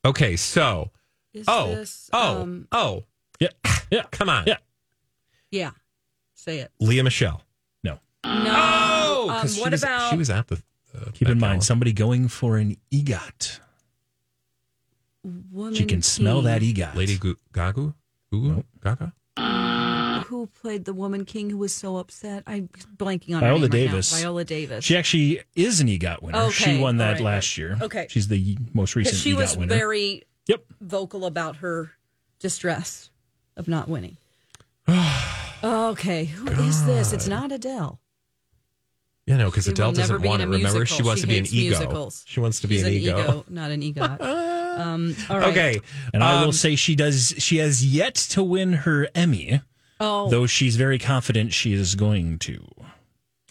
Okay, 0.05 0.37
so 0.37 0.93
Is 1.39 1.45
oh 1.49 1.75
this, 1.75 2.11
oh 2.13 2.43
um, 2.43 2.69
oh, 2.73 3.05
yeah, 3.41 3.49
yeah. 3.91 4.03
come 4.11 4.29
on, 4.29 4.45
Yeah. 4.47 4.57
yeah. 5.51 5.71
Say 6.35 6.59
it. 6.61 6.71
Lea 6.81 7.03
Michele. 7.03 7.43
No. 7.83 7.99
No. 8.25 8.45
Oh, 8.57 9.29
um, 9.31 9.41
'cause 9.41 9.55
she 9.57 9.61
what 9.61 9.73
was, 9.73 9.83
about 9.83 10.11
she 10.11 10.17
was 10.17 10.31
at 10.31 10.47
the. 10.49 10.63
Uh, 10.97 11.11
Keep 11.13 11.29
in 11.29 11.39
Gala. 11.39 11.51
mind, 11.51 11.65
somebody 11.65 11.93
going 11.93 12.29
for 12.29 12.57
an 12.57 12.77
EGOT. 12.91 13.61
Woman 15.53 15.75
She 15.75 15.85
can 15.85 16.01
smell 16.03 16.37
King? 16.37 16.45
that 16.45 16.63
EGOT. 16.63 16.95
Lady 16.95 17.19
Gu- 17.19 17.37
Gaga? 17.53 17.95
Gugu? 18.33 18.65
Gaga? 18.83 19.13
Who 20.29 20.47
played 20.47 20.85
the 20.85 20.93
woman 20.93 21.25
king 21.25 21.49
who 21.51 21.57
was 21.59 21.75
so 21.75 21.97
upset? 21.97 22.43
I'm 22.47 22.69
blanking 22.97 23.35
on 23.35 23.41
Viola 23.41 23.61
her 23.61 23.61
name 23.61 23.61
right 23.63 23.71
Davis. 23.71 24.13
now. 24.13 24.19
Viola 24.19 24.45
Davis. 24.45 24.85
She 24.85 24.97
actually 24.97 25.41
is 25.57 25.81
an 25.81 25.89
EGOT 25.89 26.23
winner. 26.23 26.39
Okay, 26.39 26.53
She 26.53 26.79
won 26.79 26.99
that 26.99 27.15
right, 27.15 27.21
last 27.23 27.53
right. 27.57 27.59
year. 27.59 27.79
Okay. 27.81 28.07
She's 28.11 28.29
the 28.29 28.57
most 28.75 28.95
recent 28.95 29.17
she 29.17 29.33
EGOT 29.33 29.37
was 29.39 29.57
winner. 29.57 29.75
very 29.75 30.25
Yep. 30.49 30.65
vocal 30.81 31.25
about 31.27 31.57
her 31.57 31.93
distress 32.41 33.11
of 33.57 33.69
not 33.69 33.89
winning. 33.89 34.17
okay, 35.63 36.25
who 36.25 36.47
is 36.65 36.85
this? 36.87 37.13
It's 37.13 37.29
not 37.29 37.53
Adele. 37.53 38.01
Yeah, 39.27 39.37
no, 39.37 39.51
because 39.51 39.69
Adele 39.69 39.93
doesn't 39.93 40.23
want 40.23 40.41
it. 40.41 40.49
Remember, 40.49 40.87
she 40.87 41.03
wants 41.03 41.21
She 41.21 41.27
to 41.27 41.33
be 41.33 41.39
an 41.39 41.47
ego. 41.47 41.77
musicals. 41.79 42.25
She 42.27 42.41
wants 42.41 42.61
to 42.61 42.67
be 42.67 42.77
She's 42.77 42.85
an, 42.85 42.89
an 42.93 42.95
ego. 42.95 43.21
ego, 43.21 43.45
not 43.51 43.71
an 43.71 43.83
EGOT. 43.83 44.21
um, 44.79 45.15
all 45.29 45.39
right. 45.39 45.49
Okay, 45.51 45.81
And 46.15 46.25
I 46.25 46.41
will 46.41 46.47
um, 46.49 46.53
say 46.53 46.77
she 46.77 46.97
does. 46.97 47.35
She 47.37 47.59
has 47.59 47.85
yet 47.85 48.15
to 48.15 48.43
win 48.43 48.73
her 48.73 49.07
Emmy, 49.15 49.61
Oh, 50.01 50.31
though 50.31 50.47
she's 50.47 50.77
very 50.77 50.99
confident 50.99 51.53
she 51.53 51.75
is 51.75 51.95
going 51.95 52.39
to. 52.41 52.67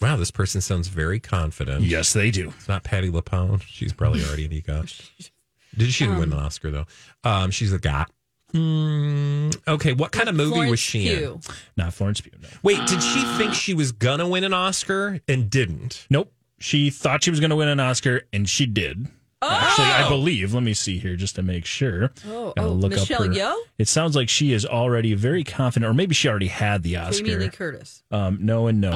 Wow, 0.02 0.16
this 0.16 0.32
person 0.32 0.62
sounds 0.62 0.88
very 0.88 1.20
confident. 1.20 1.84
Yes, 1.84 2.12
they 2.14 2.32
do. 2.32 2.50
It's 2.58 2.68
not 2.68 2.84
Patti 2.84 3.12
LuPone. 3.12 3.62
She's 3.64 3.94
probably 3.94 4.24
already 4.24 4.46
an 4.46 4.52
EGOT. 4.52 5.30
Did 5.78 5.92
she 5.92 6.08
win 6.08 6.32
an 6.32 6.34
Oscar 6.34 6.72
though? 6.72 6.86
Um, 7.24 7.52
she's 7.52 7.72
a 7.74 7.80
GOT. 7.80 8.08
Hmm, 8.54 9.50
okay, 9.68 9.92
what 9.94 10.12
kind 10.12 10.30
of 10.30 10.36
movie 10.36 10.52
was 10.52 10.58
Florence 10.58 10.80
she 10.80 11.14
in? 11.14 11.42
Not 11.76 11.94
Florence 11.94 12.22
Pugh. 12.22 12.32
No. 12.42 12.48
Wait, 12.64 12.80
did 12.88 13.04
she 13.04 13.22
think 13.38 13.54
she 13.54 13.74
was 13.74 13.92
gonna 13.92 14.28
win 14.28 14.44
an 14.44 14.54
Oscar 14.54 15.20
and 15.28 15.50
didn't? 15.50 16.08
Nope. 16.10 16.32
She 16.60 16.90
thought 16.90 17.24
she 17.24 17.30
was 17.30 17.40
going 17.40 17.52
to 17.52 17.56
win 17.56 17.68
an 17.68 17.80
Oscar, 17.80 18.24
and 18.34 18.50
she 18.50 18.66
did. 18.66 19.08
Actually, 19.44 19.86
I 19.86 20.10
believe. 20.10 20.56
Let 20.56 20.64
me 20.64 20.74
see 20.74 20.98
here 20.98 21.16
just 21.16 21.36
to 21.36 21.44
make 21.44 21.66
sure. 21.66 22.12
Oh, 22.28 22.54
Gotta 22.56 22.68
oh, 22.70 22.72
look 22.72 22.94
up 22.94 23.00
Michelle 23.02 23.24
her- 23.26 23.30
Yeoh? 23.30 23.56
It 23.78 23.88
sounds 23.88 24.16
like 24.16 24.28
she 24.28 24.54
is 24.54 24.66
already 24.66 25.14
very 25.14 25.44
confident, 25.44 25.88
or 25.88 25.94
maybe 25.94 26.16
she 26.16 26.28
already 26.28 26.48
had 26.48 26.82
the 26.82 26.98
Oscar. 26.98 27.24
Jamie 27.26 27.44
Lee 27.44 27.50
Curtis. 27.50 28.04
Um, 28.10 28.40
no 28.42 28.66
and 28.66 28.82
no. 28.82 28.90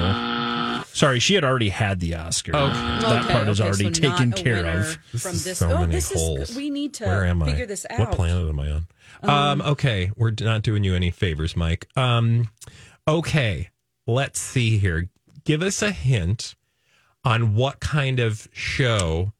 Sorry, 0.92 1.18
she 1.20 1.34
had 1.34 1.44
already 1.44 1.70
had 1.70 2.00
the 2.00 2.14
Oscar. 2.14 2.52
That 2.52 3.22
Okay, 3.24 3.32
part 3.32 3.48
is 3.48 3.60
okay, 3.60 3.68
already 3.68 3.94
so 3.94 4.00
taken 4.10 4.32
care 4.32 4.64
of. 4.66 4.98
This 5.12 5.22
From 5.22 5.32
is 5.32 5.44
this, 5.44 5.58
so 5.58 5.70
oh, 5.70 5.80
many 5.80 5.92
this 5.92 6.12
holes. 6.12 6.50
is. 6.50 6.56
We 6.56 6.70
need 6.70 6.94
to 6.94 7.04
Where 7.06 7.24
am 7.24 7.40
figure 7.44 7.64
I? 7.64 7.66
this 7.66 7.86
out. 7.88 7.98
What 7.98 8.12
planet 8.12 8.48
am 8.48 8.60
I 8.60 8.70
on? 8.70 8.86
Um, 9.22 9.62
okay, 9.62 10.10
we're 10.16 10.32
not 10.40 10.62
doing 10.62 10.84
you 10.84 10.94
any 10.94 11.10
favors, 11.10 11.56
Mike. 11.56 11.86
Um, 11.96 12.48
okay, 13.08 13.70
let's 14.06 14.40
see 14.40 14.78
here. 14.78 15.08
Give 15.44 15.62
us 15.62 15.80
a 15.82 15.90
hint 15.92 16.54
on 17.24 17.54
what 17.54 17.80
kind 17.80 18.18
of 18.20 18.48
show. 18.52 19.32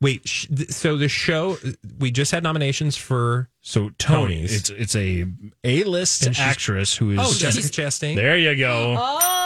Wait, 0.00 0.26
sh- 0.26 0.46
so 0.70 0.96
the 0.96 1.08
show 1.08 1.58
we 1.98 2.10
just 2.10 2.32
had 2.32 2.42
nominations 2.42 2.96
for. 2.96 3.48
So 3.60 3.90
Tony, 3.98 4.44
Tonys. 4.44 4.52
it's 4.56 4.70
it's 4.70 4.96
a 4.96 5.26
A 5.62 5.84
list 5.84 6.26
actress 6.38 6.96
who 6.96 7.10
is 7.10 7.18
Oh, 7.20 7.34
Jessica 7.36 7.68
Chastain. 7.68 8.14
There 8.14 8.38
you 8.38 8.56
go. 8.56 8.96
Oh, 8.98 9.39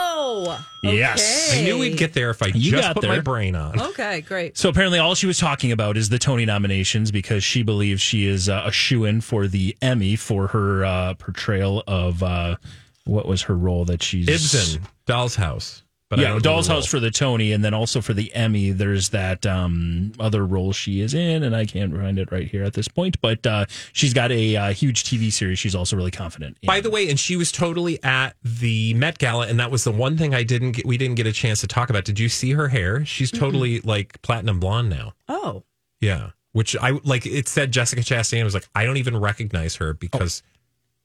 Yes. 0.82 1.51
okay. 1.51 1.61
I 1.61 1.64
knew 1.64 1.78
we'd 1.78 1.97
get 1.97 2.12
there 2.12 2.30
if 2.30 2.43
I 2.43 2.47
You 2.47 2.70
just 2.72 2.82
got 2.82 2.95
put 2.97 3.05
my 3.05 3.14
there. 3.14 3.22
brain 3.22 3.55
on. 3.55 3.80
Okay, 3.80 4.20
great. 4.22 4.59
So 4.59 4.68
apparently, 4.68 4.99
all 4.99 5.14
she 5.14 5.26
was 5.26 5.39
talking 5.39 5.72
about 5.72 5.97
is 5.97 6.09
the 6.09 6.18
Tony 6.18 6.45
nominations 6.45 7.11
because 7.11 7.43
she 7.45 7.62
believes 7.62 8.01
she 8.03 8.26
is 8.26 8.49
uh, 8.49 8.62
a 8.66 8.72
shoe 8.72 9.05
in 9.05 9.20
for 9.20 9.47
the 9.47 9.76
Emmy 9.80 10.16
for 10.16 10.49
her 10.49 10.85
uh, 10.85 11.14
portrayal 11.14 11.82
of 11.87 12.22
uh, 12.22 12.57
what 13.05 13.26
was 13.26 13.43
her 13.43 13.55
role 13.57 13.85
that 13.85 14.03
she's 14.03 14.28
Ibsen, 14.28 14.82
Doll's 15.07 15.37
House. 15.37 15.82
But 16.11 16.18
I 16.18 16.22
yeah, 16.22 16.28
don't 16.28 16.42
Doll's. 16.42 16.68
House 16.68 16.86
for 16.86 17.00
the 17.00 17.11
Tony, 17.11 17.52
and 17.52 17.64
then 17.64 17.72
also 17.72 18.00
for 18.00 18.12
the 18.12 18.32
Emmy. 18.34 18.70
There's 18.72 19.09
that 19.11 19.46
um, 19.46 20.12
other 20.20 20.44
role 20.46 20.72
she 20.72 21.00
is 21.00 21.14
in, 21.14 21.42
and 21.42 21.57
I 21.57 21.64
can't 21.64 21.94
find 21.94 22.18
it 22.18 22.30
right 22.30 22.46
here 22.46 22.62
at 22.62 22.74
this 22.74 22.88
point. 22.88 23.20
But 23.22 23.46
uh, 23.46 23.66
she's 23.92 24.12
got 24.12 24.30
a 24.30 24.57
uh, 24.57 24.72
huge 24.72 25.05
TV 25.05 25.32
series. 25.32 25.59
She's 25.59 25.74
also 25.74 25.96
really 25.96 26.11
confident. 26.11 26.59
in. 26.61 26.66
By 26.66 26.80
the 26.80 26.90
way, 26.90 27.09
and 27.09 27.18
she 27.18 27.36
was 27.36 27.50
totally 27.50 28.02
at 28.05 28.36
the 28.42 28.92
Met 28.94 29.18
Gala, 29.18 29.46
and 29.48 29.59
that 29.59 29.70
was 29.70 29.84
the 29.84 29.92
one 29.92 30.18
thing 30.18 30.34
I 30.34 30.42
didn't 30.42 30.72
get. 30.72 30.86
We 30.86 30.98
didn't 30.98 31.16
get 31.16 31.26
a 31.26 31.32
chance 31.32 31.61
to 31.62 31.66
talk 31.66 31.88
about. 31.88 32.05
Did 32.05 32.18
you 32.18 32.28
see 32.28 32.52
her 32.52 32.68
hair? 32.68 33.05
She's 33.07 33.30
totally 33.30 33.80
like 33.80 34.20
platinum 34.20 34.61
blonde 34.61 34.90
now. 34.90 35.14
Oh, 35.28 35.64
Yeah, 36.00 36.30
which 36.52 36.76
I 36.76 36.98
like. 37.02 37.24
It 37.24 37.48
said 37.48 37.72
Jessica 37.72 38.02
Chastain. 38.02 38.42
I 38.42 38.44
was 38.44 38.55
like, 38.55 38.68
I 38.74 38.84
don't 38.84 38.98
even 38.98 39.16
recognize 39.16 39.76
her 39.76 39.94
because 39.94 40.42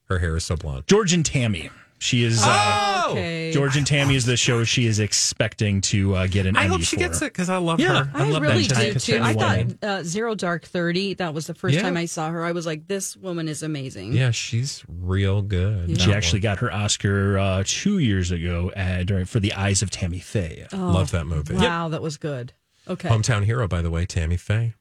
her 0.04 0.18
hair 0.18 0.36
is 0.36 0.44
so 0.44 0.56
blonde. 0.56 0.86
George 0.86 1.14
and 1.14 1.24
Tammy. 1.24 1.70
She 2.02 2.24
is. 2.24 2.40
Uh, 2.42 3.08
okay. 3.10 3.52
George 3.52 3.76
and 3.76 3.86
Tammy 3.86 4.14
is 4.16 4.24
the 4.24 4.36
show 4.36 4.64
she 4.64 4.86
is 4.86 4.98
expecting 5.00 5.82
to 5.82 6.14
uh, 6.16 6.26
get 6.28 6.46
an 6.46 6.56
I 6.56 6.60
Emmy 6.64 6.70
hope 6.76 6.80
she 6.80 6.96
for. 6.96 7.00
gets 7.00 7.20
it 7.20 7.26
because 7.26 7.50
I 7.50 7.58
love 7.58 7.78
Yeah. 7.78 8.04
her. 8.04 8.10
I, 8.14 8.24
love 8.30 8.40
really 8.40 8.62
do 8.64 8.94
too. 8.94 9.18
I 9.20 9.34
Chastain. 9.34 9.78
thought 9.80 9.86
uh, 9.88 10.02
Zero 10.02 10.34
Dark 10.34 10.64
Thirty. 10.64 11.12
That 11.14 11.34
was 11.34 11.46
the 11.46 11.52
first 11.54 11.74
Yeah. 11.74 11.82
time 11.82 11.98
I 11.98 12.06
saw 12.06 12.30
her. 12.30 12.42
I 12.42 12.52
was 12.52 12.64
like, 12.64 12.86
this 12.88 13.18
woman 13.18 13.48
is 13.48 13.62
amazing. 13.62 14.14
Yeah, 14.14 14.30
she's 14.30 14.82
real 14.88 15.42
good. 15.42 16.00
She 16.00 16.12
actually 16.14 16.40
got 16.40 16.58
her 16.60 16.72
Oscar 16.72 17.38
uh, 17.38 17.62
two 17.66 17.98
years 17.98 18.30
ago 18.30 18.70
uh, 18.74 19.02
during, 19.02 19.26
for 19.26 19.38
The 19.38 19.52
Eyes 19.52 19.82
of 19.82 19.90
Tammy 19.90 20.20
Faye. 20.20 20.66
love 20.72 21.10
that 21.10 21.26
movie. 21.26 21.54
Wow, 21.56 21.88
that 21.90 22.00
was 22.00 22.16
good. 22.16 22.54
Okay. 22.88 23.10
Hometown 23.10 23.44
hero, 23.44 23.68
by 23.68 23.82
the 23.82 23.90
way, 23.90 24.06
Tammy 24.06 24.38
Faye. 24.38 24.72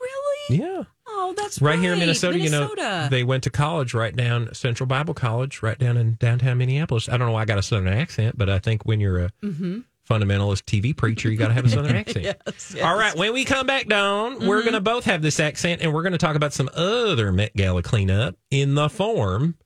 really? 0.00 0.58
Yeah. 0.60 0.84
Oh, 1.20 1.34
that's 1.36 1.60
right 1.60 1.78
here 1.78 1.92
in 1.92 1.98
right. 1.98 2.06
Minnesota, 2.06 2.38
you 2.38 2.48
know, 2.48 3.08
they 3.08 3.24
went 3.24 3.42
to 3.42 3.50
college 3.50 3.92
right 3.92 4.14
down 4.14 4.54
Central 4.54 4.86
Bible 4.86 5.14
College, 5.14 5.62
right 5.62 5.76
down 5.76 5.96
in 5.96 6.14
downtown 6.14 6.58
Minneapolis. 6.58 7.08
I 7.08 7.16
don't 7.16 7.26
know 7.26 7.32
why 7.32 7.42
I 7.42 7.44
got 7.44 7.58
a 7.58 7.62
Southern 7.62 7.88
accent, 7.88 8.38
but 8.38 8.48
I 8.48 8.60
think 8.60 8.86
when 8.86 9.00
you're 9.00 9.24
a 9.24 9.30
mm-hmm. 9.42 9.80
fundamentalist 10.08 10.62
TV 10.62 10.96
preacher, 10.96 11.28
you 11.28 11.36
got 11.36 11.48
to 11.48 11.54
have 11.54 11.64
a 11.64 11.70
Southern 11.70 11.96
accent. 12.02 12.24
Yes, 12.24 12.72
yes. 12.72 12.84
All 12.84 12.96
right, 12.96 13.16
when 13.16 13.32
we 13.32 13.44
come 13.44 13.66
back 13.66 13.88
down, 13.88 14.46
we're 14.46 14.58
mm-hmm. 14.58 14.64
going 14.64 14.74
to 14.74 14.80
both 14.80 15.06
have 15.06 15.20
this 15.20 15.40
accent, 15.40 15.82
and 15.82 15.92
we're 15.92 16.02
going 16.02 16.12
to 16.12 16.18
talk 16.18 16.36
about 16.36 16.52
some 16.52 16.70
other 16.72 17.32
Met 17.32 17.54
Gala 17.56 17.82
cleanup 17.82 18.36
in 18.52 18.76
the 18.76 18.88
form 18.88 19.56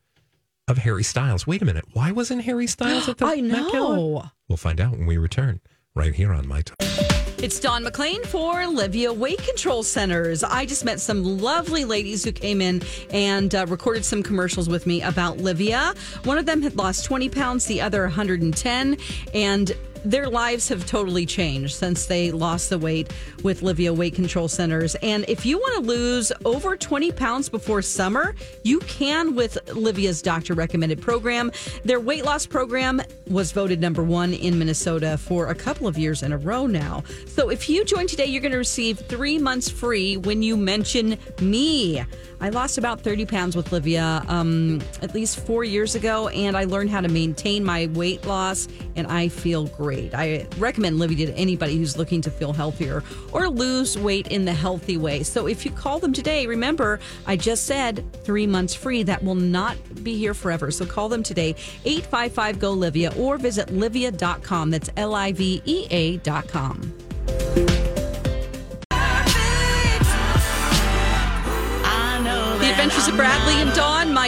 of 0.68 0.78
Harry 0.78 1.04
Styles. 1.04 1.46
Wait 1.46 1.60
a 1.60 1.66
minute, 1.66 1.84
why 1.92 2.12
wasn't 2.12 2.42
Harry 2.44 2.66
Styles 2.66 3.10
at 3.10 3.18
the 3.18 3.26
I 3.26 3.42
Met 3.42 3.70
Gala? 3.72 4.32
We'll 4.48 4.56
find 4.56 4.80
out 4.80 4.92
when 4.92 5.04
we 5.04 5.18
return 5.18 5.60
right 5.94 6.14
here 6.14 6.32
on 6.32 6.48
My 6.48 6.62
Talk. 6.62 7.21
It's 7.42 7.58
Don 7.58 7.82
McLean 7.82 8.22
for 8.26 8.54
Livea 8.54 9.12
Weight 9.16 9.42
Control 9.42 9.82
Centers. 9.82 10.44
I 10.44 10.64
just 10.64 10.84
met 10.84 11.00
some 11.00 11.38
lovely 11.38 11.84
ladies 11.84 12.22
who 12.22 12.30
came 12.30 12.60
in 12.60 12.82
and 13.10 13.52
uh, 13.52 13.66
recorded 13.68 14.04
some 14.04 14.22
commercials 14.22 14.68
with 14.68 14.86
me 14.86 15.02
about 15.02 15.38
Livea. 15.38 15.98
One 16.24 16.38
of 16.38 16.46
them 16.46 16.62
had 16.62 16.76
lost 16.76 17.04
20 17.04 17.30
pounds, 17.30 17.64
the 17.66 17.80
other 17.80 18.02
110, 18.02 18.96
and 19.34 19.72
their 20.04 20.28
lives 20.28 20.68
have 20.68 20.86
totally 20.86 21.26
changed 21.26 21.74
since 21.74 22.06
they 22.06 22.30
lost 22.30 22.70
the 22.70 22.78
weight 22.78 23.12
with 23.42 23.60
Livea 23.60 23.94
Weight 23.94 24.14
Control 24.14 24.48
Centers. 24.48 24.94
And 24.96 25.24
if 25.28 25.46
you 25.46 25.58
want 25.58 25.76
to 25.76 25.88
lose 25.88 26.32
over 26.44 26.76
20 26.76 27.12
pounds 27.12 27.48
before 27.48 27.82
summer, 27.82 28.34
you 28.62 28.80
can 28.80 29.34
with 29.34 29.58
Livea's 29.66 30.22
doctor 30.22 30.54
recommended 30.54 31.00
program. 31.00 31.52
Their 31.84 32.00
weight 32.00 32.24
loss 32.24 32.46
program 32.46 33.00
was 33.28 33.52
voted 33.52 33.80
number 33.80 34.02
one 34.02 34.34
in 34.34 34.58
Minnesota 34.58 35.16
for 35.18 35.48
a 35.48 35.54
couple 35.54 35.86
of 35.86 35.96
years 35.98 36.22
in 36.22 36.32
a 36.32 36.38
row 36.38 36.66
now. 36.66 37.02
So 37.26 37.48
if 37.50 37.68
you 37.68 37.84
join 37.84 38.06
today, 38.06 38.26
you're 38.26 38.42
going 38.42 38.52
to 38.52 38.58
receive 38.58 38.98
three 38.98 39.38
months 39.38 39.70
free 39.70 40.16
when 40.16 40.42
you 40.42 40.56
mention 40.56 41.18
me. 41.40 42.04
I 42.40 42.48
lost 42.48 42.76
about 42.76 43.02
30 43.02 43.26
pounds 43.26 43.54
with 43.54 43.70
Livea 43.70 44.28
um, 44.28 44.80
at 45.00 45.14
least 45.14 45.38
four 45.46 45.62
years 45.62 45.94
ago, 45.94 46.26
and 46.28 46.56
I 46.56 46.64
learned 46.64 46.90
how 46.90 47.00
to 47.00 47.08
maintain 47.08 47.64
my 47.64 47.86
weight 47.92 48.26
loss, 48.26 48.66
and 48.96 49.06
I 49.06 49.28
feel 49.28 49.68
great. 49.68 49.91
I 49.92 50.46
recommend 50.58 50.98
Livea 50.98 51.26
to 51.26 51.34
anybody 51.34 51.76
who's 51.76 51.96
looking 51.96 52.20
to 52.22 52.30
feel 52.30 52.52
healthier 52.52 53.02
or 53.32 53.48
lose 53.48 53.98
weight 53.98 54.28
in 54.28 54.44
the 54.44 54.52
healthy 54.52 54.96
way. 54.96 55.22
So 55.22 55.46
if 55.46 55.64
you 55.64 55.70
call 55.70 55.98
them 55.98 56.12
today, 56.12 56.46
remember, 56.46 57.00
I 57.26 57.36
just 57.36 57.66
said 57.66 58.04
three 58.24 58.46
months 58.46 58.74
free. 58.74 59.02
That 59.02 59.22
will 59.22 59.34
not 59.34 59.76
be 60.02 60.16
here 60.16 60.34
forever. 60.34 60.70
So 60.70 60.86
call 60.86 61.08
them 61.08 61.22
today, 61.22 61.54
855 61.84 62.58
GO 62.58 62.76
Livea, 62.76 63.18
or 63.18 63.38
visit 63.38 63.68
livea.com. 63.68 64.70
That's 64.70 64.90
L 64.96 65.14
I 65.14 65.32
V 65.32 65.62
E 65.64 65.86
A.com. 65.90 66.92
The 72.62 72.70
Adventures 72.70 73.08
of 73.08 73.16
Bradley 73.16 73.54
and 73.54 73.61
Dawn, 73.61 73.61
My 73.61 73.61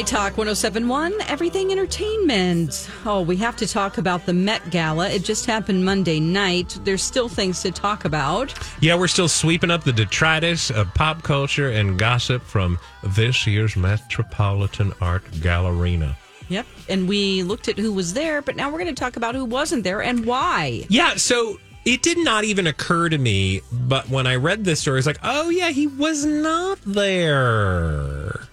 Talk 0.05 0.37
1071, 0.37 1.15
Everything 1.29 1.73
Entertainment. 1.73 2.91
Oh, 3.07 3.23
we 3.23 3.37
have 3.39 3.57
to 3.57 3.67
talk 3.67 3.97
about 3.97 4.27
the 4.27 4.35
Met 4.35 4.71
Gala. 4.71 5.09
It 5.09 5.25
just 5.25 5.47
happened 5.47 5.85
Monday 5.85 6.21
night. 6.21 6.79
There's 6.85 7.03
still 7.03 7.29
things 7.29 7.63
to 7.63 7.71
talk 7.71 8.05
about. 8.05 8.53
Yeah, 8.81 8.97
we're 8.97 9.09
still 9.09 9.29
sweeping 9.29 9.71
up 9.71 9.83
the 9.83 9.95
detritus 9.95 10.71
of 10.71 10.93
pop 10.93 11.23
culture 11.23 11.71
and 11.71 11.99
gossip 11.99 12.43
from 12.43 12.79
this 13.03 13.47
year's 13.47 13.77
Metropolitan 13.77 14.93
Art 15.01 15.25
Galleria. 15.41 16.17
Yep. 16.49 16.67
And 16.91 17.09
we 17.09 17.43
looked 17.43 17.69
at 17.69 17.79
who 17.79 17.93
was 17.93 18.13
there, 18.13 18.43
but 18.43 18.57
now 18.57 18.71
we're 18.71 18.81
going 18.81 18.95
to 18.95 19.01
talk 19.01 19.17
about 19.17 19.35
who 19.35 19.47
wasn't 19.47 19.85
there 19.85 20.03
and 20.03 20.27
why. 20.27 20.85
Yeah, 20.89 21.17
so 21.17 21.59
it 21.87 22.03
did 22.03 22.19
not 22.19 22.45
even 22.45 22.67
occur 22.67 23.09
to 23.09 23.17
me, 23.17 23.63
but 23.73 24.11
when 24.11 24.27
I 24.27 24.37
read 24.37 24.65
this 24.65 24.81
story, 24.81 24.99
it's 24.99 25.07
like, 25.07 25.21
oh 25.25 25.49
yeah, 25.49 25.71
he 25.71 25.87
was 25.87 26.27
not 26.27 26.79
there. 26.85 28.49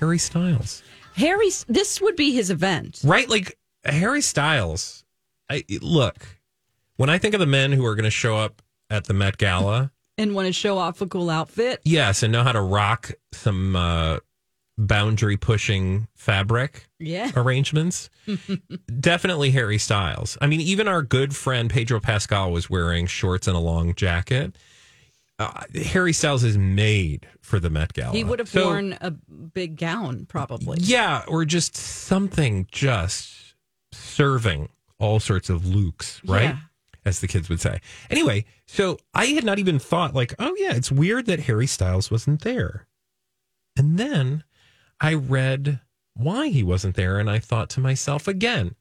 Harry 0.00 0.18
Styles, 0.18 0.82
Harry, 1.16 1.50
this 1.68 2.00
would 2.00 2.16
be 2.16 2.32
his 2.32 2.50
event. 2.50 3.00
right? 3.04 3.28
Like 3.28 3.56
Harry 3.84 4.20
Styles. 4.22 5.04
I 5.50 5.64
look 5.80 6.26
when 6.96 7.10
I 7.10 7.18
think 7.18 7.34
of 7.34 7.40
the 7.40 7.46
men 7.46 7.72
who 7.72 7.84
are 7.86 7.94
going 7.94 8.04
to 8.04 8.10
show 8.10 8.36
up 8.36 8.62
at 8.88 9.04
the 9.04 9.14
Met 9.14 9.38
Gala. 9.38 9.92
And 10.18 10.34
want 10.34 10.46
to 10.48 10.52
show 10.52 10.76
off 10.76 11.00
a 11.00 11.06
cool 11.06 11.30
outfit. 11.30 11.80
Yes, 11.82 12.22
and 12.22 12.30
know 12.30 12.42
how 12.42 12.52
to 12.52 12.60
rock 12.60 13.12
some 13.32 13.74
uh, 13.74 14.18
boundary 14.76 15.38
pushing 15.38 16.08
fabric 16.14 16.90
Yeah. 16.98 17.30
arrangements. 17.34 18.10
Definitely 19.00 19.50
Harry 19.52 19.78
Styles. 19.78 20.36
I 20.40 20.46
mean, 20.46 20.60
even 20.60 20.88
our 20.88 21.00
good 21.00 21.34
friend 21.34 21.70
Pedro 21.70 22.00
Pascal 22.00 22.52
was 22.52 22.68
wearing 22.68 23.06
shorts 23.06 23.46
and 23.48 23.56
a 23.56 23.60
long 23.60 23.94
jacket. 23.94 24.56
Uh, 25.40 25.62
Harry 25.86 26.12
Styles 26.12 26.44
is 26.44 26.58
made 26.58 27.26
for 27.40 27.58
the 27.58 27.70
Met 27.70 27.94
Gala. 27.94 28.12
He 28.12 28.22
would 28.24 28.38
have 28.40 28.48
So, 28.50 28.66
worn 28.66 28.96
a 29.00 29.10
big 29.10 29.76
gown, 29.78 30.26
probably. 30.26 30.78
Yeah, 30.82 31.22
or 31.26 31.46
just 31.46 31.74
something 31.74 32.66
just 32.70 33.54
serving 33.90 34.68
all 34.98 35.18
sorts 35.18 35.48
of 35.48 35.64
looks, 35.66 36.20
right? 36.26 36.42
Yeah. 36.42 36.56
As 37.06 37.20
the 37.20 37.26
kids 37.26 37.48
would 37.48 37.60
say. 37.62 37.80
Anyway, 38.10 38.44
so 38.66 38.98
I 39.14 39.26
had 39.26 39.42
not 39.44 39.58
even 39.58 39.78
thought, 39.78 40.14
like, 40.14 40.34
oh, 40.38 40.54
yeah, 40.58 40.74
it's 40.74 40.92
weird 40.92 41.24
that 41.26 41.40
Harry 41.40 41.66
Styles 41.66 42.10
wasn't 42.10 42.42
there. 42.42 42.86
And 43.78 43.98
then 43.98 44.44
I 45.00 45.14
read 45.14 45.80
why 46.12 46.48
he 46.48 46.62
wasn't 46.62 46.96
there, 46.96 47.18
and 47.18 47.30
I 47.30 47.38
thought 47.38 47.70
to 47.70 47.80
myself 47.80 48.28
again, 48.28 48.74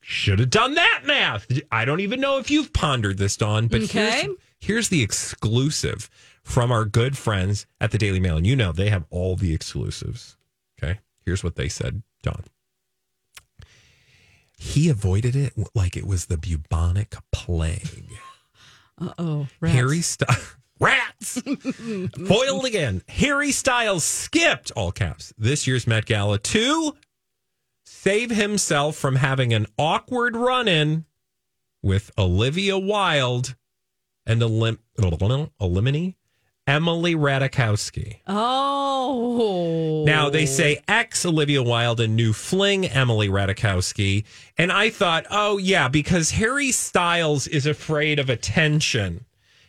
should 0.00 0.38
have 0.38 0.50
done 0.50 0.74
that 0.74 1.02
math. 1.04 1.48
I 1.72 1.84
don't 1.84 1.98
even 1.98 2.20
know 2.20 2.38
if 2.38 2.48
you've 2.48 2.72
pondered 2.72 3.18
this, 3.18 3.36
Dawn, 3.36 3.66
but 3.66 3.82
Okay. 3.82 4.22
here's, 4.22 4.36
here's 4.66 4.88
the 4.88 5.00
exclusive 5.02 6.10
from 6.42 6.72
our 6.72 6.84
good 6.84 7.16
friends 7.16 7.66
at 7.80 7.92
the 7.92 7.98
Daily 7.98 8.18
Mail. 8.18 8.36
And 8.36 8.46
you 8.46 8.56
know, 8.56 8.72
they 8.72 8.90
have 8.90 9.04
all 9.10 9.36
the 9.36 9.54
exclusives. 9.54 10.36
Okay. 10.82 10.98
Here's 11.24 11.44
what 11.44 11.54
they 11.54 11.68
said, 11.68 12.02
Dawn. 12.22 12.42
He 14.58 14.88
avoided 14.88 15.36
it 15.36 15.52
like 15.74 15.96
it 15.96 16.06
was 16.06 16.26
the 16.26 16.36
bubonic 16.36 17.14
plague. 17.32 18.04
Uh 18.98 19.12
oh. 19.18 19.46
Harry 19.60 20.00
Styles. 20.00 20.56
Rats! 20.80 21.38
Foiled 22.26 22.64
again. 22.64 23.02
Harry 23.10 23.52
Styles 23.52 24.04
skipped, 24.04 24.70
all 24.70 24.90
caps, 24.90 25.34
this 25.36 25.66
year's 25.66 25.86
Met 25.86 26.06
Gala 26.06 26.38
to 26.38 26.96
save 27.84 28.30
himself 28.30 28.96
from 28.96 29.16
having 29.16 29.52
an 29.52 29.66
awkward 29.78 30.34
run 30.34 30.66
in 30.66 31.04
with 31.82 32.10
Olivia 32.16 32.78
Wilde 32.78 33.54
and 34.26 34.42
elim- 34.42 34.80
Elimini 34.98 36.14
Emily 36.66 37.14
Ratajkowski. 37.14 38.20
Oh. 38.26 40.02
Now 40.04 40.30
they 40.30 40.46
say 40.46 40.82
ex 40.88 41.24
Olivia 41.24 41.62
Wilde 41.62 42.00
and 42.00 42.16
new 42.16 42.32
fling 42.32 42.86
Emily 42.86 43.28
Ratajkowski. 43.28 44.24
And 44.58 44.72
I 44.72 44.90
thought, 44.90 45.26
oh, 45.30 45.58
yeah, 45.58 45.86
because 45.88 46.32
Harry 46.32 46.72
Styles 46.72 47.46
is 47.46 47.66
afraid 47.66 48.18
of 48.18 48.28
attention. 48.28 49.24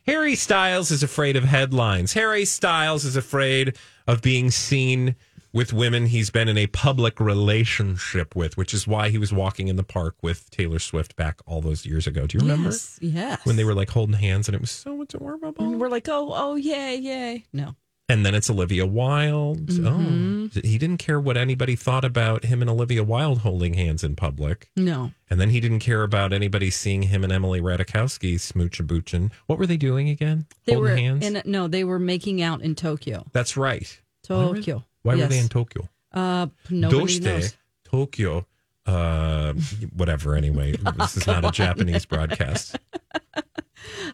Harry 0.08 0.36
Styles 0.36 0.90
is 0.90 1.04
afraid 1.04 1.36
of 1.36 1.44
headlines. 1.44 2.14
Harry 2.14 2.46
Styles 2.46 3.06
is 3.06 3.16
afraid 3.16 3.78
of 4.08 4.22
being 4.22 4.50
seen 4.50 5.16
with 5.54 5.74
women 5.74 6.08
he's 6.08 6.30
been 6.30 6.48
in 6.48 6.58
a 6.58 6.68
public 6.68 7.20
relationship 7.20 8.36
with, 8.36 8.58
which 8.58 8.74
is 8.74 8.88
why 8.88 9.10
he 9.10 9.18
was 9.18 9.34
walking 9.34 9.68
in 9.68 9.76
the 9.76 9.84
park 9.84 10.16
with 10.22 10.50
Taylor 10.50 10.80
Swift 10.80 11.16
back 11.16 11.40
all 11.46 11.62
those 11.62 11.86
years 11.86 12.08
ago. 12.08 12.28
Do 12.28 12.38
you 12.38 12.42
remember? 12.42 12.70
Yes. 12.70 13.00
yes. 13.02 13.46
When 13.46 13.56
they 13.56 13.64
were 13.64 13.74
like 13.74 13.90
holding 13.90 14.16
hands 14.16 14.48
and 14.48 14.56
it 14.56 14.62
was 14.62 14.72
so 14.72 15.02
adorable. 15.02 15.54
And 15.64 15.80
we're 15.80 15.90
like, 15.90 16.08
oh, 16.10 16.32
oh, 16.34 16.56
yay, 16.56 16.96
yay. 16.96 17.46
No. 17.54 17.76
And 18.10 18.26
then 18.26 18.36
it's 18.36 18.50
Olivia 18.50 18.86
Wilde. 18.86 19.68
Mm-hmm. 19.68 20.46
Oh, 20.56 20.62
he 20.62 20.78
didn't 20.78 20.98
care 20.98 21.20
what 21.20 21.36
anybody 21.36 21.76
thought 21.76 22.06
about 22.06 22.46
him 22.46 22.62
and 22.62 22.70
Olivia 22.70 23.04
Wilde 23.04 23.40
holding 23.40 23.74
hands 23.74 24.02
in 24.02 24.16
public. 24.16 24.70
No. 24.78 25.12
And 25.30 25.42
then 25.42 25.50
he 25.50 25.60
didn't 25.60 25.80
care 25.80 26.04
about 26.04 26.32
anybody 26.32 26.70
seeing 26.70 27.04
him 27.04 27.26
and 27.26 27.34
Emily 27.34 27.60
Ratajkowski 27.60 28.40
smooch 28.40 28.80
a 28.80 28.84
boochin. 28.84 29.32
What 29.48 29.60
were 29.60 29.68
they 29.68 29.76
doing 29.76 30.08
again? 30.08 30.46
They 30.66 30.76
holding 30.76 30.92
were 30.92 30.98
hands? 30.98 31.26
in 31.26 31.42
no, 31.46 31.68
they 31.68 31.84
were 31.84 32.00
making 32.00 32.42
out 32.42 32.62
in 32.62 32.76
Tokyo. 32.76 33.26
That's 33.34 33.58
right. 33.58 34.00
Tokyo. 34.24 34.86
Why 35.04 35.16
were 35.16 35.28
they 35.28 35.40
in 35.40 35.50
Tokyo? 35.50 35.88
Uh, 36.14 36.48
nobody 36.70 37.20
Doshite, 37.20 37.24
knows. 37.24 37.58
Tokyo. 37.86 38.46
Uh, 38.86 39.54
whatever. 39.96 40.36
Anyway, 40.36 40.72
this 40.98 41.18
is 41.18 41.28
not 41.28 41.44
a 41.46 41.52
Japanese 41.52 42.06
broadcast. 42.06 42.78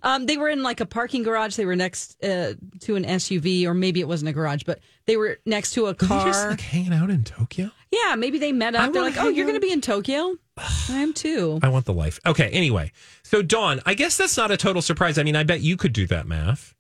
Um, 0.04 0.26
they 0.26 0.38
were 0.38 0.50
in 0.50 0.64
like 0.64 0.82
a 0.82 0.86
parking 0.86 1.24
garage. 1.24 1.56
They 1.56 1.66
were 1.66 1.76
next 1.76 2.22
uh, 2.24 2.54
to 2.82 2.96
an 2.96 3.06
SUV, 3.06 3.66
or 3.66 3.74
maybe 3.74 4.02
it 4.02 4.08
wasn't 4.08 4.30
a 4.30 4.34
garage, 4.34 4.64
but 4.64 4.80
they 5.06 5.18
were 5.18 5.40
next 5.46 5.72
to 5.74 5.84
a 5.86 5.88
Were 5.88 5.94
car. 5.94 6.26
just 6.26 6.48
like 6.48 6.62
hanging 6.62 6.94
out 6.94 7.10
in 7.10 7.24
Tokyo? 7.24 7.72
yeah, 7.92 8.16
maybe 8.16 8.38
they 8.38 8.52
met 8.52 8.76
I 8.76 8.86
up. 8.86 8.94
They're 8.94 9.02
like, 9.02 9.18
"Oh, 9.18 9.30
you're 9.30 9.46
going 9.46 9.60
to 9.60 9.66
be 9.66 9.72
in 9.72 9.82
Tokyo? 9.82 10.36
I 10.58 11.00
am 11.00 11.14
too." 11.14 11.60
I 11.64 11.70
want 11.70 11.86
the 11.86 11.94
life. 11.94 12.20
Okay. 12.26 12.50
Anyway, 12.50 12.92
so 13.24 13.42
Dawn, 13.42 13.80
I 13.86 13.94
guess 13.94 14.18
that's 14.18 14.36
not 14.38 14.52
a 14.52 14.58
total 14.58 14.82
surprise. 14.82 15.18
I 15.18 15.24
mean, 15.24 15.36
I 15.36 15.44
bet 15.44 15.62
you 15.62 15.78
could 15.78 15.94
do 15.94 16.06
that 16.08 16.28
math. 16.28 16.76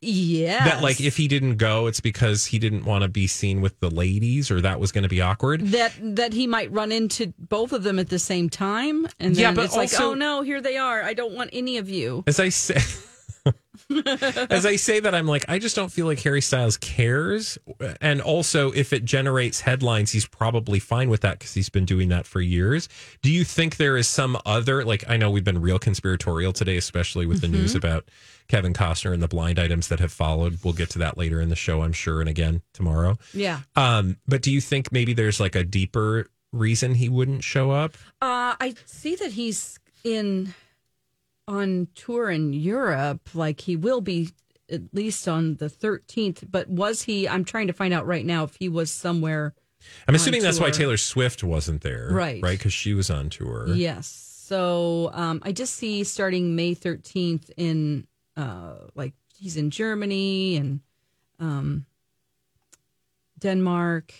Yeah. 0.00 0.64
That 0.64 0.82
like 0.82 1.00
if 1.00 1.16
he 1.16 1.26
didn't 1.26 1.56
go, 1.56 1.86
it's 1.88 2.00
because 2.00 2.44
he 2.44 2.58
didn't 2.58 2.84
want 2.84 3.02
to 3.02 3.08
be 3.08 3.26
seen 3.26 3.60
with 3.60 3.78
the 3.80 3.90
ladies, 3.90 4.50
or 4.50 4.60
that 4.60 4.78
was 4.78 4.92
going 4.92 5.02
to 5.02 5.08
be 5.08 5.20
awkward. 5.20 5.60
that 5.68 5.92
that 6.00 6.32
he 6.32 6.46
might 6.46 6.70
run 6.70 6.92
into 6.92 7.32
both 7.38 7.72
of 7.72 7.82
them 7.82 7.98
at 7.98 8.08
the 8.08 8.18
same 8.18 8.48
time, 8.48 9.06
and 9.18 9.34
then 9.34 9.42
Yeah, 9.42 9.52
but 9.52 9.64
it's 9.64 9.76
like, 9.76 9.90
"Oh 9.98 10.14
no, 10.14 10.42
here 10.42 10.60
they 10.60 10.76
are. 10.76 11.02
I 11.02 11.14
don't 11.14 11.34
want 11.34 11.50
any 11.52 11.78
of 11.78 11.88
you." 11.88 12.22
As 12.28 12.38
I 12.38 12.50
say, 12.50 12.76
as 14.50 14.66
I 14.66 14.76
say 14.76 15.00
that, 15.00 15.14
I'm 15.14 15.26
like, 15.26 15.44
I 15.48 15.58
just 15.58 15.76
don't 15.76 15.90
feel 15.90 16.06
like 16.06 16.20
Harry 16.20 16.40
Styles 16.40 16.76
cares. 16.76 17.58
And 18.00 18.20
also, 18.20 18.72
if 18.72 18.92
it 18.92 19.04
generates 19.04 19.60
headlines, 19.60 20.12
he's 20.12 20.26
probably 20.26 20.78
fine 20.78 21.10
with 21.10 21.20
that 21.22 21.38
because 21.38 21.54
he's 21.54 21.68
been 21.68 21.84
doing 21.84 22.08
that 22.08 22.26
for 22.26 22.40
years. 22.40 22.88
Do 23.22 23.30
you 23.30 23.44
think 23.44 23.76
there 23.76 23.96
is 23.96 24.08
some 24.08 24.38
other, 24.44 24.84
like, 24.84 25.04
I 25.08 25.16
know 25.16 25.30
we've 25.30 25.44
been 25.44 25.60
real 25.60 25.78
conspiratorial 25.78 26.52
today, 26.52 26.76
especially 26.76 27.26
with 27.26 27.40
the 27.40 27.48
news 27.48 27.74
about 27.74 28.08
Kevin 28.48 28.72
Costner 28.72 29.12
and 29.12 29.22
the 29.22 29.28
blind 29.28 29.58
items 29.58 29.88
that 29.88 30.00
have 30.00 30.12
followed. 30.12 30.58
We'll 30.64 30.74
get 30.74 30.90
to 30.90 30.98
that 31.00 31.18
later 31.18 31.40
in 31.40 31.48
the 31.48 31.56
show, 31.56 31.82
I'm 31.82 31.92
sure, 31.92 32.20
and 32.20 32.28
again 32.28 32.62
tomorrow. 32.72 33.18
Yeah. 33.34 33.60
Um, 33.76 34.16
but 34.26 34.42
do 34.42 34.50
you 34.50 34.60
think 34.60 34.90
maybe 34.90 35.12
there's 35.12 35.38
like 35.38 35.54
a 35.54 35.64
deeper 35.64 36.28
reason 36.52 36.94
he 36.94 37.08
wouldn't 37.08 37.44
show 37.44 37.70
up? 37.70 37.94
Uh, 38.22 38.56
I 38.58 38.74
see 38.86 39.16
that 39.16 39.32
he's 39.32 39.78
in 40.02 40.54
on 41.48 41.88
tour 41.94 42.30
in 42.30 42.52
Europe. 42.52 43.30
Like 43.34 43.62
he 43.62 43.74
will 43.74 44.00
be 44.00 44.30
at 44.70 44.82
least 44.92 45.26
on 45.26 45.56
the 45.56 45.66
13th. 45.66 46.48
But 46.48 46.68
was 46.68 47.02
he? 47.02 47.28
I'm 47.28 47.44
trying 47.44 47.66
to 47.66 47.72
find 47.72 47.92
out 47.92 48.06
right 48.06 48.24
now 48.24 48.44
if 48.44 48.54
he 48.56 48.68
was 48.68 48.90
somewhere. 48.90 49.54
I'm 50.06 50.14
assuming 50.14 50.42
that's 50.42 50.60
why. 50.60 50.70
Taylor 50.70 50.96
Swift 50.96 51.42
wasn't 51.42 51.82
there, 51.82 52.08
Right. 52.10 52.42
Right, 52.42 52.58
because 52.58 52.72
she 52.72 52.94
was 52.94 53.10
on 53.10 53.30
tour. 53.30 53.68
Yes. 53.68 54.06
So 54.06 55.10
um, 55.12 55.40
I 55.44 55.52
just 55.52 55.74
see 55.76 56.04
starting 56.04 56.56
May 56.56 56.74
13th 56.74 57.50
in 57.56 58.06
uh, 58.36 58.74
like 58.94 59.14
he's 59.36 59.56
in 59.56 59.70
Germany 59.70 60.56
and 60.56 60.80
um, 61.38 61.86
Denmark, 63.38 64.12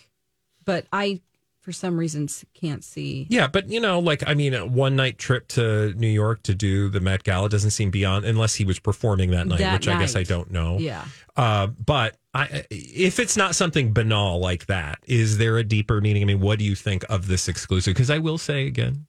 but 0.65 0.85
I 0.93 1.21
for 1.69 1.73
some 1.73 1.99
reasons 1.99 2.43
can't 2.55 2.83
see. 2.83 3.27
Yeah, 3.29 3.45
but 3.45 3.69
you 3.69 3.79
know, 3.79 3.99
like 3.99 4.27
I 4.27 4.33
mean, 4.33 4.55
a 4.55 4.65
one 4.65 4.95
night 4.95 5.19
trip 5.19 5.47
to 5.49 5.93
New 5.93 6.07
York 6.07 6.41
to 6.43 6.55
do 6.55 6.89
the 6.89 6.99
Met 6.99 7.23
Gala 7.23 7.47
doesn't 7.47 7.69
seem 7.69 7.91
beyond 7.91 8.25
unless 8.25 8.55
he 8.55 8.65
was 8.65 8.79
performing 8.79 9.29
that 9.31 9.45
night, 9.45 9.59
That 9.59 9.73
which 9.73 9.87
I 9.87 9.99
guess 9.99 10.15
I 10.15 10.23
don't 10.23 10.49
know. 10.49 10.79
Yeah. 10.79 11.05
Uh, 11.37 11.67
but 11.67 12.17
I, 12.33 12.65
if 12.71 13.19
it's 13.19 13.37
not 13.37 13.53
something 13.53 13.93
banal 13.93 14.39
like 14.39 14.65
that, 14.65 14.97
is 15.05 15.37
there 15.37 15.59
a 15.59 15.63
deeper 15.63 16.01
meaning? 16.01 16.23
I 16.23 16.25
mean, 16.25 16.39
what 16.39 16.57
do 16.57 16.65
you 16.65 16.73
think 16.73 17.05
of 17.07 17.27
this 17.27 17.47
exclusive? 17.47 17.93
Because 17.93 18.09
I 18.09 18.17
will 18.17 18.39
say 18.39 18.65
again, 18.65 19.05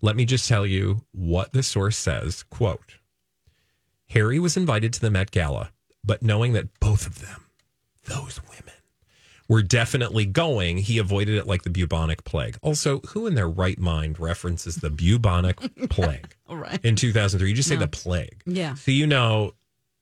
let 0.00 0.16
me 0.16 0.24
just 0.24 0.48
tell 0.48 0.64
you 0.64 1.02
what 1.12 1.52
the 1.52 1.62
source 1.62 1.98
says. 1.98 2.42
Quote: 2.44 2.96
Harry 4.08 4.38
was 4.38 4.56
invited 4.56 4.94
to 4.94 5.00
the 5.02 5.10
Met 5.10 5.30
Gala, 5.30 5.72
but 6.02 6.22
knowing 6.22 6.54
that 6.54 6.80
both 6.80 7.06
of 7.06 7.20
them, 7.20 7.44
those 8.06 8.40
women, 8.48 8.77
were 9.48 9.62
definitely 9.62 10.26
going, 10.26 10.78
he 10.78 10.98
avoided 10.98 11.36
it 11.36 11.46
like 11.46 11.62
the 11.62 11.70
bubonic 11.70 12.24
plague. 12.24 12.58
Also, 12.62 13.00
who 13.08 13.26
in 13.26 13.34
their 13.34 13.48
right 13.48 13.78
mind 13.78 14.20
references 14.20 14.76
the 14.76 14.90
bubonic 14.90 15.56
plague 15.88 16.34
right. 16.48 16.84
in 16.84 16.96
2003? 16.96 17.48
You 17.48 17.56
just 17.56 17.68
say 17.68 17.76
the 17.76 17.88
plague. 17.88 18.42
Yeah. 18.44 18.74
So 18.74 18.90
you 18.90 19.06
know 19.06 19.54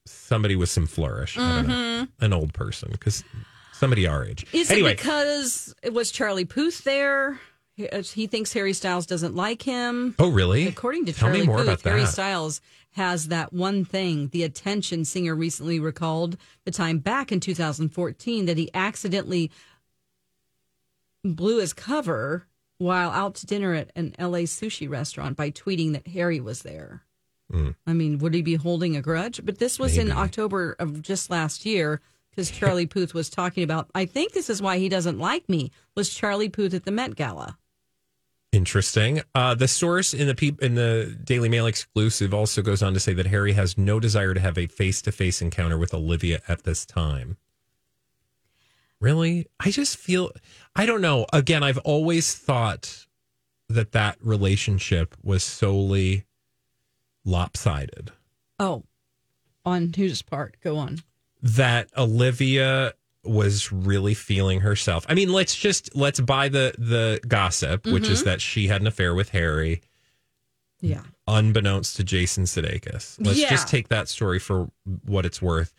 somebody 0.05 0.55
with 0.55 0.69
some 0.69 0.85
flourish. 0.85 1.35
Don't 1.35 1.67
know. 1.67 2.07
An 2.19 2.33
old 2.33 2.53
person 2.53 2.89
because 2.91 3.23
somebody 3.73 4.07
our 4.07 4.25
age. 4.25 4.45
Is 4.53 4.71
anyway, 4.71 4.91
it 4.91 4.97
because 4.97 5.73
it 5.81 5.93
was 5.93 6.11
Charlie 6.11 6.45
Puth 6.45 6.83
there? 6.83 7.39
He, 7.75 7.87
uh, 7.87 8.01
thinks 8.01 8.53
Harry 8.53 8.73
Styles 8.73 9.05
doesn't 9.05 9.35
like 9.35 9.61
him. 9.61 10.15
oh 10.17 10.29
really? 10.29 10.67
According 10.67 11.05
to 11.05 11.13
Tell 11.13 11.29
Charlie 11.29 11.41
me 11.41 11.45
more 11.45 11.57
Puth, 11.57 11.67
about 11.67 11.81
Harry. 11.83 12.05
Styles 12.05 12.59
has 12.97 13.29
that 13.29 13.53
one 13.53 13.85
thing. 13.85 14.27
The 14.29 14.43
attention 14.43 15.05
singer 15.05 15.33
recently 15.35 15.79
recalled 15.79 16.35
the 16.65 16.71
time 16.71 16.97
back 16.99 17.31
in 17.31 17.39
2014 17.39 18.45
that 18.45 18.57
he 18.57 18.69
accidentally 18.73 19.49
blew 21.23 21.59
his 21.59 21.73
cover 21.73 22.45
while 22.77 23.09
out 23.11 23.35
to 23.35 23.45
dinner 23.45 23.73
at 23.73 23.91
an 23.95 24.13
LA 24.19 24.39
sushi 24.45 24.89
restaurant 24.89 25.35
by 25.37 25.49
tweeting 25.49 25.93
that 25.93 26.07
Harry 26.07 26.39
was 26.39 26.61
there. 26.63 27.03
I 27.87 27.93
mean, 27.93 28.17
would 28.19 28.33
he 28.33 28.41
be 28.41 28.55
holding 28.55 28.97
a 28.97 29.01
grudge? 29.01 29.39
But 29.45 29.57
this 29.57 29.79
was 29.79 29.97
in 29.97 30.09
Hmm. 30.11 30.17
October 30.17 30.75
of 30.79 31.01
just 31.01 31.29
last 31.29 31.65
year 31.65 32.01
because 32.29 32.51
Charlie 32.51 32.85
Puth 32.85 33.13
was 33.13 33.29
talking 33.29 33.63
about. 33.63 33.89
I 33.95 34.05
think 34.05 34.33
this 34.33 34.49
is 34.49 34.61
why 34.61 34.79
he 34.79 34.89
doesn't 34.89 35.17
like 35.17 35.47
me. 35.47 35.71
Was 35.95 36.13
Charlie 36.13 36.49
Puth 36.49 36.73
at 36.73 36.83
the 36.83 36.91
Met 36.91 37.15
Gala? 37.15 37.57
Interesting. 38.51 39.21
Uh, 39.35 39.53
the 39.55 39.67
source 39.67 40.13
in 40.13 40.27
the 40.27 40.33
peop- 40.35 40.61
in 40.63 40.75
the 40.75 41.17
Daily 41.23 41.49
Mail 41.49 41.67
exclusive 41.67 42.33
also 42.33 42.61
goes 42.61 42.81
on 42.81 42.93
to 42.93 42.99
say 42.99 43.13
that 43.13 43.27
Harry 43.27 43.53
has 43.53 43.77
no 43.77 43.99
desire 43.99 44.33
to 44.33 44.39
have 44.39 44.57
a 44.57 44.67
face 44.67 45.01
to 45.03 45.11
face 45.11 45.41
encounter 45.41 45.77
with 45.77 45.93
Olivia 45.93 46.41
at 46.47 46.63
this 46.63 46.85
time. 46.85 47.37
Really? 48.99 49.47
I 49.59 49.69
just 49.69 49.97
feel 49.97 50.31
I 50.75 50.85
don't 50.85 51.01
know. 51.01 51.25
Again, 51.33 51.61
I've 51.61 51.77
always 51.79 52.33
thought 52.33 53.05
that 53.69 53.91
that 53.91 54.17
relationship 54.21 55.15
was 55.21 55.43
solely 55.43 56.23
lopsided. 57.25 58.11
Oh, 58.59 58.85
on 59.65 59.93
whose 59.95 60.21
part? 60.21 60.55
Go 60.63 60.77
on. 60.77 60.99
that 61.43 61.89
Olivia 61.97 62.93
was 63.29 63.71
really 63.71 64.13
feeling 64.13 64.61
herself. 64.61 65.05
I 65.09 65.13
mean, 65.13 65.31
let's 65.31 65.55
just 65.55 65.95
let's 65.95 66.19
buy 66.19 66.49
the 66.49 66.73
the 66.77 67.19
gossip, 67.27 67.85
which 67.85 68.07
is 68.07 68.19
mm-hmm. 68.19 68.29
that 68.29 68.41
she 68.41 68.67
had 68.67 68.81
an 68.81 68.87
affair 68.87 69.13
with 69.13 69.29
Harry, 69.29 69.81
Yeah. 70.81 71.01
unbeknownst 71.27 71.95
to 71.97 72.03
Jason 72.03 72.45
Sudeikis. 72.45 73.17
Let's 73.19 73.39
Yeah. 73.39 73.49
just 73.49 73.67
take 73.67 73.87
that 73.89 74.09
story 74.09 74.39
for 74.39 74.69
what 75.05 75.25
it's 75.25 75.41
worth. 75.41 75.73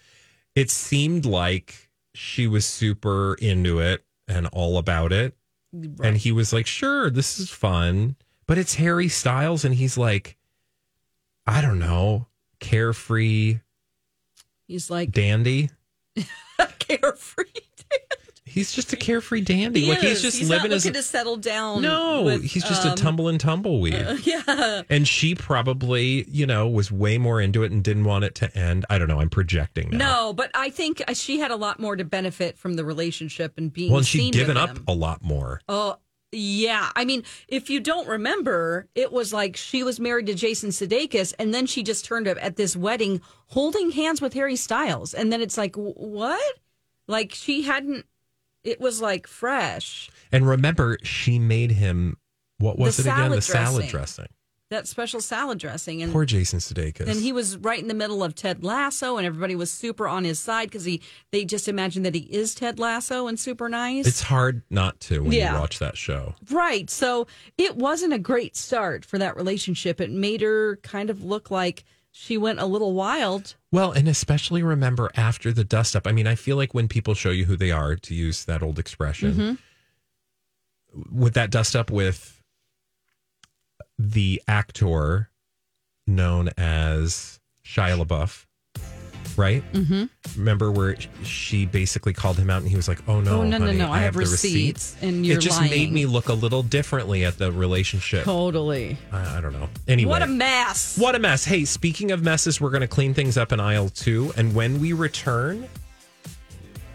It 0.54 0.70
seemed 0.70 1.24
like 1.24 1.88
she 2.14 2.46
was 2.46 2.66
super 2.66 3.34
into 3.34 3.78
it 3.80 4.04
and 4.26 4.46
all 4.48 4.78
about 4.78 5.12
it, 5.12 5.36
and 5.72 6.16
he 6.16 6.32
was 6.32 6.52
like, 6.52 6.66
"Sure, 6.66 7.10
this 7.10 7.38
is 7.38 7.50
fun," 7.50 8.16
but 8.46 8.58
it's 8.58 8.74
Harry 8.74 9.08
Styles, 9.08 9.64
and 9.64 9.74
he's 9.74 9.96
like, 9.96 10.36
I 11.46 11.62
don't 11.62 11.78
know, 11.78 12.26
carefree 12.60 13.60
He's 14.66 14.90
like 14.90 15.12
dandy. 15.12 15.70
carefree. 16.88 17.44
He's 18.44 18.72
just 18.72 18.92
a 18.94 18.96
carefree 18.96 19.42
dandy. 19.42 19.82
He 19.82 19.90
like 19.90 19.98
he's 20.00 20.12
is. 20.12 20.22
just 20.22 20.38
he's 20.38 20.48
living 20.48 20.70
not 20.70 20.76
as 20.76 20.84
looking 20.86 20.98
to 21.00 21.02
settle 21.02 21.36
down. 21.36 21.82
no. 21.82 22.22
with, 22.22 22.42
he's 22.42 22.64
just 22.64 22.84
um, 22.86 22.92
a 22.92 22.96
tumble 22.96 23.28
and 23.28 23.38
tumbleweed. 23.38 23.94
Yeah. 24.24 24.82
and 24.88 25.06
she 25.06 25.34
probably, 25.34 26.24
you 26.28 26.46
know, 26.46 26.66
was 26.66 26.90
way 26.90 27.18
more 27.18 27.40
into 27.42 27.62
it 27.62 27.70
and 27.72 27.84
didn't 27.84 28.04
want 28.04 28.24
it 28.24 28.34
to 28.36 28.56
end. 28.58 28.86
I 28.88 28.98
don't 28.98 29.06
know. 29.08 29.20
I'm 29.20 29.28
projecting 29.30 29.90
now. 29.90 29.98
No, 29.98 30.32
but 30.32 30.50
I 30.54 30.70
think 30.70 31.02
uh, 31.06 31.12
she 31.12 31.38
had 31.38 31.50
a 31.50 31.56
lot 31.56 31.78
more 31.78 31.94
to 31.94 32.04
benefit 32.04 32.58
from 32.58 32.74
the 32.74 32.84
relationship 32.86 33.58
and 33.58 33.70
being 33.72 33.90
Well, 33.92 33.98
and 33.98 34.06
she'd 34.06 34.32
given 34.32 34.56
up 34.56 34.70
him. 34.78 34.84
a 34.88 34.94
lot 34.94 35.22
more. 35.22 35.60
Oh, 35.68 35.96
Yeah, 36.32 36.90
I 36.96 37.04
mean, 37.04 37.24
if 37.48 37.68
you 37.70 37.80
don't 37.80 38.08
remember, 38.08 38.88
it 38.94 39.12
was 39.12 39.32
like 39.32 39.56
she 39.56 39.82
was 39.82 40.00
married 40.00 40.26
to 40.26 40.34
Jason 40.34 40.70
Sudeikis, 40.70 41.34
and 41.38 41.52
then 41.52 41.66
she 41.66 41.82
just 41.82 42.06
turned 42.06 42.26
up 42.26 42.38
at 42.40 42.56
this 42.56 42.74
wedding 42.74 43.20
holding 43.48 43.90
hands 43.90 44.20
with 44.22 44.32
Harry 44.32 44.56
Styles, 44.56 45.12
and 45.14 45.30
then 45.30 45.40
it's 45.42 45.58
like, 45.58 45.76
what? 45.76 46.58
Like 47.08 47.32
she 47.34 47.62
hadn't. 47.62 48.06
It 48.64 48.80
was 48.80 49.00
like 49.00 49.26
fresh. 49.26 50.10
And 50.30 50.46
remember, 50.46 50.98
she 51.02 51.38
made 51.38 51.72
him 51.72 52.16
what 52.58 52.78
was 52.78 52.96
The 52.98 53.08
it 53.08 53.12
again? 53.12 53.30
The 53.30 53.40
salad 53.42 53.88
dressing. 53.88 53.90
dressing. 53.90 54.26
That 54.70 54.86
special 54.86 55.22
salad 55.22 55.58
dressing, 55.58 56.02
and 56.02 56.12
Poor 56.12 56.26
Jason 56.26 56.58
Sudeikis. 56.58 57.08
and 57.08 57.18
he 57.18 57.32
was 57.32 57.56
right 57.56 57.80
in 57.80 57.88
the 57.88 57.94
middle 57.94 58.22
of 58.22 58.34
Ted 58.34 58.62
Lasso, 58.62 59.16
and 59.16 59.26
everybody 59.26 59.56
was 59.56 59.70
super 59.70 60.06
on 60.06 60.24
his 60.24 60.38
side 60.38 60.68
because 60.68 60.84
he 60.84 61.00
they 61.32 61.46
just 61.46 61.68
imagined 61.68 62.04
that 62.04 62.14
he 62.14 62.20
is 62.20 62.54
Ted 62.54 62.78
Lasso 62.78 63.28
and 63.28 63.40
super 63.40 63.70
nice. 63.70 64.06
it's 64.06 64.20
hard 64.20 64.60
not 64.68 65.00
to 65.00 65.22
when 65.22 65.32
Yeah. 65.32 65.54
you 65.54 65.60
watch 65.60 65.78
that 65.78 65.96
show. 65.96 66.34
Right. 66.50 66.90
So 66.90 67.26
it 67.56 67.76
wasn't 67.76 68.12
a 68.12 68.18
great 68.18 68.56
start 68.56 69.06
for 69.06 69.16
that 69.16 69.36
relationship. 69.36 70.02
It 70.02 70.10
made 70.10 70.42
her 70.42 70.76
kind 70.82 71.08
of 71.08 71.24
look 71.24 71.50
like 71.50 71.84
she 72.10 72.36
went 72.38 72.58
a 72.60 72.66
little 72.66 72.94
wild. 72.94 73.54
Well, 73.70 73.92
and 73.92 74.08
especially 74.08 74.62
remember 74.62 75.10
after 75.14 75.52
the 75.52 75.64
dust 75.64 75.94
up. 75.94 76.06
I 76.06 76.12
mean, 76.12 76.26
I 76.26 76.34
feel 76.34 76.56
like 76.56 76.74
when 76.74 76.88
people 76.88 77.14
show 77.14 77.30
you 77.30 77.44
who 77.44 77.56
they 77.56 77.70
are, 77.70 77.96
to 77.96 78.14
use 78.14 78.44
that 78.46 78.62
old 78.62 78.78
expression, 78.78 79.34
Mm-hmm. 79.34 81.18
with 81.18 81.34
that 81.34 81.50
dust 81.50 81.76
up 81.76 81.90
with 81.90 82.42
the 83.98 84.42
actor 84.48 85.30
known 86.06 86.48
as 86.56 87.40
Shia 87.64 88.02
LaBeouf, 88.04 88.46
right? 89.38 89.62
Mm-hmm. 89.72 90.04
Remember 90.38 90.70
where 90.70 90.96
she 91.22 91.64
basically 91.64 92.12
called 92.12 92.36
him 92.38 92.50
out 92.50 92.60
and 92.60 92.68
he 92.68 92.76
was 92.76 92.88
like, 92.88 93.00
oh 93.08 93.20
no, 93.20 93.40
Oh, 93.40 93.42
no, 93.44 93.58
no, 93.58 93.66
honey, 93.66 93.78
no, 93.78 93.90
I 93.90 94.00
have 94.00 94.14
the 94.14 94.20
receipts, 94.20 94.96
and 95.00 95.24
you're 95.24 95.38
It 95.38 95.40
just 95.40 95.60
made 95.62 95.92
me 95.92 96.06
look 96.06 96.28
a 96.28 96.34
little 96.34 96.62
differently 96.62 97.24
at 97.24 97.38
the 97.38 97.52
relationship. 97.52 98.24
Totally. 98.24 98.98
I, 99.12 99.38
I 99.38 99.40
don't 99.40 99.52
know. 99.52 99.68
Anyway. 99.86 100.10
What 100.10 100.22
a 100.22 100.26
mess. 100.26 100.98
What 100.98 101.14
a 101.14 101.18
mess. 101.18 101.44
Hey, 101.44 101.64
speaking 101.64 102.10
of 102.10 102.22
messes, 102.22 102.60
we're 102.60 102.70
going 102.70 102.80
to 102.82 102.88
clean 102.88 103.14
things 103.14 103.38
up 103.38 103.52
in 103.52 103.60
aisle 103.60 103.88
two. 103.90 104.32
And 104.36 104.54
when 104.54 104.80
we 104.80 104.92
return, 104.92 105.68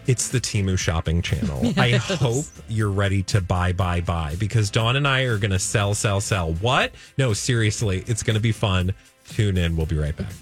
it's 0.05 0.27
the 0.27 0.39
Temu 0.39 0.77
shopping 0.77 1.21
channel. 1.21 1.73
I 1.77 1.91
hope 1.91 2.45
you're 2.67 2.91
ready 2.91 3.23
to 3.23 3.39
buy, 3.39 3.71
buy, 3.71 4.01
buy 4.01 4.35
because 4.37 4.69
Dawn 4.69 4.97
and 4.97 5.07
I 5.07 5.21
are 5.21 5.37
going 5.37 5.51
to 5.51 5.59
sell, 5.59 5.93
sell, 5.93 6.19
sell. 6.19 6.53
What? 6.55 6.91
No, 7.17 7.31
seriously, 7.33 8.03
it's 8.07 8.21
going 8.21 8.35
to 8.35 8.41
be 8.41 8.51
fun. 8.51 8.93
Tune 9.29 9.57
in. 9.57 9.77
We'll 9.77 9.85
be 9.85 9.97
right 9.97 10.15
back. 10.15 10.33